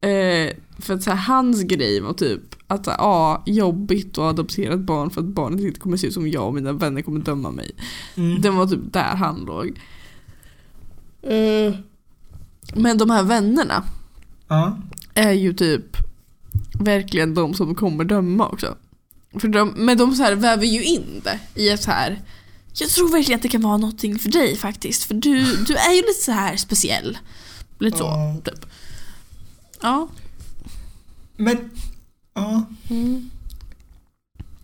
eh, 0.00 0.52
för 0.78 0.94
att 0.94 1.02
så 1.02 1.10
här, 1.10 1.16
hans 1.16 1.62
grej 1.62 2.00
var 2.00 2.12
typ 2.12 2.40
att 2.66 2.86
ja, 2.86 3.42
jobbigt 3.46 4.12
att 4.18 4.18
adoptera 4.18 4.74
ett 4.74 4.80
barn 4.80 5.10
för 5.10 5.20
att 5.20 5.26
barnet 5.26 5.60
inte 5.60 5.80
kommer 5.80 5.96
se 5.96 6.06
ut 6.06 6.14
som 6.14 6.28
jag 6.28 6.46
och 6.46 6.54
mina 6.54 6.72
vänner 6.72 7.02
kommer 7.02 7.20
döma 7.20 7.50
mig. 7.50 7.70
Mm. 8.14 8.40
Den 8.40 8.56
var 8.56 8.66
typ 8.66 8.92
där 8.92 9.14
han 9.16 9.40
låg. 9.44 9.80
Eh, 11.22 11.74
men 12.74 12.98
de 12.98 13.10
här 13.10 13.22
vännerna 13.22 13.84
Ja. 14.48 14.78
är 15.14 15.32
ju 15.32 15.52
typ 15.54 15.96
verkligen 16.80 17.34
de 17.34 17.54
som 17.54 17.74
kommer 17.74 18.04
döma 18.04 18.48
också. 18.48 18.76
För 19.40 19.48
de, 19.48 19.68
men 19.76 19.98
de 19.98 20.14
så 20.14 20.22
här 20.22 20.34
väver 20.34 20.66
ju 20.66 20.84
in 20.84 21.20
det 21.24 21.38
i 21.54 21.68
ett 21.68 21.82
så 21.82 21.90
här. 21.90 22.22
Jag 22.74 22.88
tror 22.90 23.12
verkligen 23.12 23.36
att 23.38 23.42
det 23.42 23.48
kan 23.48 23.62
vara 23.62 23.76
någonting 23.76 24.18
för 24.18 24.30
dig 24.30 24.56
faktiskt. 24.56 25.04
För 25.04 25.14
du, 25.14 25.56
du 25.56 25.76
är 25.76 25.92
ju 25.92 26.00
lite 26.00 26.22
så 26.24 26.32
här 26.32 26.56
speciell. 26.56 27.18
Lite 27.78 27.98
så, 27.98 28.04
Ja. 28.04 28.36
typ. 28.44 28.66
Ja. 29.82 30.08
Men, 31.36 31.70
ja. 32.34 32.64
Mm. 32.90 33.30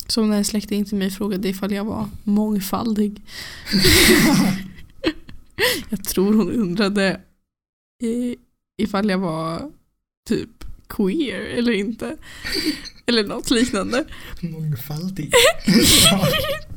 Som 0.06 0.30
när 0.30 0.42
släkten 0.42 0.84
till 0.84 0.98
mig 0.98 1.10
frågade 1.10 1.48
ifall 1.48 1.72
jag 1.72 1.84
var 1.84 2.08
mångfaldig. 2.24 3.22
jag 5.88 6.04
tror 6.04 6.34
hon 6.34 6.52
undrade 6.52 7.20
ifall 8.78 9.10
jag 9.10 9.18
var 9.18 9.72
typ 10.28 10.64
queer 10.88 11.40
eller 11.40 11.72
inte. 11.72 12.16
Eller 13.06 13.24
något 13.24 13.50
liknande. 13.50 14.04
Mångfaldig. 14.40 15.30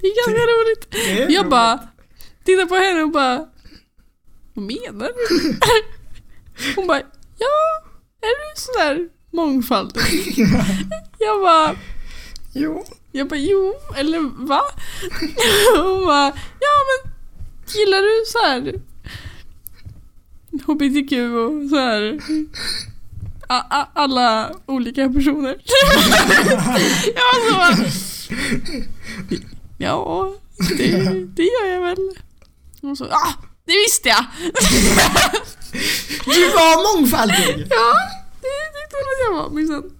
Det 0.01 0.07
är 0.07 0.27
ganska 0.27 0.45
roligt. 0.45 0.91
Det 0.91 1.21
är 1.21 1.29
Jag 1.31 1.49
bara 1.49 1.87
tittar 2.43 2.65
på 2.65 2.75
henne 2.75 3.03
och 3.03 3.11
bara 3.11 3.49
Vad 4.53 4.65
menar 4.65 5.11
du? 5.29 5.55
Hon 6.75 6.87
bara 6.87 7.01
Ja, 7.37 7.81
är 8.21 8.27
du 8.27 8.61
sådär 8.61 9.09
mångfaldig? 9.35 10.01
Jag 11.19 11.41
bara 11.41 11.75
Jo. 12.53 12.85
Jag 13.11 13.27
bara 13.27 13.39
jo, 13.39 13.73
eller 13.95 14.19
va? 14.47 14.61
Hon 15.75 16.05
bara 16.05 16.27
ja 16.59 16.75
men 16.87 17.11
gillar 17.67 18.01
du 18.01 18.25
så 18.25 18.37
här 18.37 18.81
HBTQ 20.65 21.11
och 21.13 21.69
så 21.69 21.75
här. 21.75 22.19
Alla 23.93 24.51
olika 24.65 25.09
personer. 25.09 25.57
jag 27.15 27.23
var 27.23 27.49
så 27.49 27.55
bara, 27.55 27.89
Ja, 29.77 30.33
det, 30.77 30.87
det 31.35 31.43
gör 31.43 31.65
jag 31.73 31.81
väl. 31.81 31.97
Och 32.81 32.97
så, 32.97 33.05
ah, 33.05 33.33
det 33.65 33.73
visste 33.73 34.09
jag! 34.09 34.25
Du 36.25 36.45
var 36.49 36.97
mångfaldig! 36.97 37.67
Ja, 37.69 37.95
tyckte 38.75 38.95
hon 38.97 39.07
att 39.11 39.21
jag 39.25 39.33
var 39.43 39.49
minsann. 39.55 39.91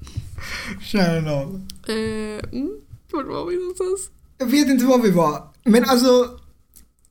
Kära 0.82 1.22
nån. 1.22 1.68
Eh, 1.88 2.60
mm, 2.60 2.72
vart 3.12 3.26
var 3.28 3.46
vi 3.46 3.56
någonstans? 3.58 4.10
Jag 4.38 4.46
vet 4.46 4.68
inte 4.68 4.86
var 4.86 5.02
vi 5.02 5.12
var. 5.12 5.48
Men 5.64 5.84
alltså, 5.84 6.40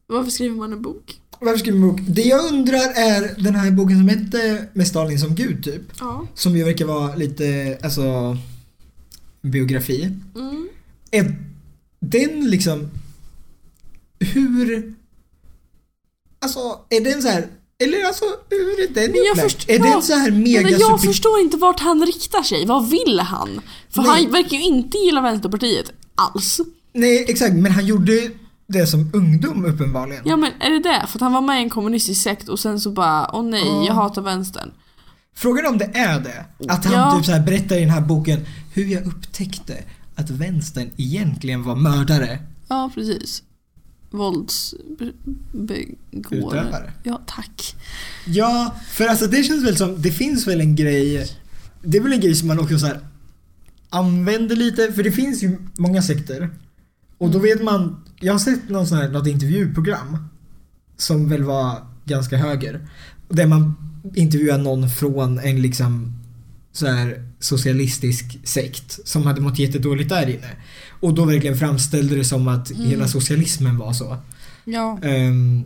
Varför 0.06 0.30
skriver 0.30 0.56
man 0.56 0.72
en 0.72 0.82
bok? 0.82 1.20
varför 1.40 1.58
skriver 1.58 1.78
man 1.78 1.88
bok? 1.88 2.00
Det 2.08 2.22
jag 2.22 2.52
undrar 2.52 2.92
är 2.96 3.42
den 3.42 3.54
här 3.54 3.70
boken 3.70 3.96
som 3.98 4.08
hette 4.08 4.68
Med 4.72 4.86
Stalin 4.86 5.18
som 5.18 5.34
gud 5.34 5.64
typ. 5.64 5.82
Ja. 6.00 6.26
Som 6.34 6.56
ju 6.56 6.64
verkar 6.64 6.84
vara 6.84 7.14
lite, 7.14 7.78
alltså, 7.82 8.36
biografi. 9.42 10.10
Mm. 10.34 10.68
Är 11.10 11.36
den 12.00 12.50
liksom, 12.50 12.90
hur, 14.18 14.94
alltså 16.38 16.80
är 16.90 17.00
den 17.00 17.22
så 17.22 17.28
här, 17.28 17.46
eller 17.78 18.04
alltså 18.04 18.24
hur 18.50 18.82
är 18.82 18.94
den 18.94 19.10
Men 19.10 19.20
jag 19.24 19.30
upplagd? 19.30 19.50
först- 19.52 19.70
Är 19.70 19.78
den 19.78 20.02
så 20.02 20.12
här 20.14 20.30
Men 20.30 20.42
mega 20.42 20.70
jag 20.70 20.80
super... 20.80 20.98
förstår 21.12 21.40
inte 21.40 21.56
vart 21.56 21.80
han 21.80 22.06
riktar 22.06 22.42
sig. 22.42 22.66
Vad 22.66 22.90
vill 22.90 23.20
han? 23.20 23.60
För 23.90 24.02
Nej. 24.02 24.10
han 24.24 24.32
verkar 24.32 24.56
ju 24.56 24.62
inte 24.62 24.98
gilla 24.98 25.20
Vänsterpartiet 25.20 25.92
alls. 26.14 26.60
Nej 26.92 27.24
exakt, 27.28 27.54
men 27.54 27.72
han 27.72 27.86
gjorde 27.86 28.30
det 28.66 28.86
som 28.86 29.10
ungdom 29.14 29.64
uppenbarligen. 29.64 30.22
Ja 30.26 30.36
men 30.36 30.52
är 30.60 30.70
det 30.70 30.78
det? 30.78 31.04
För 31.08 31.16
att 31.18 31.20
han 31.22 31.32
var 31.32 31.40
med 31.40 31.60
i 31.60 31.62
en 31.62 31.70
kommunistisk 31.70 32.22
sekt 32.22 32.48
och 32.48 32.60
sen 32.60 32.80
så 32.80 32.90
bara, 32.90 33.30
åh 33.34 33.42
nej, 33.44 33.64
Ja. 33.66 33.84
jag 33.86 33.94
hatar 33.94 34.22
vänstern. 34.22 34.70
Frågan 35.36 35.66
om 35.66 35.78
det 35.78 35.84
är 35.94 36.20
det. 36.20 36.44
Att 36.72 36.84
han 36.84 36.94
Ja. 36.94 37.16
typ 37.16 37.24
så 37.26 37.32
här 37.32 37.40
berättar 37.40 37.76
i 37.76 37.80
den 37.80 37.90
här 37.90 38.00
boken 38.00 38.46
hur 38.74 38.84
jag 38.86 39.06
upptäckte 39.06 39.84
att 40.16 40.30
vänstern 40.30 40.90
egentligen 40.96 41.62
var 41.64 41.74
mördare. 41.74 42.38
Ja, 42.68 42.90
precis. 42.94 43.42
Våldsbegåvare. 44.14 45.88
Utövare. 46.30 46.92
Ja, 47.02 47.22
tack. 47.26 47.76
Ja, 48.26 48.74
för 48.90 49.06
alltså 49.06 49.26
det 49.26 49.42
känns 49.42 49.64
väl 49.64 49.76
som, 49.76 50.02
det 50.02 50.10
finns 50.10 50.46
väl 50.46 50.60
en 50.60 50.76
grej, 50.76 51.30
det 51.82 51.98
är 51.98 52.02
väl 52.02 52.12
en 52.12 52.20
grej 52.20 52.34
som 52.34 52.48
man 52.48 52.58
också 52.58 52.78
så 52.78 52.86
här 52.86 53.00
använder 53.90 54.56
lite, 54.56 54.92
för 54.92 55.02
det 55.02 55.12
finns 55.12 55.42
ju 55.42 55.58
många 55.78 56.02
sekter. 56.02 56.50
Och 57.18 57.30
då 57.30 57.38
vet 57.38 57.62
man, 57.62 58.04
jag 58.20 58.32
har 58.32 58.38
sett 58.38 58.68
någon 58.68 58.86
sån 58.86 58.98
här, 58.98 59.08
något 59.08 59.26
intervjuprogram 59.26 60.28
som 60.96 61.28
väl 61.28 61.42
var 61.42 61.86
ganska 62.04 62.36
höger. 62.36 62.88
Där 63.28 63.46
man 63.46 63.74
intervjuar 64.14 64.58
någon 64.58 64.90
från 64.90 65.38
en 65.38 65.62
liksom 65.62 66.12
så 66.72 66.86
här 66.86 67.28
socialistisk 67.40 68.38
sekt 68.44 69.08
som 69.08 69.22
hade 69.22 69.40
mått 69.40 69.58
jättedåligt 69.58 70.08
där 70.08 70.28
inne. 70.28 70.50
Och 71.04 71.14
då 71.14 71.24
verkligen 71.24 71.56
framställde 71.56 72.16
det 72.16 72.24
som 72.24 72.48
att 72.48 72.70
hela 72.70 73.08
socialismen 73.08 73.78
var 73.78 73.92
så. 73.92 74.16
Ja. 74.64 74.98
Ehm, 75.02 75.64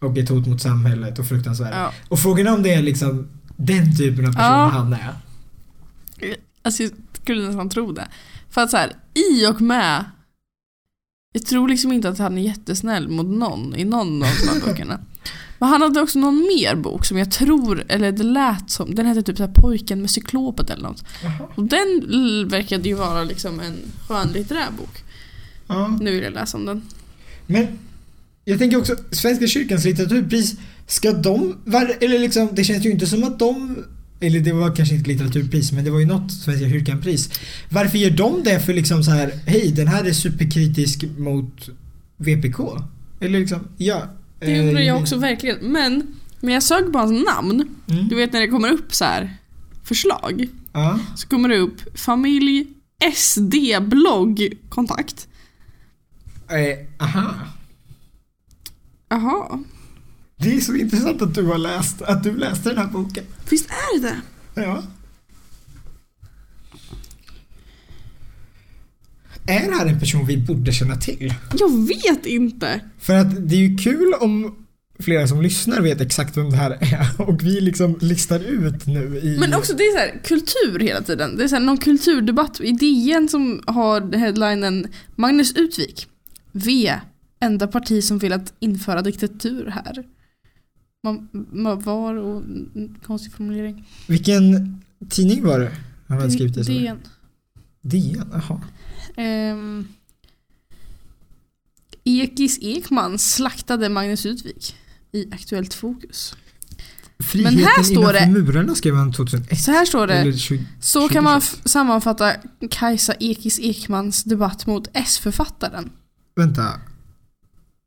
och 0.00 0.18
ett 0.18 0.28
hot 0.28 0.46
mot 0.46 0.62
samhället 0.62 1.18
och 1.18 1.28
fruktansvärt. 1.28 1.74
ja. 1.74 1.92
Och 2.08 2.18
frågan 2.18 2.46
är 2.46 2.54
om 2.54 2.62
det 2.62 2.74
är 2.74 2.82
liksom 2.82 3.28
den 3.56 3.96
typen 3.96 4.26
av 4.26 4.32
person 4.32 4.44
Ja. 4.46 4.68
han 4.68 4.92
är. 4.92 5.14
Alltså 6.62 6.82
jag 6.82 6.92
skulle 7.22 7.46
nästan 7.46 7.68
tro 7.68 7.92
det. 7.92 8.08
För 8.50 8.60
att 8.60 8.70
så 8.70 8.76
här, 8.76 8.92
i 9.14 9.46
och 9.46 9.60
med 9.60 10.04
jag 11.32 11.46
tror 11.46 11.68
liksom 11.68 11.92
inte 11.92 12.08
att 12.08 12.18
han 12.18 12.38
är 12.38 12.42
jättesnäll 12.42 13.08
mot 13.08 13.26
någon 13.26 13.74
i 13.76 13.84
någon 13.84 14.22
av 14.22 14.28
de 14.44 14.48
här 14.48 14.66
böckerna. 14.66 15.00
Men 15.58 15.68
han 15.68 15.82
hade 15.82 16.00
också 16.00 16.18
någon 16.18 16.38
mer 16.38 16.76
bok 16.76 17.04
som 17.06 17.18
jag 17.18 17.30
tror, 17.30 17.84
eller 17.88 18.12
det 18.12 18.22
lät 18.22 18.70
som, 18.70 18.94
den 18.94 19.06
hette 19.06 19.22
typ 19.22 19.36
så 19.36 19.42
här 19.44 19.52
Pojken 19.52 20.00
med 20.00 20.10
cyklopet 20.10 20.70
eller 20.70 20.82
något. 20.82 21.04
Och 21.54 21.64
den 21.64 22.02
verkade 22.48 22.88
ju 22.88 22.94
vara 22.94 23.24
liksom 23.24 23.60
en 23.60 23.76
skönlitterär 24.08 24.70
bok. 24.78 25.04
Ja. 25.66 25.98
Nu 26.00 26.10
vill 26.10 26.22
jag 26.22 26.32
läsa 26.32 26.56
om 26.56 26.66
den. 26.66 26.82
Men 27.46 27.66
jag 28.44 28.58
tänker 28.58 28.76
också, 28.76 28.96
Svenska 29.10 29.46
kyrkans 29.46 29.84
litteraturpris, 29.84 30.54
ska 30.86 31.12
de, 31.12 31.56
eller 32.00 32.18
liksom, 32.18 32.48
det 32.52 32.64
känns 32.64 32.86
ju 32.86 32.90
inte 32.90 33.06
som 33.06 33.24
att 33.24 33.38
de, 33.38 33.76
eller 34.20 34.40
det 34.40 34.52
var 34.52 34.76
kanske 34.76 34.94
inte 34.94 35.10
litteraturpris, 35.10 35.72
men 35.72 35.84
det 35.84 35.90
var 35.90 35.98
ju 35.98 36.06
något 36.06 36.32
Svenska 36.32 36.68
kyrkan-pris. 36.68 37.30
Varför 37.68 37.98
gör 37.98 38.10
de 38.10 38.42
det 38.44 38.60
för 38.60 38.72
liksom 38.74 39.04
så 39.04 39.10
här, 39.10 39.32
hej 39.46 39.72
den 39.76 39.88
här 39.88 40.04
är 40.04 40.12
superkritisk 40.12 41.04
mot 41.18 41.68
VPK? 42.16 42.60
Eller 43.20 43.40
liksom, 43.40 43.60
ja. 43.76 44.02
Det 44.38 44.60
undrar 44.60 44.80
jag 44.80 45.00
också 45.00 45.16
verkligen. 45.16 45.58
Men 45.72 46.06
när 46.40 46.52
jag 46.52 46.62
söker 46.62 46.90
på 46.90 46.98
hans 46.98 47.24
namn, 47.34 47.68
Mm. 47.90 48.08
du 48.08 48.14
vet 48.16 48.32
när 48.32 48.40
det 48.40 48.48
kommer 48.48 48.72
upp 48.72 48.94
så 48.94 49.04
här 49.04 49.36
förslag. 49.84 50.48
Ja. 50.72 50.98
Så 51.16 51.28
kommer 51.28 51.48
det 51.48 51.58
upp 51.58 51.98
familj 51.98 52.66
SD 53.14 53.54
blogg 53.80 54.52
kontakt. 54.68 55.28
Eh, 56.48 57.06
aha. 57.06 57.34
Jaha, 59.08 59.58
Det 60.38 60.54
är 60.56 60.60
så 60.60 60.74
intressant 60.74 61.22
att 61.22 61.34
du 61.34 61.42
har 61.46 61.58
läst, 61.58 62.02
att 62.02 62.22
du 62.24 62.36
läste 62.36 62.68
den 62.68 62.78
här 62.78 62.86
boken. 62.86 63.24
visst 63.50 63.70
är 63.70 64.00
det 64.00 64.08
det? 64.54 64.62
Ja. 64.62 64.82
Är 69.46 69.68
det 69.68 69.74
här 69.76 69.86
en 69.86 70.00
person 70.00 70.26
vi 70.26 70.36
borde 70.36 70.72
känna 70.72 70.96
till? 70.96 71.34
Jag 71.58 71.86
vet 71.86 72.26
inte. 72.26 72.80
För 72.98 73.14
att 73.14 73.48
det 73.48 73.54
är 73.54 73.60
ju 73.60 73.76
kul 73.76 74.14
om 74.20 74.66
flera 74.98 75.26
som 75.26 75.42
lyssnar 75.42 75.80
vet 75.80 76.00
exakt 76.00 76.36
vem 76.36 76.50
det 76.50 76.56
här 76.56 76.70
är 76.80 77.20
och 77.28 77.42
vi 77.42 77.60
liksom 77.60 77.98
listar 78.00 78.40
ut 78.40 78.86
nu 78.86 79.20
i... 79.22 79.36
Men 79.40 79.54
också 79.54 79.76
det 79.76 79.82
är 79.82 79.92
så 79.92 79.98
här, 79.98 80.22
kultur 80.24 80.78
hela 80.78 81.02
tiden. 81.02 81.36
Det 81.36 81.44
är 81.44 81.48
så 81.48 81.54
här, 81.56 81.62
någon 81.62 81.78
kulturdebatt 81.78 82.60
i 82.60 82.72
DN 82.72 83.28
som 83.28 83.62
har 83.66 84.16
headlinen 84.16 84.86
Magnus 85.16 85.52
Utvik. 85.52 86.06
V. 86.52 86.94
Enda 87.40 87.66
parti 87.66 88.04
som 88.04 88.18
vill 88.18 88.32
att 88.32 88.52
införa 88.58 89.02
diktatur 89.02 89.66
här. 89.66 90.04
Man, 91.02 91.28
man 91.52 91.80
var 91.80 92.14
och 92.14 92.42
mm, 92.42 92.94
konstig 93.06 93.32
formulering. 93.32 93.88
Vilken 94.06 94.76
tidning 95.08 95.44
var 95.44 95.60
det? 95.60 95.72
Han 96.06 96.18
hade 96.18 96.30
skrivit 96.30 96.54
det 96.54 96.64
så. 96.64 96.72
DN. 96.72 96.98
DN, 97.80 98.24
jaha. 98.32 98.60
Ehm, 99.16 99.88
Ekis 102.04 102.58
Ekman 102.62 103.18
slaktade 103.18 103.88
Magnus 103.88 104.26
Utvik 104.26 104.76
i 105.12 105.28
Aktuellt 105.32 105.74
Fokus. 105.74 106.36
Friheten 107.18 107.58
här 107.58 107.82
står 107.82 108.12
det- 108.12 108.26
murarna 108.30 108.74
skrev 108.74 108.94
han 108.94 109.12
2001. 109.12 109.58
Så 109.64 109.70
här 109.70 109.84
står 109.84 110.06
det. 110.06 110.14
Eller 110.14 110.32
20, 110.32 110.64
Så 110.80 111.08
kan 111.08 111.24
man 111.24 111.40
2021. 111.40 111.60
f- 111.64 111.70
sammanfatta 111.70 112.32
Kajsa 112.70 113.14
Ekis 113.20 113.58
Ekmans 113.62 114.24
debatt 114.24 114.66
mot 114.66 114.88
S-författaren. 114.92 115.90
Vänta. 116.36 116.80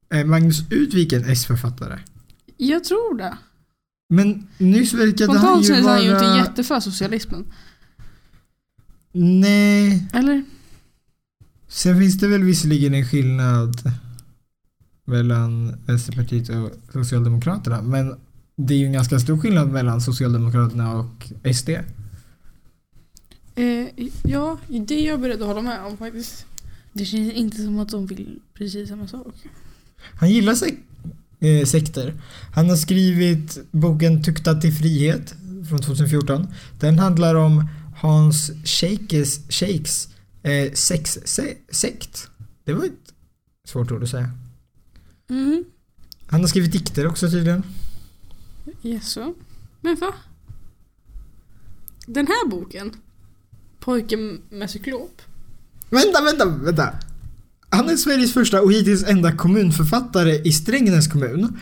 Är 0.10 0.26
Magnus 0.26 0.60
Utvik 0.70 1.14
en 1.14 1.30
S-författare? 1.30 2.00
Jag 2.58 2.84
tror 2.84 3.18
det. 3.18 3.38
Men 4.10 4.48
nyss 4.58 4.94
verkade 4.94 5.32
han 5.40 5.64
Spontant 5.64 5.70
ju 5.70 5.82
vara... 5.82 5.94
han 5.94 6.04
ju 6.04 6.12
inte 6.12 6.26
jätteför 6.26 6.80
socialismen. 6.80 7.46
Nej. 9.12 10.08
Eller? 10.14 10.44
Sen 11.70 12.00
finns 12.00 12.18
det 12.18 12.28
väl 12.28 12.44
visserligen 12.44 12.94
en 12.94 13.06
skillnad 13.06 13.92
mellan 15.06 15.76
Vänsterpartiet 15.86 16.50
och 16.50 16.72
Socialdemokraterna. 16.94 17.82
Men 17.82 18.16
det 18.56 18.74
är 18.74 18.78
ju 18.78 18.86
en 18.86 18.94
ganska 18.94 19.20
stor 19.20 19.38
skillnad 19.38 19.70
mellan 19.72 20.02
Socialdemokraterna 20.02 20.94
och 21.00 21.32
SD. 21.56 21.70
Eh, 23.56 23.88
ja, 24.24 24.58
det 24.68 24.94
är 24.94 25.08
jag 25.08 25.22
beredd 25.22 25.42
att 25.42 25.48
hålla 25.48 25.62
med 25.62 25.86
om 25.86 25.98
faktiskt. 25.98 26.46
Det 26.94 27.06
känns 27.06 27.34
inte 27.34 27.58
som 27.58 27.80
att 27.80 27.90
de 27.90 28.06
vill 28.06 28.40
precis 28.54 28.90
samma 28.90 29.08
sak. 29.08 29.34
Han 30.20 30.30
gillar 30.32 30.54
sek- 30.54 30.84
eh, 31.40 31.66
sekter. 31.66 32.14
Han 32.56 32.70
har 32.70 32.76
skrivit 32.76 33.58
boken 33.72 34.24
Tukta 34.24 34.56
till 34.56 34.74
frihet 34.74 35.36
från 35.70 35.80
2014. 35.80 36.48
Den 36.80 37.00
handlar 37.00 37.36
om 37.36 37.68
Hans 37.98 38.52
Shakes, 38.66 39.40
Shakes 39.50 40.10
eh, 40.44 40.74
sexsekt. 40.74 42.28
Det 42.64 42.74
var 42.74 42.86
ett 42.86 43.14
svårt 43.68 43.92
ord 43.92 44.04
att 44.04 44.10
säga. 44.10 44.32
Mm. 45.30 45.64
Han 46.28 46.42
har 46.42 46.48
skrivit 46.48 46.72
dikter 46.72 47.08
också 47.08 47.30
tydligen. 47.30 47.64
Jaså? 48.82 49.34
Men 49.82 49.96
va? 49.96 50.14
Den 52.06 52.28
här 52.28 52.48
boken? 52.48 52.92
Pojken 53.80 54.42
med 54.50 54.70
cyklop? 54.70 55.22
Vänta, 55.90 56.22
vänta, 56.22 56.46
vänta. 56.46 56.94
Han 57.70 57.90
är 57.90 57.98
Sveriges 57.98 58.34
första 58.34 58.62
och 58.62 58.74
hittills 58.74 59.04
enda 59.04 59.32
kommunförfattare 59.32 60.36
i 60.36 60.52
Strängnäs 60.52 61.08
kommun. 61.08 61.42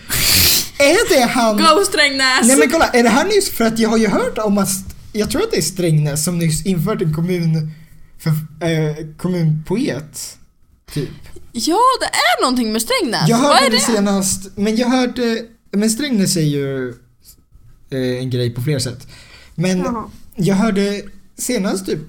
är 0.80 1.10
det 1.10 1.26
han? 1.26 1.58
Go 1.58 1.86
Strängnäs! 1.86 2.48
Nej 2.48 2.58
men 2.58 2.70
kolla, 2.70 2.88
är 2.88 3.04
det 3.04 3.10
här 3.10 3.26
nyss? 3.26 3.50
För 3.50 3.66
att 3.66 3.80
jag 3.80 3.90
har 3.90 3.98
ju 3.98 4.08
hört 4.08 4.38
om 4.38 4.58
att, 4.58 4.70
jag 5.14 5.30
tror 5.30 5.44
att 5.44 5.52
det 5.52 5.58
är 5.58 5.62
Strängnäs 5.62 6.24
som 6.24 6.38
nyss 6.38 6.66
infört 6.66 7.02
en 7.02 7.14
kommun, 7.14 7.72
för, 8.20 8.30
eh, 8.68 8.96
kommunpoet. 9.18 10.38
Typ. 10.94 11.10
Ja, 11.52 11.80
det 12.00 12.06
är 12.06 12.42
någonting 12.42 12.72
med 12.74 12.82
Strängnäs. 12.82 13.30
Jag 13.30 13.38
Vad 13.38 13.48
hörde 13.48 13.66
är 13.66 13.70
det 13.70 13.76
det? 13.78 13.82
senast, 13.82 14.52
men 14.58 14.76
jag 14.76 14.88
hörde, 14.90 15.46
men 15.72 15.90
Strängnäs 15.90 16.38
är 16.38 16.42
ju 16.42 16.90
eh, 17.90 18.00
en 18.20 18.30
grej 18.30 18.54
på 18.54 18.62
flera 18.62 18.80
sätt. 18.80 19.08
Men 19.56 19.78
Jaha. 19.80 20.04
jag 20.36 20.56
hörde 20.56 21.02
senast 21.38 21.86
typ 21.86 22.00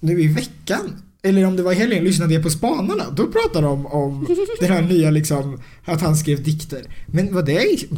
nu 0.00 0.20
i 0.22 0.26
veckan, 0.26 1.02
eller 1.22 1.44
om 1.46 1.56
det 1.56 1.62
var 1.62 1.72
i 1.72 1.74
helgen, 1.74 2.04
lyssnade 2.04 2.34
jag 2.34 2.42
på 2.42 2.50
Spanarna. 2.50 3.10
Då 3.10 3.26
pratade 3.26 3.66
de 3.66 3.86
om 3.86 4.26
den 4.60 4.72
här 4.72 4.82
nya 4.82 5.10
liksom, 5.10 5.62
att 5.84 6.00
han 6.00 6.16
skrev 6.16 6.42
dikter. 6.42 6.84
Men 7.06 7.34
var 7.34 7.42
det 7.42 7.62
i 7.72 7.88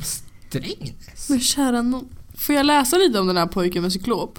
Strängnäs? 0.48 1.28
Men 1.28 1.40
kära 1.40 1.82
nån. 1.82 2.08
Får 2.34 2.54
jag 2.54 2.66
läsa 2.66 2.96
lite 2.96 3.18
om 3.20 3.26
den 3.26 3.36
här 3.36 3.46
pojken 3.46 3.82
med 3.82 3.92
cyklop? 3.92 4.38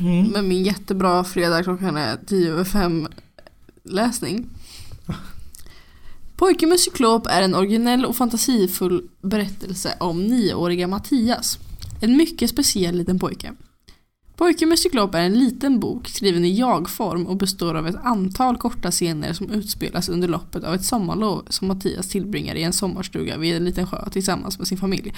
Mm. 0.00 0.26
Med 0.26 0.44
min 0.44 0.62
jättebra 0.62 1.24
fredag 1.24 1.62
klockan 1.62 1.96
är 1.96 2.16
10 2.26 2.52
över 2.52 2.64
5 2.64 3.08
läsning. 3.84 4.46
Pojken 6.36 6.68
med 6.68 6.80
cyklop 6.80 7.26
är 7.26 7.42
en 7.42 7.54
originell 7.54 8.04
och 8.04 8.16
fantasifull 8.16 9.08
berättelse 9.22 9.94
om 10.00 10.26
nioåriga 10.26 10.88
Mattias. 10.88 11.58
En 12.00 12.16
mycket 12.16 12.50
speciell 12.50 12.96
liten 12.96 13.18
pojke. 13.18 13.52
Pojken 14.36 14.68
med 14.68 14.78
cyklop 14.78 15.14
är 15.14 15.22
en 15.22 15.38
liten 15.38 15.80
bok 15.80 16.08
skriven 16.08 16.44
i 16.44 16.58
jag-form 16.58 17.26
och 17.26 17.36
består 17.36 17.74
av 17.74 17.86
ett 17.86 17.96
antal 17.96 18.56
korta 18.56 18.90
scener 18.90 19.32
som 19.32 19.50
utspelas 19.50 20.08
under 20.08 20.28
loppet 20.28 20.64
av 20.64 20.74
ett 20.74 20.84
sommarlov 20.84 21.44
som 21.48 21.68
Mattias 21.68 22.08
tillbringar 22.08 22.54
i 22.54 22.62
en 22.62 22.72
sommarstuga 22.72 23.36
vid 23.36 23.56
en 23.56 23.64
liten 23.64 23.86
sjö 23.86 24.10
tillsammans 24.10 24.58
med 24.58 24.68
sin 24.68 24.78
familj. 24.78 25.14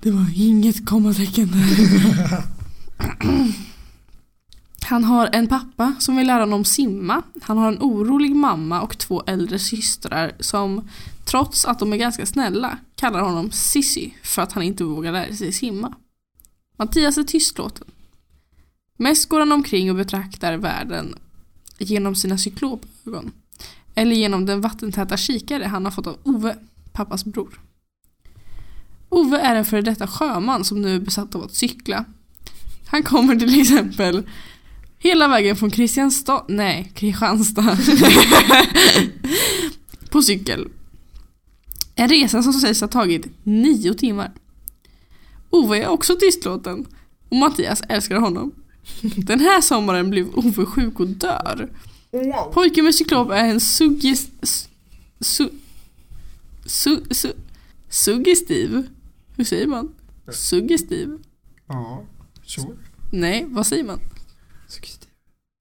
Det 0.00 0.10
var 0.10 0.26
inget 0.34 0.86
kommatecken. 0.86 1.48
Han 4.82 5.04
har 5.04 5.28
en 5.32 5.46
pappa 5.46 5.94
som 5.98 6.16
vill 6.16 6.26
lära 6.26 6.40
honom 6.40 6.64
simma. 6.64 7.22
Han 7.42 7.58
har 7.58 7.68
en 7.68 7.78
orolig 7.80 8.36
mamma 8.36 8.80
och 8.80 8.98
två 8.98 9.22
äldre 9.26 9.58
systrar 9.58 10.32
som 10.40 10.88
trots 11.24 11.64
att 11.64 11.78
de 11.78 11.92
är 11.92 11.96
ganska 11.96 12.26
snälla 12.26 12.78
kallar 12.96 13.20
honom 13.20 13.50
Sissi 13.50 14.14
för 14.22 14.42
att 14.42 14.52
han 14.52 14.62
inte 14.62 14.84
vågar 14.84 15.12
lära 15.12 15.36
sig 15.36 15.52
simma. 15.52 15.94
Mattias 16.76 17.18
är 17.18 17.22
tystlåten. 17.22 17.86
Mest 18.96 19.28
går 19.28 19.38
han 19.38 19.52
omkring 19.52 19.90
och 19.90 19.96
betraktar 19.96 20.56
världen 20.56 21.14
genom 21.78 22.14
sina 22.14 22.38
cyklopögon. 22.38 23.32
Eller 23.94 24.16
genom 24.16 24.46
den 24.46 24.60
vattentäta 24.60 25.16
kikare 25.16 25.64
han 25.64 25.84
har 25.84 25.92
fått 25.92 26.06
av 26.06 26.16
Ove, 26.22 26.56
pappas 26.92 27.24
bror. 27.24 27.60
Ove 29.08 29.38
är 29.38 29.54
en 29.54 29.64
före 29.64 29.82
detta 29.82 30.06
sjöman 30.06 30.64
som 30.64 30.82
nu 30.82 30.96
är 30.96 31.00
besatt 31.00 31.34
av 31.34 31.44
att 31.44 31.54
cykla. 31.54 32.04
Han 32.90 33.02
kommer 33.02 33.36
till 33.36 33.60
exempel 33.60 34.22
hela 34.98 35.28
vägen 35.28 35.56
från 35.56 35.70
Kristianstad, 35.70 36.44
nej, 36.48 36.92
Kristianstad. 36.94 37.78
på 40.10 40.22
cykel. 40.22 40.68
En 41.94 42.08
resa 42.08 42.42
som 42.42 42.52
sägs 42.52 42.80
ha 42.80 42.88
tagit 42.88 43.26
nio 43.42 43.94
timmar. 43.94 44.32
Ove 45.50 45.82
är 45.82 45.88
också 45.88 46.16
tystlåten 46.16 46.86
och 47.28 47.36
Mattias 47.36 47.82
älskar 47.88 48.16
honom. 48.16 48.52
Den 49.16 49.40
här 49.40 49.60
sommaren 49.60 50.10
blev 50.10 50.28
Ove 50.34 50.66
sjuk 50.66 51.00
och 51.00 51.08
dör. 51.08 51.70
Pojken 52.52 52.84
med 52.84 52.94
cyklop 52.94 53.30
är 53.30 53.44
en 53.44 53.60
suggest... 53.60 54.30
Su, 55.20 55.48
su, 56.66 57.00
su, 57.10 57.32
suggestiv. 57.88 58.86
Hur 59.36 59.44
säger 59.44 59.66
man? 59.66 59.94
Suggestiv? 60.32 61.18
Ja, 61.68 62.04
så. 62.50 62.74
Nej, 63.10 63.46
vad 63.48 63.66
säger 63.66 63.84
man? 63.84 64.00
Suggestiv. 64.68 65.08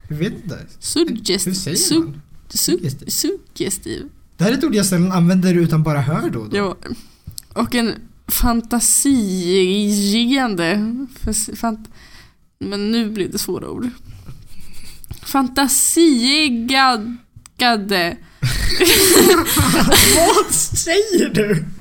Jag 0.09 0.15
vet 0.15 0.33
inte. 0.33 0.59
Suggest, 0.79 1.47
Hur 1.47 1.53
säger 1.53 1.77
su, 1.77 1.99
man? 1.99 2.21
su, 2.49 2.57
Suggestiv. 2.57 3.07
suggestiv. 3.09 4.05
Det 4.37 4.43
här 4.43 4.51
är 4.51 4.57
ett 4.57 4.63
ord 4.63 4.75
jag 4.75 4.85
sällan 4.85 5.11
använder 5.11 5.53
utan 5.53 5.83
bara 5.83 6.01
hör 6.01 6.29
då 6.29 6.39
och 6.39 6.49
då. 6.49 6.57
Ja. 6.57 6.77
Och 7.53 7.75
en 7.75 7.93
fantasigivande... 8.27 10.95
Fant, 11.55 11.89
men 12.59 12.91
nu 12.91 13.09
blir 13.09 13.27
det 13.27 13.37
svåra 13.37 13.69
ord. 13.69 13.89
Fantasiegade... 15.21 18.17
Vad 20.15 20.53
säger 20.55 21.29
du? 21.33 21.65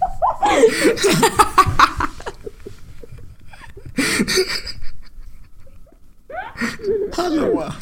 Hallå? 7.12 7.72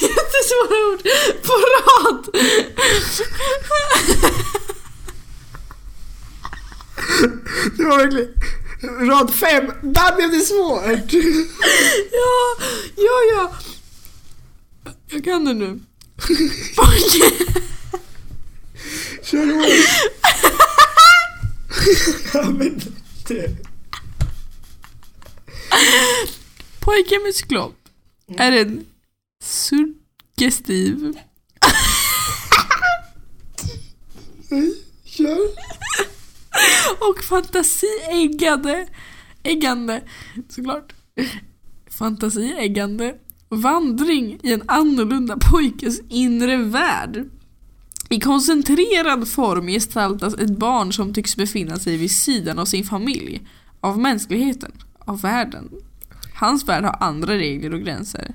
Jättesvåra 0.00 0.76
ord 0.92 1.02
på 1.42 1.52
rad! 1.52 2.28
Det 7.76 7.84
var 7.84 7.98
verkligen... 7.98 8.28
Rad 8.82 9.34
fem, 9.34 9.72
där 9.82 10.16
blev 10.16 10.30
det 10.30 10.40
svårt! 10.40 11.12
Ja, 12.12 12.56
ja, 12.96 13.22
ja. 13.34 13.56
Jag 15.08 15.24
kan 15.24 15.44
det 15.44 15.54
nu. 15.54 15.80
Kör 19.22 19.46
hårt! 19.46 19.66
ja 22.34 22.50
men... 22.50 22.80
Det. 23.28 23.71
Pojken 26.80 27.22
med 27.22 27.34
cyklop 27.34 27.74
är 28.38 28.52
en 28.52 28.84
suggestiv? 29.44 31.18
Kör. 35.04 35.38
och 37.00 37.24
fantasieggande, 37.24 38.86
äggande, 39.42 40.02
såklart, 40.48 40.92
fantasieggande 41.90 43.14
vandring 43.48 44.38
i 44.42 44.52
en 44.52 44.62
annorlunda 44.66 45.38
pojkes 45.50 46.00
inre 46.08 46.56
värld. 46.56 47.28
I 48.08 48.20
koncentrerad 48.20 49.28
form 49.28 49.66
gestaltas 49.66 50.34
ett 50.34 50.58
barn 50.58 50.92
som 50.92 51.14
tycks 51.14 51.36
befinna 51.36 51.76
sig 51.76 51.96
vid 51.96 52.10
sidan 52.10 52.58
av 52.58 52.64
sin 52.64 52.84
familj, 52.84 53.46
av 53.80 53.98
mänskligheten, 53.98 54.72
av 55.04 55.20
världen. 55.20 55.70
Hans 56.34 56.68
värld 56.68 56.84
har 56.84 56.96
andra 57.00 57.34
regler 57.34 57.74
och 57.74 57.80
gränser. 57.80 58.34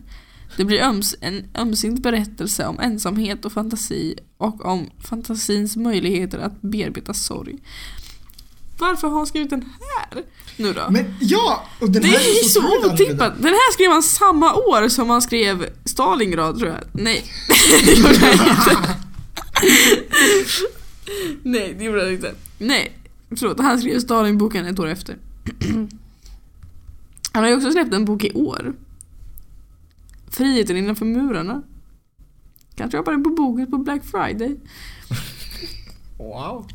Det 0.58 0.66
blir 0.66 0.80
öms 0.82 1.16
en 1.22 1.48
ömsint 1.56 2.04
berättelse 2.04 2.66
om 2.66 2.80
ensamhet 2.80 3.46
och 3.46 3.52
fantasi 3.52 4.16
och 4.38 4.66
om 4.66 4.90
fantasins 5.04 5.76
möjligheter 5.76 6.40
att 6.40 6.62
bearbeta 6.62 7.14
sorg. 7.14 7.56
Varför 8.80 9.08
har 9.08 9.18
han 9.18 9.28
skrivit 9.28 9.50
den 9.50 9.62
här 9.62 10.24
nu 10.58 10.74
då? 10.74 10.82
Men 10.90 11.16
ja! 11.20 11.66
Och 11.80 11.90
den 11.92 12.02
det 12.02 12.08
här 12.08 12.20
är 12.20 12.50
så 12.50 12.60
otroligt 12.60 12.84
annorlunda. 12.84 13.04
otippat. 13.04 13.36
Den 13.38 13.46
här 13.54 13.74
skrev 13.74 13.92
han 13.92 14.04
samma 14.04 14.54
år 14.54 14.90
som 14.90 15.10
han 15.10 15.22
skrev 15.22 15.70
Stalingrad 15.86 16.60
tror 16.60 16.70
jag. 16.70 16.80
Nej, 16.92 17.24
det 17.86 17.94
gjorde 17.94 18.18
han 18.20 18.50
inte. 18.50 18.96
Nej, 21.44 21.76
det 21.78 21.84
gjorde 21.84 22.04
han 22.04 22.14
inte. 22.14 22.36
Nej, 22.58 22.98
förlåt. 23.40 23.60
Han 23.60 23.80
skrev 23.80 24.00
Stalinboken 24.00 24.66
ett 24.66 24.80
år 24.80 24.88
efter. 24.88 25.18
Han 27.38 27.44
har 27.44 27.50
ju 27.52 27.56
också 27.58 27.72
släppt 27.72 27.94
en 27.94 28.06
bok 28.06 28.24
i 28.24 28.32
år. 28.34 28.76
Friheten 30.32 30.78
innanför 30.78 31.06
murarna. 31.06 31.64
Kanske 32.76 32.98
jobbar 32.98 33.24
på 33.24 33.30
boken 33.30 33.72
på 33.72 33.78
Black 33.78 34.02
Friday. 34.06 34.56
Wow. 36.18 36.68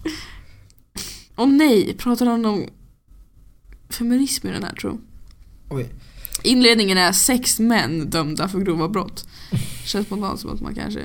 Och 1.35 1.49
nej, 1.49 1.95
pratar 1.99 2.27
han 2.27 2.45
om 2.45 2.67
feminism 3.91 4.49
i 4.49 4.51
den 4.51 4.63
här 4.65 4.73
tror 4.75 4.93
jag. 4.93 5.79
Oj. 5.79 5.91
Inledningen 6.43 6.99
är 6.99 7.13
sex 7.13 7.59
män 7.59 8.11
dömda 8.11 8.49
för 8.49 8.61
grova 8.61 8.89
brott. 8.89 9.27
Känns 9.85 10.07
spontant 10.07 10.41
som 10.41 10.51
att 10.51 10.61
man 10.61 10.75
kanske... 10.75 11.01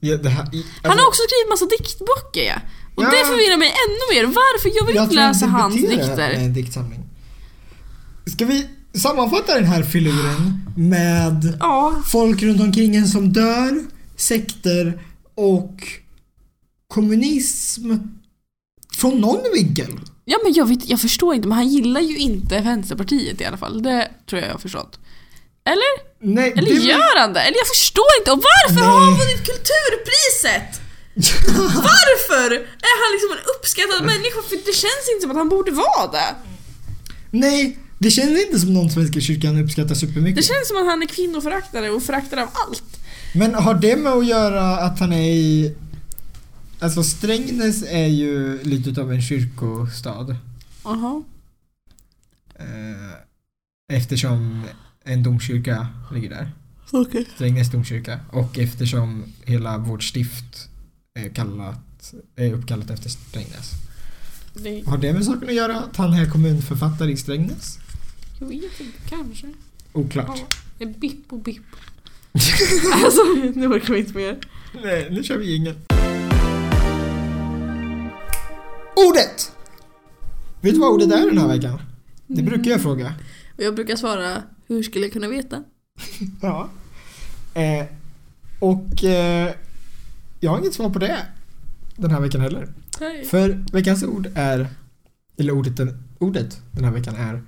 Ja, 0.00 0.16
här, 0.16 0.54
i- 0.54 0.64
Han 0.82 0.90
alltså, 0.90 1.04
har 1.04 1.08
också 1.08 1.22
skrivit 1.28 1.48
massa 1.48 1.66
diktböcker 1.66 2.42
ja. 2.48 2.60
Och 2.94 3.02
Ja. 3.02 3.10
det 3.10 3.26
förvirrar 3.26 3.56
mig 3.56 3.68
ännu 3.68 4.04
mer. 4.20 4.26
Varför? 4.26 4.70
Jag 4.78 4.86
vill 4.86 4.96
jag 4.96 5.04
inte 5.04 5.14
tror 5.14 5.24
läsa 5.28 5.46
hans 5.46 5.74
dikter. 5.74 6.16
med 6.16 6.44
en 6.44 6.52
diktsamling. 6.54 7.00
Ska 8.32 8.44
vi 8.44 8.66
sammanfatta 8.94 9.54
den 9.54 9.64
här 9.64 9.82
filuren 9.82 10.60
med 10.76 11.56
Ja, 11.60 12.02
folk 12.06 12.42
runt 12.42 12.60
omkring 12.60 12.96
en 12.96 13.08
som 13.08 13.32
dör, 13.32 13.84
sekter 14.16 15.02
och 15.34 15.72
kommunism 16.88 17.94
från 18.96 19.20
någon 19.20 19.40
vinkel? 19.54 20.00
ja 20.24 20.38
men 20.44 20.52
jag, 20.54 20.66
vet, 20.68 20.88
jag 20.88 21.00
förstår 21.00 21.34
inte, 21.34 21.48
men 21.48 21.56
han 21.56 21.68
gillar 21.68 22.00
ju 22.00 22.16
inte 22.18 22.60
Vänsterpartiet 22.60 23.40
i 23.40 23.44
alla 23.44 23.56
fall. 23.56 23.82
Det 23.82 24.08
tror 24.28 24.40
jag 24.40 24.48
jag 24.48 24.54
har 24.54 24.58
förstått. 24.60 24.98
Eller? 25.64 25.92
Nej, 26.34 26.52
Eller 26.56 26.74
det- 26.74 26.82
gör 26.92 27.20
han 27.20 27.32
det? 27.32 27.40
Eller 27.40 27.56
jag 27.58 27.68
förstår 27.68 28.04
inte. 28.20 28.30
Och 28.32 28.42
varför 28.52 28.80
har 28.86 29.00
han 29.00 29.10
Nej. 29.12 29.20
vunnit 29.20 29.42
Kulturpriset? 29.50 30.80
Varför 31.90 32.50
är 32.90 32.96
han 33.02 33.08
liksom 33.14 33.30
en 33.36 33.44
uppskattad 33.54 34.00
människa? 34.12 34.38
För 34.48 34.56
det 34.66 34.72
känns 34.84 35.04
inte 35.12 35.20
som 35.22 35.30
att 35.30 35.36
han 35.36 35.48
borde 35.48 35.70
vara 35.70 36.06
det. 36.12 36.34
Nej, 37.30 37.78
det 37.98 38.10
känns 38.10 38.40
inte 38.46 38.58
som 38.60 38.74
någon 38.74 38.90
Svenska 38.90 39.20
kyrkan 39.20 39.58
uppskattar 39.62 39.88
Det 39.88 39.94
supermycket. 39.94 40.44
känns 40.44 40.68
som 40.68 40.76
att 40.76 40.86
han 40.86 41.02
är 41.02 41.06
kvinnoföraktare 41.06 41.90
och 41.90 42.02
föraktare 42.02 42.42
av 42.42 42.48
allt. 42.68 43.00
Men 43.34 43.54
har 43.54 43.74
det 43.74 43.96
med 43.96 44.12
att 44.12 44.26
göra 44.26 44.76
att 44.76 44.98
han 45.00 45.12
är 45.12 45.30
i 45.30 45.74
Alltså 46.80 47.02
Strängnäs 47.02 47.82
är 47.88 48.06
ju 48.06 48.62
lite 48.62 48.90
utav 48.90 49.12
en 49.12 49.22
kyrkostad. 49.22 50.36
Jaha. 50.84 51.22
Eh, 52.58 53.96
eftersom 53.96 54.64
en 55.04 55.22
domkyrka 55.22 55.88
ligger 56.12 56.28
där. 56.30 56.52
Okej. 56.90 57.26
Strängnäs 57.34 57.70
domkyrka. 57.70 58.20
Och 58.32 58.58
eftersom 58.58 59.24
hela 59.44 59.78
vårt 59.78 60.02
stift 60.02 60.68
är, 61.14 61.28
kallat, 61.28 62.14
är 62.36 62.52
uppkallat 62.52 62.90
efter 62.90 63.08
Strängnäs. 63.10 63.70
Det, 64.54 64.82
Har 64.86 64.98
det 64.98 65.12
med 65.12 65.24
saken 65.24 65.48
att 65.48 65.54
göra 65.54 65.76
att 65.80 65.96
han 65.96 66.12
är 66.14 66.30
kommunförfattare 66.30 67.12
i 67.12 67.16
Strängnäs? 67.16 67.78
Jag 68.38 68.46
vet 68.48 68.80
inte, 68.80 68.98
kanske. 69.08 69.46
Oklart. 69.92 70.38
Ja, 70.38 70.46
det 70.78 70.84
är 70.84 70.88
bipp 70.88 71.32
och 71.32 71.38
bipp. 71.38 71.66
alltså, 73.04 73.22
nu 73.54 73.66
orkar 73.66 73.94
vi 73.94 74.00
inte 74.00 74.16
mer. 74.16 74.38
Nej, 74.82 75.08
nu 75.10 75.22
kör 75.22 75.38
vi 75.38 75.56
ingen. 75.56 75.74
Ordet! 78.96 79.52
Vet 80.60 80.74
du 80.74 80.80
vad 80.80 80.90
ordet 80.90 81.12
är 81.12 81.26
den 81.26 81.38
här 81.38 81.48
veckan? 81.48 81.80
Det 82.26 82.42
brukar 82.42 82.70
jag 82.70 82.82
fråga. 82.82 83.14
Och 83.56 83.62
jag 83.62 83.74
brukar 83.74 83.96
svara, 83.96 84.42
hur 84.66 84.82
skulle 84.82 85.04
jag 85.04 85.12
kunna 85.12 85.28
veta? 85.28 85.64
Ja. 86.42 86.68
Eh, 87.54 87.86
och 88.60 89.04
eh, 89.04 89.54
jag 90.40 90.50
har 90.50 90.58
inget 90.58 90.74
svar 90.74 90.90
på 90.90 90.98
det 90.98 91.26
den 91.96 92.10
här 92.10 92.20
veckan 92.20 92.40
heller. 92.40 92.68
Nej. 93.00 93.24
För 93.24 93.64
veckans 93.72 94.04
ord 94.04 94.28
är, 94.34 94.68
eller 95.36 95.52
ordet 95.52 95.76
den, 95.76 96.02
ordet 96.18 96.60
den 96.72 96.84
här 96.84 96.92
veckan 96.92 97.14
är 97.16 97.42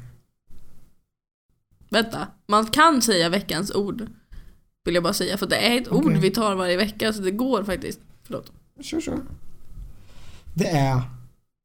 Vänta, 1.91 2.26
man 2.47 2.66
kan 2.66 3.03
säga 3.03 3.28
veckans 3.28 3.74
ord. 3.74 4.07
Vill 4.84 4.95
jag 4.95 5.03
bara 5.03 5.12
säga, 5.12 5.36
för 5.38 5.47
det 5.47 5.57
är 5.57 5.80
ett 5.80 5.88
Okej. 5.88 6.07
ord 6.07 6.16
vi 6.16 6.30
tar 6.30 6.55
varje 6.55 6.76
vecka 6.76 7.12
så 7.12 7.22
det 7.22 7.30
går 7.30 7.64
faktiskt. 7.64 8.01
Förlåt. 8.22 8.53
Kör, 8.80 9.01
kör. 9.01 9.20
Det 10.55 10.68
är 10.68 11.03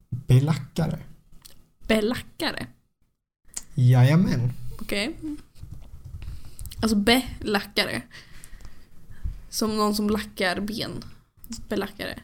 belackare. 0.08 0.98
Belackare. 1.86 2.66
Jajamän. 3.74 4.52
Okej. 4.80 5.16
Alltså 6.80 6.96
belackare. 6.96 8.02
Som 9.50 9.76
någon 9.76 9.94
som 9.94 10.10
lackar 10.10 10.60
ben. 10.60 11.04
Belackare. 11.68 12.18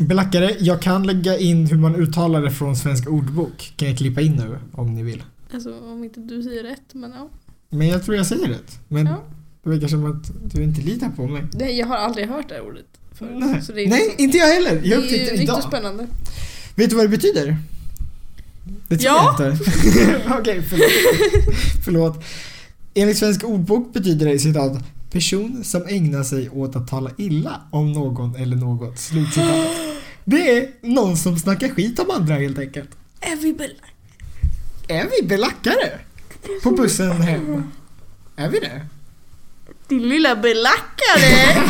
Belackare, 0.00 0.56
jag 0.60 0.82
kan 0.82 1.06
lägga 1.06 1.38
in 1.38 1.66
hur 1.66 1.78
man 1.78 1.94
uttalar 1.94 2.42
det 2.42 2.50
från 2.50 2.76
Svensk 2.76 3.08
ordbok. 3.08 3.72
Kan 3.76 3.88
jag 3.88 3.98
klippa 3.98 4.20
in 4.20 4.32
nu 4.32 4.58
om 4.72 4.94
ni 4.94 5.02
vill. 5.02 5.22
Alltså 5.54 5.80
om 5.80 6.04
inte 6.04 6.20
du 6.20 6.42
säger 6.42 6.62
rätt, 6.62 6.94
men 6.94 7.10
ja. 7.10 7.28
Men 7.70 7.88
jag 7.88 8.04
tror 8.04 8.16
jag 8.16 8.26
säger 8.26 8.48
rätt. 8.48 8.78
Men 8.88 9.06
Ja. 9.06 9.22
det 9.62 9.70
verkar 9.70 9.88
som 9.88 10.10
att 10.10 10.30
du 10.54 10.62
inte 10.62 10.80
litar 10.80 11.08
på 11.10 11.26
mig. 11.26 11.44
Nej, 11.52 11.78
jag 11.78 11.86
har 11.86 11.96
aldrig 11.96 12.28
hört 12.28 12.48
det 12.48 12.54
här 12.54 12.66
ordet 12.66 12.86
förut. 13.14 13.32
Nej, 13.36 13.62
Så 13.62 13.72
det 13.72 13.82
är 13.84 13.88
Nej 13.88 14.14
inte 14.18 14.36
jag 14.38 14.46
heller. 14.54 14.80
Jag 14.84 15.02
det 15.02 15.20
är 15.20 15.32
ju 15.34 15.40
riktigt 15.40 15.62
spännande. 15.64 16.06
Vet 16.74 16.90
du 16.90 16.96
vad 16.96 17.04
det 17.04 17.08
betyder? 17.08 17.56
Det 18.88 18.96
tror 18.98 19.12
Ja. 19.14 19.36
jag 19.38 19.52
inte. 19.52 19.64
Okej, 20.40 20.62
förlåt. 20.62 20.90
förlåt. 21.84 22.24
Enligt 22.94 23.18
Svensk 23.18 23.44
ordbok 23.44 23.92
betyder 23.92 24.26
det 24.26 24.38
citat 24.38 24.78
person 25.10 25.64
som 25.64 25.86
ägnar 25.88 26.22
sig 26.22 26.50
åt 26.50 26.76
att 26.76 26.88
tala 26.88 27.10
illa 27.18 27.60
om 27.70 27.92
någon 27.92 28.36
eller 28.36 28.56
något. 28.56 28.98
Slutcitat. 28.98 29.68
Det 30.24 30.58
är 30.58 30.70
någon 30.82 31.16
som 31.16 31.38
snackar 31.38 31.68
skit 31.68 31.98
om 31.98 32.10
andra 32.10 32.34
helt 32.34 32.58
enkelt. 32.58 32.88
Belackare? 33.42 33.93
Är 34.88 35.08
vi 35.20 35.26
belackare? 35.26 35.98
På 36.62 36.70
bussen 36.70 37.20
hem? 37.22 37.70
Är 38.36 38.48
vi 38.48 38.58
det? 38.60 38.86
Din 39.88 40.08
lilla 40.08 40.36
belackare! 40.36 41.62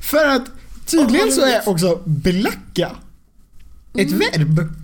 För 0.00 0.26
att 0.26 0.50
tydligen 0.86 1.32
så 1.32 1.40
är 1.44 1.68
också 1.68 2.02
belacka 2.04 2.96
ett 3.94 4.10
verb. 4.12 4.74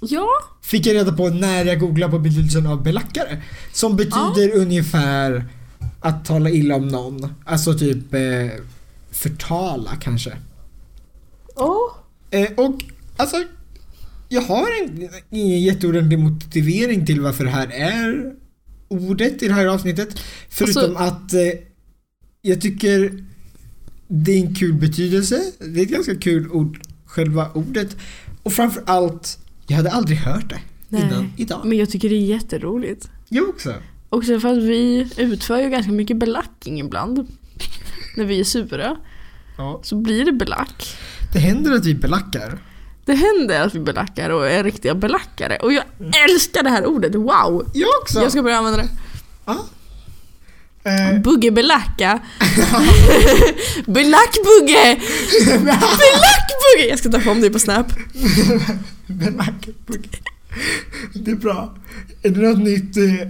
ja, 0.00 0.28
Fick 0.62 0.86
jag 0.86 0.94
reda 0.94 1.12
på 1.12 1.28
när 1.28 1.64
jag 1.64 1.80
googlade 1.80 2.12
på 2.12 2.18
betydelsen 2.18 2.66
av 2.66 2.82
belackare. 2.82 3.42
Som 3.72 3.96
betyder 3.96 4.56
ungefär 4.56 5.44
att 6.00 6.24
tala 6.24 6.50
illa 6.50 6.74
om 6.74 6.88
någon. 6.88 7.34
Alltså 7.44 7.74
typ 7.78 8.14
eh, 8.14 8.20
förtala 9.10 9.90
kanske. 10.00 10.36
oh. 11.56 11.92
Eh, 12.30 12.48
och 12.56 12.84
alltså, 13.16 13.36
jag 14.32 14.42
har 14.42 14.68
en, 14.82 15.08
ingen 15.30 15.60
jätteordentlig 15.60 16.18
motivering 16.18 17.06
till 17.06 17.20
varför 17.20 17.44
det 17.44 17.50
här 17.50 17.68
är 17.72 18.32
ordet 18.88 19.42
i 19.42 19.48
det 19.48 19.54
här 19.54 19.66
avsnittet. 19.66 20.20
Förutom 20.48 20.96
att 20.96 21.32
eh, 21.32 21.40
jag 22.42 22.60
tycker 22.60 23.24
det 24.08 24.32
är 24.32 24.40
en 24.46 24.54
kul 24.54 24.74
betydelse. 24.74 25.42
Det 25.58 25.80
är 25.80 25.82
ett 25.82 25.90
ganska 25.90 26.14
kul 26.16 26.50
ord, 26.50 26.80
själva 27.04 27.50
ordet. 27.54 27.96
Och 28.42 28.52
framför 28.52 28.82
allt, 28.86 29.38
jag 29.66 29.76
hade 29.76 29.90
aldrig 29.90 30.18
hört 30.18 30.50
det 30.50 30.60
Nej. 30.88 31.02
innan 31.02 31.32
idag. 31.36 31.60
Men 31.64 31.78
jag 31.78 31.90
tycker 31.90 32.08
det 32.08 32.14
är 32.14 32.26
jätteroligt. 32.26 33.10
Jag 33.28 33.48
också. 33.48 33.74
Också 34.08 34.40
för 34.40 34.48
att 34.48 34.62
vi 34.62 35.08
utför 35.16 35.60
ju 35.60 35.70
ganska 35.70 35.92
mycket 35.92 36.16
belacking 36.16 36.80
ibland. 36.80 37.28
När 38.16 38.24
vi 38.24 38.40
är 38.40 38.44
sura. 38.44 38.96
Ja. 39.58 39.80
Så 39.82 39.96
blir 39.96 40.24
det 40.24 40.32
belack. 40.32 40.96
Det 41.32 41.38
händer 41.38 41.72
att 41.72 41.86
vi 41.86 41.94
belackar. 41.94 42.58
Det 43.04 43.14
händer 43.14 43.60
att 43.66 43.74
vi 43.74 43.78
belackar 43.80 44.30
och 44.30 44.46
är 44.50 44.64
riktiga 44.64 44.94
belackare. 44.94 45.56
Och 45.56 45.72
jag 45.72 45.84
älskar 46.30 46.62
det 46.62 46.70
här 46.70 46.86
ordet, 46.86 47.14
wow! 47.14 47.70
Jag 47.74 47.88
också. 48.02 48.20
Jag 48.22 48.30
ska 48.32 48.42
börja 48.42 48.56
använda 48.56 48.78
det. 48.82 48.88
Ja. 49.44 49.64
Eh, 50.84 51.20
Bugge-belacka. 51.20 52.20
Belackbugge! 53.86 55.00
Belackbugge! 55.46 56.88
Jag 56.88 56.98
ska 56.98 57.08
ta 57.10 57.20
fram 57.20 57.40
dig 57.40 57.50
på 57.52 57.58
Snap. 57.58 57.86
Belackbugge. 59.06 60.18
Det 61.14 61.30
är 61.30 61.34
bra. 61.36 61.74
Är 62.22 62.30
det 62.30 62.40
något 62.48 62.58
nytt? 62.58 62.96
eh, 62.96 63.28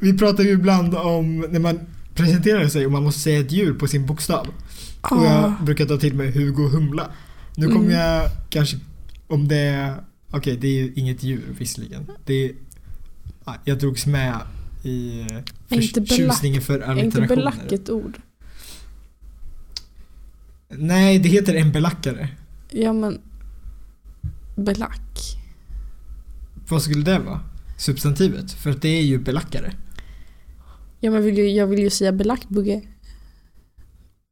Vi 0.00 0.18
pratar 0.18 0.44
ju 0.44 0.50
ibland 0.50 0.94
om 0.94 1.40
när 1.50 1.60
man 1.60 1.80
presenterar 2.14 2.68
sig 2.68 2.86
och 2.86 2.92
man 2.92 3.02
måste 3.02 3.20
säga 3.20 3.40
ett 3.40 3.52
djur 3.52 3.74
på 3.74 3.86
sin 3.88 4.06
bokstav. 4.06 4.46
Och 5.00 5.24
jag 5.24 5.52
brukar 5.62 5.84
ta 5.86 5.96
till 5.96 6.14
mig 6.14 6.30
Hugo 6.30 6.68
Humla. 6.68 7.10
Nu 7.56 7.66
kommer 7.66 7.78
Mm. 7.86 7.98
jag 7.98 8.30
kanske, 8.50 8.76
om 9.30 9.48
det 9.48 9.56
är, 9.56 10.04
okej 10.30 10.56
det 10.56 10.68
är 10.68 10.72
ju 10.82 10.92
inget 10.96 11.22
djur 11.22 11.54
visserligen. 11.58 12.10
Det 12.24 12.34
är, 12.34 12.52
ja, 13.44 13.56
jag 13.64 13.78
drogs 13.78 14.06
med 14.06 14.40
i 14.82 15.20
eh, 15.20 15.26
Är 15.26 15.80
inte 15.82 16.00
förs- 16.00 16.08
belack- 16.10 16.16
tjusningen 16.16 16.62
för 16.62 16.80
Är 16.80 17.04
inte 17.04 17.20
belack 17.20 17.72
ett 17.72 17.90
ord? 17.90 18.20
Nej, 20.68 21.18
det 21.18 21.28
heter 21.28 21.54
en 21.54 21.72
belackare. 21.72 22.28
Ja 22.70 22.92
men... 22.92 23.20
Belack. 24.56 25.36
Vad 26.68 26.82
skulle 26.82 27.02
det 27.04 27.18
vara? 27.18 27.40
Substantivet? 27.78 28.52
För 28.52 28.70
att 28.70 28.82
det 28.82 28.88
är 28.88 29.02
ju 29.02 29.18
belackare. 29.18 29.72
Ja 31.00 31.10
men 31.10 31.22
vill 31.22 31.38
ju, 31.38 31.48
jag 31.48 31.66
vill 31.66 31.78
ju 31.78 31.90
säga 31.90 32.12
belackbugge. 32.12 32.82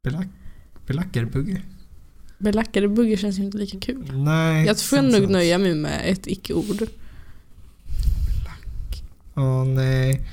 Belack, 0.03 0.27
belackarbugge? 2.39 2.51
Belackarebugge 2.51 3.17
känns 3.17 3.39
ju 3.39 3.43
inte 3.43 3.57
lika 3.57 3.79
kul. 3.79 4.11
Nej. 4.13 4.65
Jag 4.65 4.79
får 4.79 4.97
sant, 4.97 5.11
nog 5.11 5.29
nöja 5.29 5.57
mig 5.57 5.75
med 5.75 6.01
ett 6.05 6.27
icke-ord. 6.27 6.87
Åh 9.35 9.65
nej. 9.65 10.27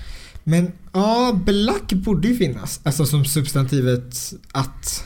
Men 0.45 0.73
ja, 0.93 1.41
belack 1.45 1.93
borde 1.93 2.29
ju 2.29 2.37
finnas. 2.37 2.81
Alltså 2.83 3.07
som 3.07 3.25
substantivet 3.25 4.35
att. 4.53 5.05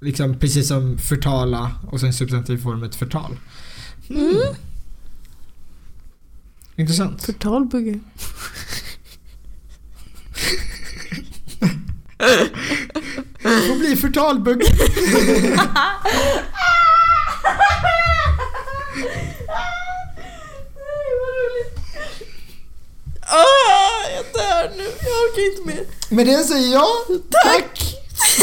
Liksom 0.00 0.38
precis 0.38 0.68
som 0.68 0.98
förtala 0.98 1.70
och 1.86 2.00
sen 2.00 2.12
substantivformet 2.12 2.94
förtal. 2.94 3.36
Mm. 4.10 4.22
Mm. 4.22 4.38
Intressant. 6.76 7.22
Förtalbugge. 7.22 8.00
Det 13.44 13.68
får 13.68 13.76
bli 13.78 13.96
förtalbugg. 13.96 14.62
Ah, 23.20 24.08
jag 24.16 24.24
dör 24.34 24.76
nu. 24.76 24.82
Jag 24.84 25.24
orkar 25.24 25.42
inte 25.52 25.66
mer. 25.66 25.84
Med 26.16 26.26
det 26.26 26.44
säger 26.44 26.72
jag 26.72 26.86
tack 27.44 27.80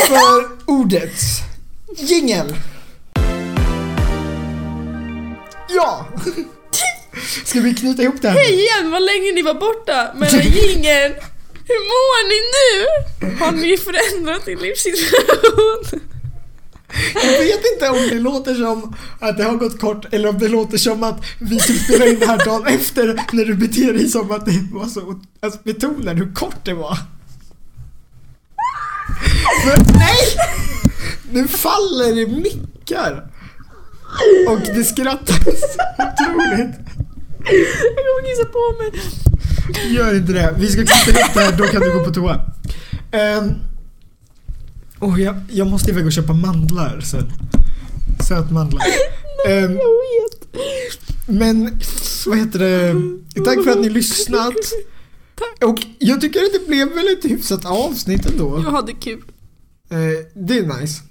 för 0.07 0.49
ordet. 0.71 1.21
Jingel. 1.97 2.55
Ja. 5.69 6.07
Ska 7.45 7.59
vi 7.59 7.75
knyta 7.75 8.01
ihop 8.03 8.21
det 8.21 8.29
här? 8.29 8.35
Hej 8.37 8.53
igen, 8.53 8.91
vad 8.91 9.01
länge 9.03 9.31
ni 9.31 9.41
var 9.41 9.53
borta 9.53 10.11
med 10.15 10.45
jingeln. 10.45 11.13
Hur 11.71 11.81
mår 11.91 12.19
ni 12.31 12.39
nu? 12.57 12.69
Har 13.39 13.51
ni 13.51 13.77
förändrat 13.77 14.45
din 14.45 14.59
livssituation? 14.59 16.01
Jag 17.13 17.39
vet 17.39 17.61
inte 17.73 17.89
om 17.89 18.07
det 18.09 18.19
låter 18.19 18.55
som 18.55 18.95
att 19.19 19.37
det 19.37 19.43
har 19.43 19.55
gått 19.55 19.79
kort 19.79 20.13
eller 20.13 20.29
om 20.29 20.39
det 20.39 20.47
låter 20.47 20.77
som 20.77 21.03
att 21.03 21.25
vi 21.39 21.59
typ 21.59 21.83
spelar 21.83 22.07
in 22.07 22.19
det 22.19 22.25
här 22.25 22.45
dagen 22.45 22.67
efter 22.67 23.25
när 23.31 23.45
du 23.45 23.53
beter 23.53 23.93
dig 23.93 24.07
som 24.07 24.31
att 24.31 24.45
det 24.45 24.67
var 24.71 24.85
så... 24.85 25.19
Alltså 25.39 25.59
betonar 25.63 26.15
hur 26.15 26.33
kort 26.33 26.65
det 26.65 26.73
var. 26.73 26.97
För, 29.63 29.97
nej! 29.97 30.37
Nu 31.31 31.47
faller 31.47 32.15
det 32.15 32.27
mickar. 32.27 33.31
Och 34.47 34.59
det 34.59 34.83
skrattas 34.83 35.37
otroligt. 35.97 36.75
Jag 37.43 38.05
kommer 38.05 38.29
kissa 38.29 38.45
på 38.45 38.75
mig. 38.77 38.91
Gör 39.89 40.15
inte 40.15 40.33
det. 40.33 40.55
Vi 40.57 40.67
ska 40.67 40.85
klippa 40.85 41.19
upp 41.21 41.33
det 41.33 41.39
här, 41.39 41.57
då 41.57 41.63
kan 41.63 41.81
du 41.81 41.93
gå 41.93 42.03
på 42.03 42.13
toa. 42.13 42.45
Um, 43.39 43.53
oh, 44.99 45.21
jag, 45.21 45.35
jag 45.49 45.67
måste 45.67 45.91
iväg 45.91 46.05
och 46.05 46.11
köpa 46.11 46.33
mandlar 46.33 47.01
sen. 47.01 47.31
Sötmandlar. 48.27 48.81
Um, 49.49 49.79
men, 51.37 51.79
vad 52.25 52.37
heter 52.37 52.59
det? 52.59 52.95
Tack 53.45 53.63
för 53.63 53.71
att 53.71 53.81
ni 53.81 53.89
lyssnat. 53.89 54.55
Och 55.61 55.85
jag 55.99 56.21
tycker 56.21 56.39
att 56.39 56.53
det 56.53 56.67
blev 56.67 56.87
väl 56.87 57.07
ett 57.07 57.25
hyfsat 57.25 57.65
avsnitt 57.65 58.25
ändå. 58.25 58.61
Jag 58.65 58.71
hade 58.71 58.93
kul. 58.93 59.21
Eh, 59.89 59.97
det 60.33 60.57
är 60.57 60.81
nice. 60.81 61.01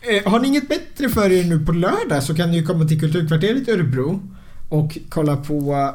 Eh, 0.00 0.32
har 0.32 0.40
ni 0.40 0.48
inget 0.48 0.68
bättre 0.68 1.08
för 1.08 1.32
er 1.32 1.44
nu 1.44 1.66
på 1.66 1.72
lördag 1.72 2.22
så 2.22 2.34
kan 2.34 2.50
ni 2.50 2.56
ju 2.56 2.66
komma 2.66 2.84
till 2.84 3.00
Kulturkvarteret 3.00 3.68
i 3.68 3.70
Örebro 3.70 4.22
och 4.68 4.98
kolla 5.08 5.36
på 5.36 5.94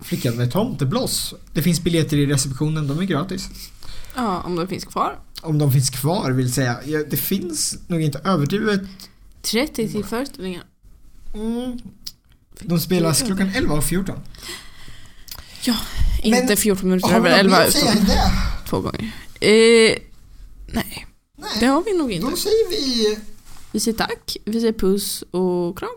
Flickan 0.00 0.36
med 0.36 0.52
tomtebloss. 0.52 1.34
Det 1.52 1.62
finns 1.62 1.80
biljetter 1.80 2.16
i 2.16 2.26
receptionen, 2.26 2.86
de 2.86 2.98
är 2.98 3.04
gratis. 3.04 3.48
Ja, 4.16 4.40
om 4.42 4.56
det 4.56 4.66
finns 4.66 4.84
kvar. 4.84 5.18
Om 5.42 5.58
de 5.58 5.72
finns 5.72 5.90
kvar 5.90 6.30
vill 6.30 6.52
säga. 6.52 6.76
Ja, 6.84 7.02
det 7.10 7.16
finns 7.16 7.78
nog 7.86 8.00
inte 8.02 8.18
överdrivet. 8.24 8.80
30 9.42 9.88
till 9.92 10.04
föreställningar. 10.04 10.64
Mm. 11.34 11.78
De 12.60 12.80
spelas 12.80 13.22
klockan 13.22 13.50
11 13.54 13.74
och 13.74 13.84
14. 13.84 14.18
Inte 16.22 16.46
Men 16.48 16.56
14 16.56 16.88
minuter 16.88 17.08
över 17.08 17.18
något 17.18 17.30
mer 17.30 17.38
11 17.38 17.56
att 17.66 17.72
säga 17.72 17.90
utan 17.92 18.00
än 18.02 18.06
det? 18.06 18.30
två 18.68 18.80
gånger. 18.80 19.12
Eh, 19.40 19.50
nej, 20.66 21.06
det 21.36 21.42
Nej, 21.60 21.66
har 21.68 21.84
vi 21.84 21.98
nog 21.98 22.12
inte. 22.12 22.30
då 22.30 22.36
säger 22.36 22.70
vi 22.70 23.18
Vi 23.72 23.80
säger 23.80 23.98
tack, 23.98 24.36
vi 24.44 24.60
säger 24.60 24.72
puss 24.72 25.24
och 25.30 25.78
kram. 25.78 25.88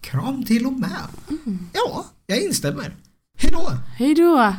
kram 0.00 0.44
till 0.44 0.66
och 0.66 0.72
med. 0.72 1.00
Ja, 1.72 2.06
jag 2.26 2.42
instämmer. 2.42 2.96
Hejdå! 3.36 3.72
Hej 3.96 4.14
då! 4.14 4.52